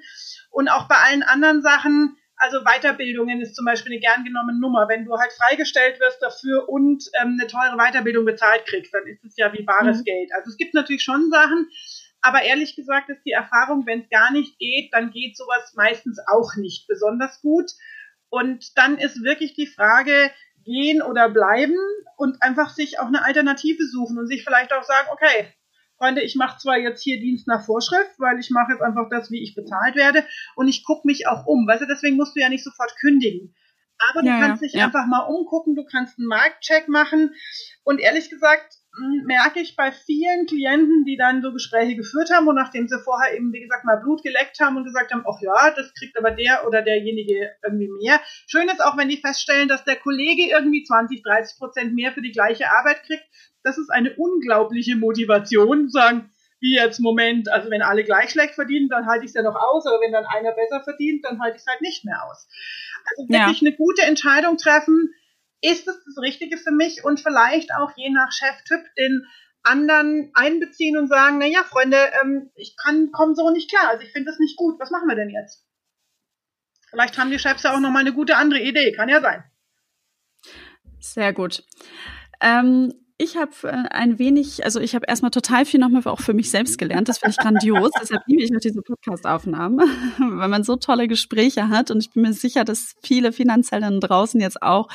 Und 0.50 0.68
auch 0.68 0.86
bei 0.86 0.96
allen 0.96 1.24
anderen 1.24 1.60
Sachen, 1.62 2.16
also 2.36 2.62
Weiterbildungen 2.64 3.40
ist 3.40 3.54
zum 3.54 3.64
Beispiel 3.64 3.92
eine 3.92 4.00
gern 4.00 4.24
genommene 4.24 4.58
Nummer. 4.58 4.88
Wenn 4.88 5.04
du 5.04 5.16
halt 5.16 5.32
freigestellt 5.32 6.00
wirst 6.00 6.22
dafür 6.22 6.68
und 6.68 7.04
ähm, 7.20 7.38
eine 7.38 7.46
teure 7.46 7.76
Weiterbildung 7.76 8.24
bezahlt 8.24 8.66
kriegst, 8.66 8.92
dann 8.94 9.06
ist 9.06 9.24
es 9.24 9.36
ja 9.36 9.52
wie 9.52 9.62
bares 9.62 10.00
mhm. 10.00 10.04
Geld. 10.04 10.30
Also 10.34 10.50
es 10.50 10.56
gibt 10.56 10.74
natürlich 10.74 11.02
schon 11.02 11.30
Sachen, 11.30 11.68
aber 12.22 12.42
ehrlich 12.42 12.76
gesagt 12.76 13.10
ist 13.10 13.22
die 13.24 13.32
Erfahrung, 13.32 13.84
wenn 13.84 14.02
es 14.02 14.08
gar 14.08 14.32
nicht 14.32 14.58
geht, 14.58 14.94
dann 14.94 15.10
geht 15.10 15.36
sowas 15.36 15.74
meistens 15.76 16.18
auch 16.26 16.54
nicht 16.56 16.86
besonders 16.86 17.40
gut. 17.42 17.70
Und 18.30 18.78
dann 18.78 18.96
ist 18.96 19.22
wirklich 19.22 19.54
die 19.54 19.66
Frage, 19.66 20.30
gehen 20.64 21.02
oder 21.02 21.28
bleiben 21.28 21.76
und 22.16 22.40
einfach 22.42 22.70
sich 22.70 23.00
auch 23.00 23.06
eine 23.06 23.24
Alternative 23.24 23.84
suchen 23.86 24.18
und 24.18 24.28
sich 24.28 24.44
vielleicht 24.44 24.72
auch 24.72 24.84
sagen, 24.84 25.08
okay, 25.12 25.52
Freunde, 25.98 26.22
ich 26.22 26.36
mache 26.36 26.58
zwar 26.58 26.78
jetzt 26.78 27.02
hier 27.02 27.20
Dienst 27.20 27.46
nach 27.46 27.64
Vorschrift, 27.64 28.18
weil 28.18 28.38
ich 28.38 28.50
mache 28.50 28.72
jetzt 28.72 28.82
einfach 28.82 29.08
das, 29.10 29.30
wie 29.30 29.42
ich 29.42 29.54
bezahlt 29.54 29.96
werde 29.96 30.24
und 30.56 30.68
ich 30.68 30.84
gucke 30.84 31.06
mich 31.06 31.26
auch 31.26 31.46
um. 31.46 31.66
Weißt 31.66 31.82
du, 31.82 31.86
deswegen 31.86 32.16
musst 32.16 32.34
du 32.34 32.40
ja 32.40 32.48
nicht 32.48 32.64
sofort 32.64 32.94
kündigen. 33.00 33.54
Aber 34.10 34.22
du 34.22 34.28
ja, 34.28 34.40
kannst 34.40 34.62
dich 34.62 34.72
ja. 34.72 34.86
einfach 34.86 35.06
mal 35.06 35.20
umgucken, 35.20 35.76
du 35.76 35.84
kannst 35.84 36.18
einen 36.18 36.26
Marktcheck 36.26 36.88
machen 36.88 37.34
und 37.84 38.00
ehrlich 38.00 38.30
gesagt, 38.30 38.78
merke 39.24 39.60
ich 39.60 39.74
bei 39.74 39.90
vielen 39.90 40.46
Klienten, 40.46 41.04
die 41.06 41.16
dann 41.16 41.40
so 41.40 41.52
Gespräche 41.52 41.96
geführt 41.96 42.30
haben 42.30 42.46
und 42.46 42.56
nachdem 42.56 42.88
sie 42.88 42.98
vorher 42.98 43.34
eben, 43.34 43.52
wie 43.52 43.60
gesagt, 43.60 43.84
mal 43.84 43.96
Blut 43.96 44.22
geleckt 44.22 44.60
haben 44.60 44.76
und 44.76 44.84
gesagt 44.84 45.12
haben, 45.12 45.24
ach 45.26 45.40
ja, 45.40 45.70
das 45.74 45.94
kriegt 45.94 46.18
aber 46.18 46.30
der 46.30 46.66
oder 46.66 46.82
derjenige 46.82 47.52
irgendwie 47.64 47.88
mehr. 47.88 48.20
Schön 48.46 48.68
ist 48.68 48.84
auch, 48.84 48.96
wenn 48.98 49.08
die 49.08 49.16
feststellen, 49.16 49.68
dass 49.68 49.84
der 49.84 49.96
Kollege 49.96 50.50
irgendwie 50.50 50.84
20, 50.84 51.22
30 51.22 51.58
Prozent 51.58 51.94
mehr 51.94 52.12
für 52.12 52.20
die 52.20 52.32
gleiche 52.32 52.70
Arbeit 52.70 53.02
kriegt. 53.04 53.24
Das 53.62 53.78
ist 53.78 53.90
eine 53.90 54.14
unglaubliche 54.16 54.96
Motivation, 54.96 55.88
sagen, 55.88 56.30
wie 56.60 56.76
jetzt 56.76 57.00
Moment, 57.00 57.48
also 57.48 57.70
wenn 57.70 57.82
alle 57.82 58.04
gleich 58.04 58.30
schlecht 58.30 58.54
verdienen, 58.54 58.88
dann 58.88 59.06
halte 59.06 59.24
ich 59.24 59.30
es 59.30 59.34
ja 59.34 59.42
noch 59.42 59.56
aus, 59.56 59.86
aber 59.86 60.00
wenn 60.00 60.12
dann 60.12 60.26
einer 60.26 60.52
besser 60.52 60.82
verdient, 60.84 61.24
dann 61.24 61.40
halte 61.40 61.56
ich 61.56 61.62
es 61.62 61.66
halt 61.66 61.80
nicht 61.80 62.04
mehr 62.04 62.22
aus. 62.24 62.46
Also 63.10 63.28
wirklich 63.28 63.60
ja. 63.60 63.66
eine 63.66 63.76
gute 63.76 64.02
Entscheidung 64.02 64.58
treffen, 64.58 65.12
ist 65.62 65.88
es 65.88 66.04
das 66.04 66.18
Richtige 66.20 66.58
für 66.58 66.72
mich 66.72 67.04
und 67.04 67.20
vielleicht 67.20 67.72
auch 67.74 67.92
je 67.96 68.10
nach 68.10 68.30
Cheftyp 68.32 68.84
den 68.98 69.26
anderen 69.62 70.30
einbeziehen 70.34 70.98
und 70.98 71.08
sagen, 71.08 71.38
na 71.38 71.46
ja, 71.46 71.62
Freunde, 71.62 71.96
ähm, 72.20 72.50
ich 72.56 72.76
kann 72.76 73.12
komme 73.12 73.34
so 73.34 73.50
nicht 73.50 73.70
klar, 73.70 73.88
also 73.90 74.02
ich 74.02 74.12
finde 74.12 74.30
das 74.30 74.40
nicht 74.40 74.56
gut. 74.56 74.78
Was 74.80 74.90
machen 74.90 75.08
wir 75.08 75.14
denn 75.14 75.30
jetzt? 75.30 75.64
Vielleicht 76.90 77.16
haben 77.16 77.30
die 77.30 77.38
Chefs 77.38 77.62
ja 77.62 77.74
auch 77.74 77.80
noch 77.80 77.90
mal 77.90 78.00
eine 78.00 78.12
gute 78.12 78.36
andere 78.36 78.60
Idee, 78.60 78.92
kann 78.92 79.08
ja 79.08 79.20
sein. 79.20 79.44
Sehr 80.98 81.32
gut. 81.32 81.64
Ähm, 82.40 82.92
ich 83.22 83.36
habe 83.36 83.52
äh, 83.64 83.88
ein 83.90 84.18
wenig, 84.18 84.64
also 84.64 84.80
ich 84.80 84.94
habe 84.94 85.06
erstmal 85.06 85.30
total 85.30 85.64
viel 85.64 85.78
nochmal 85.78 86.02
auch 86.06 86.20
für 86.20 86.34
mich 86.34 86.50
selbst 86.50 86.76
gelernt. 86.76 87.08
Das 87.08 87.18
finde 87.18 87.30
ich 87.30 87.36
grandios. 87.36 87.90
Deshalb 88.00 88.22
liebe 88.26 88.42
ich 88.42 88.54
auch 88.54 88.60
diese 88.60 88.82
Podcast-Aufnahmen, 88.82 89.78
weil 90.18 90.48
man 90.48 90.64
so 90.64 90.76
tolle 90.76 91.06
Gespräche 91.06 91.68
hat. 91.68 91.90
Und 91.90 92.00
ich 92.00 92.10
bin 92.10 92.22
mir 92.22 92.32
sicher, 92.32 92.64
dass 92.64 92.96
viele 93.02 93.32
Finanziellen 93.32 94.00
draußen 94.00 94.40
jetzt 94.40 94.60
auch 94.62 94.88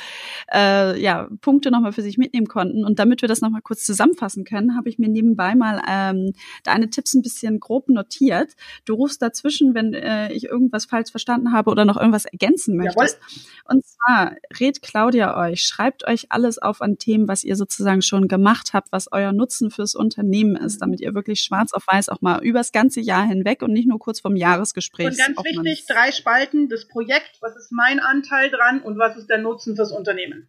äh, 0.52 1.00
ja, 1.00 1.28
Punkte 1.40 1.70
nochmal 1.70 1.92
für 1.92 2.02
sich 2.02 2.18
mitnehmen 2.18 2.46
konnten. 2.46 2.84
Und 2.84 2.98
damit 2.98 3.22
wir 3.22 3.28
das 3.28 3.40
nochmal 3.40 3.62
kurz 3.62 3.84
zusammenfassen 3.84 4.44
können, 4.44 4.76
habe 4.76 4.88
ich 4.90 4.98
mir 4.98 5.08
nebenbei 5.08 5.54
mal 5.54 5.82
ähm, 5.88 6.32
deine 6.64 6.90
Tipps 6.90 7.14
ein 7.14 7.22
bisschen 7.22 7.60
grob 7.60 7.88
notiert. 7.88 8.54
Du 8.84 8.94
rufst 8.94 9.22
dazwischen, 9.22 9.74
wenn 9.74 9.94
äh, 9.94 10.32
ich 10.32 10.44
irgendwas 10.44 10.84
falsch 10.84 11.10
verstanden 11.10 11.52
habe 11.52 11.70
oder 11.70 11.86
noch 11.86 11.96
irgendwas 11.96 12.26
ergänzen 12.26 12.76
möchtest. 12.76 13.18
Jawohl. 13.18 13.76
Und 13.76 13.84
zwar 13.86 14.32
rät 14.60 14.82
Claudia 14.82 15.38
euch, 15.38 15.62
schreibt 15.62 16.06
euch 16.06 16.26
alles 16.30 16.58
auf 16.58 16.82
an 16.82 16.98
Themen, 16.98 17.26
was 17.26 17.42
ihr 17.44 17.56
sozusagen 17.56 18.02
schon 18.02 18.17
gemacht 18.26 18.70
habt, 18.72 18.90
was 18.90 19.12
euer 19.12 19.32
Nutzen 19.32 19.70
fürs 19.70 19.94
Unternehmen 19.94 20.56
ist, 20.56 20.82
damit 20.82 21.00
ihr 21.00 21.14
wirklich 21.14 21.40
schwarz 21.40 21.72
auf 21.72 21.84
weiß 21.86 22.08
auch 22.08 22.20
mal 22.20 22.42
übers 22.42 22.72
ganze 22.72 23.00
Jahr 23.00 23.26
hinweg 23.26 23.62
und 23.62 23.72
nicht 23.72 23.86
nur 23.86 23.98
kurz 23.98 24.20
vom 24.20 24.34
Jahresgespräch. 24.34 25.06
Und 25.06 25.18
ganz 25.18 25.38
wichtig, 25.44 25.86
drei 25.86 26.10
Spalten, 26.10 26.68
das 26.68 26.88
Projekt, 26.88 27.38
was 27.40 27.54
ist 27.56 27.70
mein 27.70 28.00
Anteil 28.00 28.50
dran 28.50 28.80
und 28.80 28.98
was 28.98 29.16
ist 29.16 29.28
der 29.28 29.38
Nutzen 29.38 29.76
fürs 29.76 29.92
Unternehmen. 29.92 30.48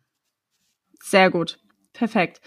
Sehr 1.01 1.29
gut. 1.29 1.59
Perfekt. 1.93 2.41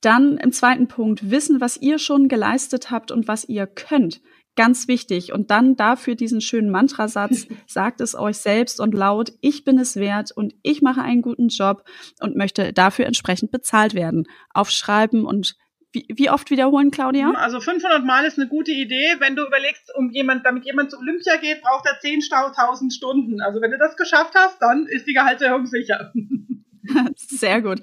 Dann 0.00 0.38
im 0.38 0.52
zweiten 0.52 0.88
Punkt 0.88 1.30
wissen, 1.30 1.60
was 1.60 1.76
ihr 1.76 1.98
schon 1.98 2.28
geleistet 2.28 2.90
habt 2.90 3.10
und 3.10 3.28
was 3.28 3.44
ihr 3.44 3.66
könnt. 3.66 4.20
Ganz 4.58 4.88
wichtig. 4.88 5.32
Und 5.32 5.52
dann 5.52 5.76
dafür 5.76 6.16
diesen 6.16 6.40
schönen 6.40 6.68
Mantrasatz, 6.68 7.46
sagt 7.68 8.00
es 8.00 8.16
euch 8.16 8.38
selbst 8.38 8.80
und 8.80 8.92
laut, 8.92 9.30
ich 9.40 9.62
bin 9.62 9.78
es 9.78 9.94
wert 9.94 10.32
und 10.32 10.52
ich 10.64 10.82
mache 10.82 11.00
einen 11.00 11.22
guten 11.22 11.46
Job 11.46 11.84
und 12.18 12.34
möchte 12.34 12.72
dafür 12.72 13.06
entsprechend 13.06 13.52
bezahlt 13.52 13.94
werden. 13.94 14.26
Aufschreiben 14.52 15.24
und 15.24 15.54
wie, 15.92 16.06
wie 16.12 16.28
oft 16.28 16.50
wiederholen, 16.50 16.90
Claudia? 16.90 17.30
Also 17.36 17.60
500 17.60 18.04
Mal 18.04 18.24
ist 18.24 18.36
eine 18.36 18.48
gute 18.48 18.72
Idee. 18.72 19.14
Wenn 19.20 19.36
du 19.36 19.46
überlegst, 19.46 19.92
um 19.94 20.10
jemand, 20.10 20.44
damit 20.44 20.66
jemand 20.66 20.90
zu 20.90 20.98
Olympia 20.98 21.36
geht, 21.36 21.62
braucht 21.62 21.86
er 21.86 22.00
10.000 22.00 22.92
Stunden. 22.92 23.40
Also 23.40 23.62
wenn 23.62 23.70
du 23.70 23.78
das 23.78 23.96
geschafft 23.96 24.34
hast, 24.34 24.60
dann 24.60 24.86
ist 24.86 25.06
die 25.06 25.14
Gehaltserhöhung 25.14 25.66
sicher. 25.66 26.12
Sehr 27.16 27.62
gut. 27.62 27.80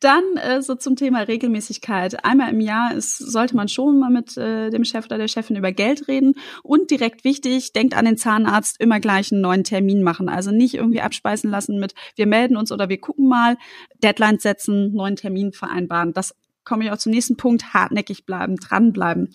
Dann 0.00 0.22
äh, 0.36 0.62
so 0.62 0.74
zum 0.74 0.96
Thema 0.96 1.20
Regelmäßigkeit. 1.20 2.24
Einmal 2.24 2.50
im 2.50 2.60
Jahr 2.60 2.94
ist, 2.94 3.18
sollte 3.18 3.56
man 3.56 3.68
schon 3.68 3.98
mal 3.98 4.10
mit 4.10 4.36
äh, 4.36 4.70
dem 4.70 4.84
Chef 4.84 5.06
oder 5.06 5.18
der 5.18 5.28
Chefin 5.28 5.56
über 5.56 5.72
Geld 5.72 6.08
reden. 6.08 6.34
Und 6.62 6.90
direkt 6.90 7.24
wichtig, 7.24 7.72
denkt 7.72 7.96
an 7.96 8.04
den 8.04 8.16
Zahnarzt, 8.16 8.80
immer 8.80 9.00
gleich 9.00 9.32
einen 9.32 9.40
neuen 9.40 9.64
Termin 9.64 10.02
machen. 10.02 10.28
Also 10.28 10.50
nicht 10.50 10.74
irgendwie 10.74 11.00
abspeisen 11.00 11.50
lassen 11.50 11.78
mit, 11.78 11.94
wir 12.16 12.26
melden 12.26 12.56
uns 12.56 12.72
oder 12.72 12.88
wir 12.88 13.00
gucken 13.00 13.28
mal, 13.28 13.56
Deadline 14.02 14.38
setzen, 14.38 14.92
neuen 14.92 15.16
Termin 15.16 15.52
vereinbaren. 15.52 16.12
Das 16.12 16.34
komme 16.64 16.84
ich 16.84 16.90
auch 16.90 16.98
zum 16.98 17.12
nächsten 17.12 17.36
Punkt, 17.36 17.74
hartnäckig 17.74 18.24
bleiben, 18.24 18.56
dranbleiben. 18.56 19.34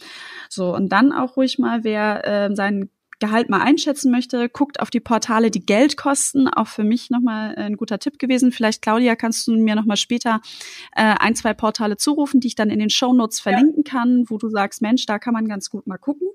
So, 0.49 0.73
und 0.73 0.91
dann 0.91 1.11
auch 1.11 1.37
ruhig 1.37 1.59
mal, 1.59 1.83
wer 1.83 2.25
äh, 2.25 2.55
seinen 2.55 2.89
Gehalt 3.19 3.49
mal 3.49 3.61
einschätzen 3.61 4.11
möchte, 4.11 4.47
guckt 4.49 4.79
auf 4.79 4.89
die 4.89 4.99
Portale, 4.99 5.49
die 5.49 5.65
Geld 5.65 5.97
kosten. 5.97 6.47
Auch 6.47 6.67
für 6.67 6.83
mich 6.83 7.09
nochmal 7.09 7.55
ein 7.55 7.77
guter 7.77 7.99
Tipp 7.99 8.19
gewesen. 8.19 8.51
Vielleicht, 8.51 8.81
Claudia, 8.81 9.15
kannst 9.15 9.47
du 9.47 9.55
mir 9.55 9.75
nochmal 9.75 9.97
später 9.97 10.41
äh, 10.95 11.15
ein, 11.19 11.35
zwei 11.35 11.53
Portale 11.53 11.97
zurufen, 11.97 12.39
die 12.39 12.47
ich 12.47 12.55
dann 12.55 12.69
in 12.69 12.79
den 12.79 12.89
Show 12.89 13.13
Notes 13.13 13.39
verlinken 13.39 13.83
ja. 13.85 13.91
kann, 13.91 14.25
wo 14.27 14.37
du 14.37 14.49
sagst, 14.49 14.81
Mensch, 14.81 15.05
da 15.05 15.19
kann 15.19 15.33
man 15.33 15.47
ganz 15.47 15.69
gut 15.69 15.87
mal 15.87 15.97
gucken. 15.97 16.27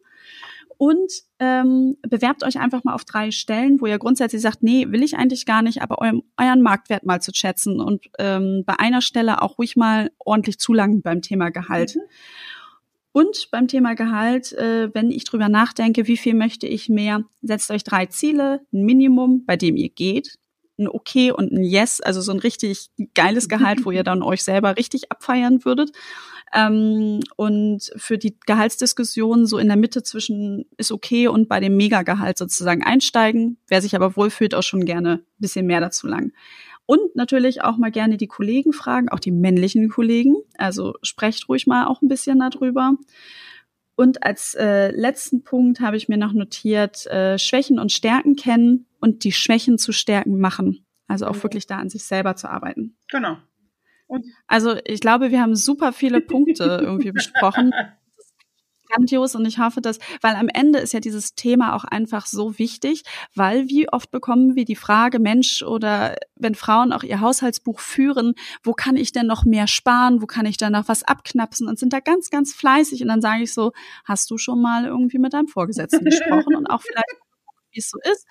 Und 0.76 1.12
ähm, 1.38 1.96
bewerbt 2.02 2.42
euch 2.42 2.58
einfach 2.58 2.82
mal 2.82 2.94
auf 2.94 3.04
drei 3.04 3.30
Stellen, 3.30 3.80
wo 3.80 3.86
ihr 3.86 3.98
grundsätzlich 3.98 4.42
sagt, 4.42 4.64
nee, 4.64 4.86
will 4.88 5.04
ich 5.04 5.16
eigentlich 5.16 5.46
gar 5.46 5.62
nicht, 5.62 5.80
aber 5.80 6.00
eurem, 6.00 6.24
euren 6.36 6.60
Marktwert 6.60 7.04
mal 7.04 7.22
zu 7.22 7.30
schätzen 7.32 7.80
und 7.80 8.06
ähm, 8.18 8.64
bei 8.66 8.80
einer 8.80 9.00
Stelle 9.00 9.42
auch 9.42 9.58
ruhig 9.58 9.76
mal 9.76 10.10
ordentlich 10.18 10.58
zu 10.58 10.72
lang 10.72 11.02
beim 11.02 11.22
Thema 11.22 11.50
Gehalt. 11.50 11.94
Mhm. 11.94 12.00
Und 13.12 13.48
beim 13.50 13.68
Thema 13.68 13.94
Gehalt, 13.94 14.52
äh, 14.52 14.92
wenn 14.94 15.10
ich 15.10 15.24
drüber 15.24 15.48
nachdenke, 15.48 16.06
wie 16.06 16.16
viel 16.16 16.34
möchte 16.34 16.66
ich 16.66 16.88
mehr, 16.88 17.24
setzt 17.42 17.70
euch 17.70 17.84
drei 17.84 18.06
Ziele, 18.06 18.60
ein 18.72 18.84
Minimum, 18.84 19.44
bei 19.44 19.56
dem 19.56 19.76
ihr 19.76 19.90
geht, 19.90 20.38
ein 20.78 20.88
Okay 20.88 21.30
und 21.30 21.52
ein 21.52 21.62
Yes, 21.62 22.00
also 22.00 22.22
so 22.22 22.32
ein 22.32 22.38
richtig 22.38 22.90
geiles 23.14 23.48
Gehalt, 23.48 23.84
wo 23.84 23.90
ihr 23.90 24.02
dann 24.04 24.22
euch 24.22 24.42
selber 24.42 24.76
richtig 24.76 25.12
abfeiern 25.12 25.64
würdet. 25.64 25.92
Ähm, 26.54 27.20
und 27.36 27.92
für 27.96 28.18
die 28.18 28.36
Gehaltsdiskussion 28.46 29.46
so 29.46 29.58
in 29.58 29.68
der 29.68 29.76
Mitte 29.76 30.02
zwischen 30.02 30.66
ist 30.76 30.92
okay 30.92 31.28
und 31.28 31.48
bei 31.48 31.60
dem 31.60 31.76
Megagehalt 31.76 32.36
sozusagen 32.38 32.82
einsteigen. 32.82 33.58
Wer 33.68 33.80
sich 33.80 33.94
aber 33.94 34.16
wohlfühlt, 34.16 34.54
auch 34.54 34.62
schon 34.62 34.84
gerne 34.84 35.12
ein 35.12 35.24
bisschen 35.38 35.66
mehr 35.66 35.80
dazu 35.80 36.06
lang. 36.06 36.32
Und 36.86 37.14
natürlich 37.14 37.62
auch 37.62 37.76
mal 37.76 37.90
gerne 37.90 38.16
die 38.16 38.26
Kollegen 38.26 38.72
fragen, 38.72 39.08
auch 39.08 39.20
die 39.20 39.30
männlichen 39.30 39.88
Kollegen. 39.88 40.36
Also 40.58 40.94
sprecht 41.02 41.48
ruhig 41.48 41.66
mal 41.66 41.86
auch 41.86 42.02
ein 42.02 42.08
bisschen 42.08 42.40
darüber. 42.40 42.94
Und 43.94 44.24
als 44.24 44.54
äh, 44.54 44.90
letzten 44.90 45.44
Punkt 45.44 45.80
habe 45.80 45.96
ich 45.96 46.08
mir 46.08 46.16
noch 46.16 46.32
notiert, 46.32 47.06
äh, 47.06 47.38
Schwächen 47.38 47.78
und 47.78 47.92
Stärken 47.92 48.36
kennen 48.36 48.86
und 49.00 49.24
die 49.24 49.32
Schwächen 49.32 49.78
zu 49.78 49.92
Stärken 49.92 50.40
machen. 50.40 50.84
Also 51.06 51.26
auch 51.26 51.42
wirklich 51.42 51.66
da 51.66 51.78
an 51.78 51.90
sich 51.90 52.04
selber 52.04 52.36
zu 52.36 52.48
arbeiten. 52.48 52.96
Genau. 53.10 53.36
Und 54.06 54.24
also 54.46 54.76
ich 54.84 55.00
glaube, 55.00 55.30
wir 55.30 55.40
haben 55.40 55.54
super 55.54 55.92
viele 55.92 56.20
Punkte 56.20 56.64
irgendwie 56.82 57.12
besprochen 57.12 57.72
grandios 58.92 59.34
und 59.34 59.46
ich 59.46 59.58
hoffe, 59.58 59.80
dass, 59.80 59.98
weil 60.20 60.36
am 60.36 60.48
Ende 60.48 60.78
ist 60.78 60.92
ja 60.92 61.00
dieses 61.00 61.34
Thema 61.34 61.74
auch 61.74 61.84
einfach 61.84 62.26
so 62.26 62.58
wichtig, 62.58 63.02
weil 63.34 63.68
wie 63.68 63.88
oft 63.88 64.10
bekommen 64.10 64.56
wir 64.56 64.64
die 64.64 64.76
Frage, 64.76 65.18
Mensch, 65.18 65.62
oder 65.62 66.16
wenn 66.36 66.54
Frauen 66.54 66.92
auch 66.92 67.02
ihr 67.02 67.20
Haushaltsbuch 67.20 67.80
führen, 67.80 68.34
wo 68.62 68.72
kann 68.72 68.96
ich 68.96 69.12
denn 69.12 69.26
noch 69.26 69.44
mehr 69.44 69.66
sparen, 69.66 70.22
wo 70.22 70.26
kann 70.26 70.46
ich 70.46 70.56
denn 70.56 70.72
noch 70.72 70.88
was 70.88 71.02
abknapsen 71.02 71.68
und 71.68 71.78
sind 71.78 71.92
da 71.92 72.00
ganz, 72.00 72.30
ganz 72.30 72.52
fleißig 72.52 73.02
und 73.02 73.08
dann 73.08 73.20
sage 73.20 73.42
ich 73.42 73.52
so, 73.52 73.72
hast 74.04 74.30
du 74.30 74.38
schon 74.38 74.60
mal 74.60 74.84
irgendwie 74.86 75.18
mit 75.18 75.32
deinem 75.32 75.48
Vorgesetzten 75.48 76.04
gesprochen 76.04 76.56
und 76.56 76.66
auch 76.66 76.82
vielleicht, 76.82 77.16
wie 77.72 77.78
es 77.78 77.90
so 77.90 77.98
ist 78.10 78.26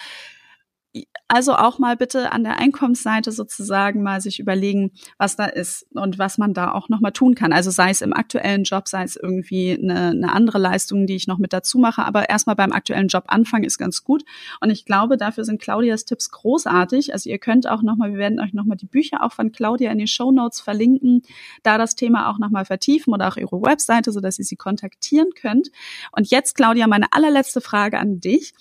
also 1.29 1.55
auch 1.55 1.79
mal 1.79 1.95
bitte 1.95 2.33
an 2.33 2.43
der 2.43 2.59
Einkommensseite 2.59 3.31
sozusagen 3.31 4.03
mal 4.03 4.19
sich 4.19 4.39
überlegen, 4.39 4.91
was 5.17 5.37
da 5.37 5.45
ist 5.45 5.87
und 5.93 6.19
was 6.19 6.37
man 6.37 6.53
da 6.53 6.73
auch 6.73 6.89
noch 6.89 6.99
mal 6.99 7.11
tun 7.11 7.35
kann. 7.35 7.53
Also 7.53 7.71
sei 7.71 7.89
es 7.91 8.01
im 8.01 8.11
aktuellen 8.11 8.63
Job, 8.63 8.89
sei 8.89 9.03
es 9.03 9.15
irgendwie 9.15 9.79
eine, 9.81 10.09
eine 10.09 10.33
andere 10.33 10.57
Leistung, 10.57 11.07
die 11.07 11.15
ich 11.15 11.27
noch 11.27 11.37
mit 11.37 11.53
dazu 11.53 11.77
mache. 11.77 12.03
Aber 12.03 12.29
erstmal 12.29 12.57
beim 12.57 12.73
aktuellen 12.73 13.07
Job 13.07 13.25
anfangen 13.27 13.63
ist 13.63 13.77
ganz 13.77 14.03
gut. 14.03 14.25
Und 14.59 14.71
ich 14.71 14.85
glaube, 14.85 15.15
dafür 15.15 15.45
sind 15.45 15.61
Claudias 15.61 16.03
Tipps 16.03 16.31
großartig. 16.31 17.13
Also 17.13 17.29
ihr 17.29 17.39
könnt 17.39 17.65
auch 17.65 17.81
noch 17.81 17.95
mal, 17.95 18.11
wir 18.11 18.19
werden 18.19 18.41
euch 18.41 18.53
noch 18.53 18.65
mal 18.65 18.75
die 18.75 18.85
Bücher 18.85 19.23
auch 19.23 19.31
von 19.31 19.53
Claudia 19.53 19.89
in 19.91 19.99
den 19.99 20.07
Show 20.07 20.31
Notes 20.33 20.59
verlinken, 20.59 21.21
da 21.63 21.77
das 21.77 21.95
Thema 21.95 22.29
auch 22.29 22.39
noch 22.39 22.49
mal 22.49 22.65
vertiefen 22.65 23.13
oder 23.13 23.29
auch 23.29 23.37
ihre 23.37 23.61
Webseite, 23.61 24.11
so 24.11 24.19
dass 24.19 24.37
ihr 24.37 24.45
sie 24.45 24.57
kontaktieren 24.57 25.29
könnt. 25.33 25.69
Und 26.11 26.29
jetzt, 26.29 26.55
Claudia, 26.55 26.87
meine 26.87 27.13
allerletzte 27.13 27.61
Frage 27.61 27.99
an 27.99 28.19
dich. 28.19 28.53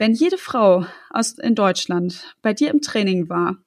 Wenn 0.00 0.14
jede 0.14 0.38
Frau 0.38 0.86
aus, 1.10 1.36
in 1.38 1.54
Deutschland 1.54 2.34
bei 2.40 2.54
dir 2.54 2.70
im 2.70 2.80
Training 2.80 3.28
war, 3.28 3.58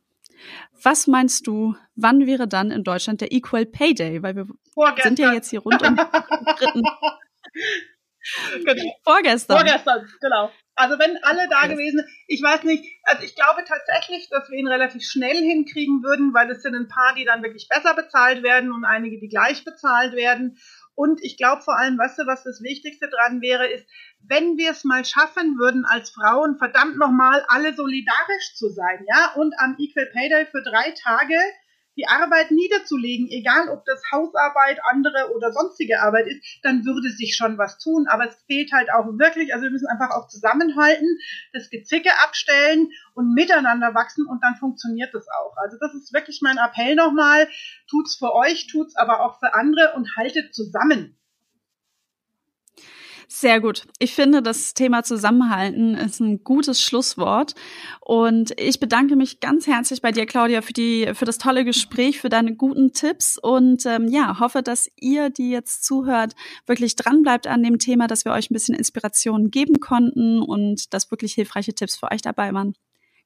was 0.82 1.06
meinst 1.06 1.46
du, 1.46 1.76
wann 1.94 2.26
wäre 2.26 2.48
dann 2.48 2.72
in 2.72 2.84
Deutschland 2.84 3.22
der 3.22 3.32
Equal 3.32 3.68
Pay 3.68 3.94
Day? 3.94 4.24
Weil 4.24 4.36
wir 4.38 4.48
Vorgestern. 4.74 5.16
sind 5.16 5.20
ja 5.20 5.32
jetzt 5.32 5.52
hier 5.52 5.60
rund 5.60 5.84
um 5.84 5.96
dritten. 5.96 6.82
genau. 8.66 8.96
Vorgestern. 9.04 9.58
Vorgestern, 9.58 10.10
genau. 10.22 10.50
Also 10.74 10.98
wenn 10.98 11.24
alle 11.24 11.48
da 11.50 11.68
gewesen, 11.68 12.04
ich 12.26 12.42
weiß 12.42 12.64
nicht, 12.64 12.84
also 13.04 13.24
ich 13.24 13.36
glaube 13.36 13.64
tatsächlich, 13.68 14.28
dass 14.32 14.50
wir 14.50 14.58
ihn 14.58 14.68
relativ 14.68 15.04
schnell 15.04 15.38
hinkriegen 15.38 16.02
würden, 16.02 16.34
weil 16.34 16.50
es 16.50 16.64
sind 16.64 16.74
ein 16.74 16.88
paar, 16.88 17.14
die 17.14 17.26
dann 17.26 17.44
wirklich 17.44 17.68
besser 17.70 17.94
bezahlt 17.94 18.42
werden 18.42 18.72
und 18.72 18.86
einige, 18.86 19.20
die 19.20 19.30
gleich 19.30 19.64
bezahlt 19.64 20.16
werden. 20.16 20.58
Und 20.96 21.24
ich 21.24 21.38
glaube 21.38 21.62
vor 21.62 21.78
allem, 21.78 21.98
weißt 21.98 22.20
du, 22.20 22.28
was 22.28 22.44
das 22.44 22.62
Wichtigste 22.62 23.10
dran 23.10 23.42
wäre, 23.42 23.68
ist, 23.68 23.88
wenn 24.22 24.58
wir 24.58 24.72
es 24.72 24.84
mal 24.84 25.04
schaffen 25.04 25.58
würden, 25.58 25.86
als 25.86 26.12
Frauen 26.12 26.58
verdammt 26.58 26.98
nochmal 26.98 27.44
alle 27.48 27.74
solidarisch 27.74 28.56
zu 28.56 28.70
sein, 28.70 29.06
ja, 29.08 29.34
und 29.36 29.54
am 29.60 29.76
Equal 29.80 30.08
Pay 30.14 30.30
Day 30.30 30.46
für 30.46 30.62
drei 30.62 30.92
Tage 30.92 31.36
die 31.98 32.08
Arbeit 32.08 32.52
niederzulegen, 32.52 33.28
egal 33.30 33.70
ob 33.70 33.86
das 33.86 34.02
Hausarbeit, 34.12 34.80
andere 34.90 35.32
oder 35.36 35.52
sonstige 35.52 36.02
Arbeit 36.02 36.28
ist, 36.28 36.44
dann 36.64 36.86
würde 36.86 37.10
sich 37.10 37.36
schon 37.36 37.58
was 37.58 37.78
tun. 37.78 38.08
Aber 38.08 38.28
es 38.28 38.36
fehlt 38.46 38.72
halt 38.72 38.92
auch 38.92 39.06
wirklich, 39.18 39.54
also 39.54 39.64
wir 39.64 39.72
müssen 39.72 39.88
einfach 39.88 40.12
auch 40.12 40.28
zusammenhalten, 40.28 41.08
das 41.54 41.70
Gezicke 41.70 42.12
abstellen 42.24 42.90
und 43.14 43.34
miteinander 43.34 43.94
wachsen 43.94 44.26
und 44.26 44.44
dann 44.44 44.56
funktioniert 44.56 45.14
das 45.14 45.28
auch. 45.28 45.56
Also 45.58 45.78
das 45.80 45.94
ist 45.94 46.14
wirklich 46.14 46.40
mein 46.42 46.58
Appell 46.58 46.96
nochmal. 46.96 47.48
Tut's 47.90 48.16
für 48.18 48.34
euch, 48.34 48.68
tut's 48.68 48.96
aber 48.96 49.22
auch 49.22 49.40
für 49.40 49.54
andere 49.54 49.94
und 49.96 50.16
haltet 50.18 50.54
zusammen. 50.54 51.18
Sehr 53.36 53.60
gut. 53.60 53.88
Ich 53.98 54.14
finde, 54.14 54.44
das 54.44 54.76
Thema 54.76 55.02
Zusammenhalten 55.02 55.96
ist 55.96 56.20
ein 56.20 56.44
gutes 56.44 56.84
Schlusswort. 56.84 57.56
Und 58.00 58.54
ich 58.60 58.80
bedanke 58.80 59.16
mich 59.16 59.40
ganz 59.40 59.66
herzlich 59.66 60.04
bei 60.04 60.12
dir, 60.12 60.28
Claudia, 60.28 60.62
für 60.62 60.72
die, 60.72 61.10
für 61.16 61.26
das 61.26 61.40
tolle 61.40 61.66
Gespräch, 61.66 62.22
für 62.22 62.30
deine 62.30 62.56
guten 62.56 62.94
Tipps 62.94 63.40
und 63.40 63.88
ähm, 63.88 64.08
ja, 64.08 64.40
hoffe, 64.40 64.62
dass 64.62 64.88
ihr, 65.02 65.32
die 65.32 65.50
jetzt 65.50 65.84
zuhört, 65.84 66.36
wirklich 66.68 66.96
dranbleibt 66.96 67.48
an 67.48 67.64
dem 67.64 67.80
Thema, 67.80 68.06
dass 68.06 68.24
wir 68.24 68.34
euch 68.34 68.52
ein 68.52 68.54
bisschen 68.54 68.76
Inspiration 68.76 69.50
geben 69.50 69.80
konnten 69.80 70.40
und 70.40 70.94
dass 70.94 71.10
wirklich 71.10 71.34
hilfreiche 71.34 71.74
Tipps 71.74 71.98
für 71.98 72.12
euch 72.12 72.22
dabei 72.22 72.54
waren. 72.54 72.76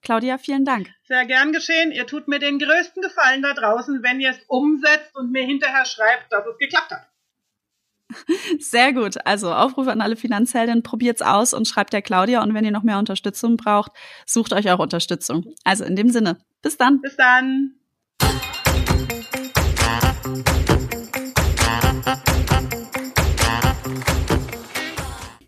Claudia, 0.01 0.38
vielen 0.38 0.64
Dank. 0.64 0.88
Sehr 1.03 1.26
gern 1.26 1.51
geschehen. 1.51 1.91
Ihr 1.91 2.08
tut 2.08 2.30
mir 2.30 2.39
den 2.39 2.60
größten 2.60 3.03
Gefallen 3.03 3.41
da 3.41 3.53
draußen, 3.53 4.01
wenn 4.03 4.22
ihr 4.22 4.30
es 4.30 4.39
umsetzt 4.47 5.14
und 5.18 5.34
mir 5.34 5.43
hinterher 5.43 5.86
schreibt, 5.86 6.32
dass 6.32 6.47
es 6.47 6.58
geklappt 6.58 6.91
hat. 6.91 7.08
Sehr 8.60 8.93
gut. 8.93 9.16
Also 9.26 9.53
Aufruf 9.53 9.88
an 9.88 10.01
alle 10.01 10.16
Finanzhelden, 10.16 10.84
probiert's 10.84 11.22
aus 11.22 11.53
und 11.53 11.68
schreibt 11.68 11.93
der 11.93 12.01
Claudia. 12.01 12.41
Und 12.41 12.53
wenn 12.53 12.66
ihr 12.66 12.72
noch 12.72 12.84
mehr 12.84 12.99
Unterstützung 12.99 13.58
braucht, 13.58 13.91
sucht 14.26 14.53
euch 14.53 14.72
auch 14.72 14.80
Unterstützung. 14.80 15.45
Also 15.64 15.84
in 15.84 15.95
dem 15.95 16.10
Sinne, 16.10 16.38
bis 16.62 16.78
dann. 16.78 17.01
Bis 17.01 17.16
dann. 17.16 17.74
Thank 22.47 22.74
you. 22.74 22.97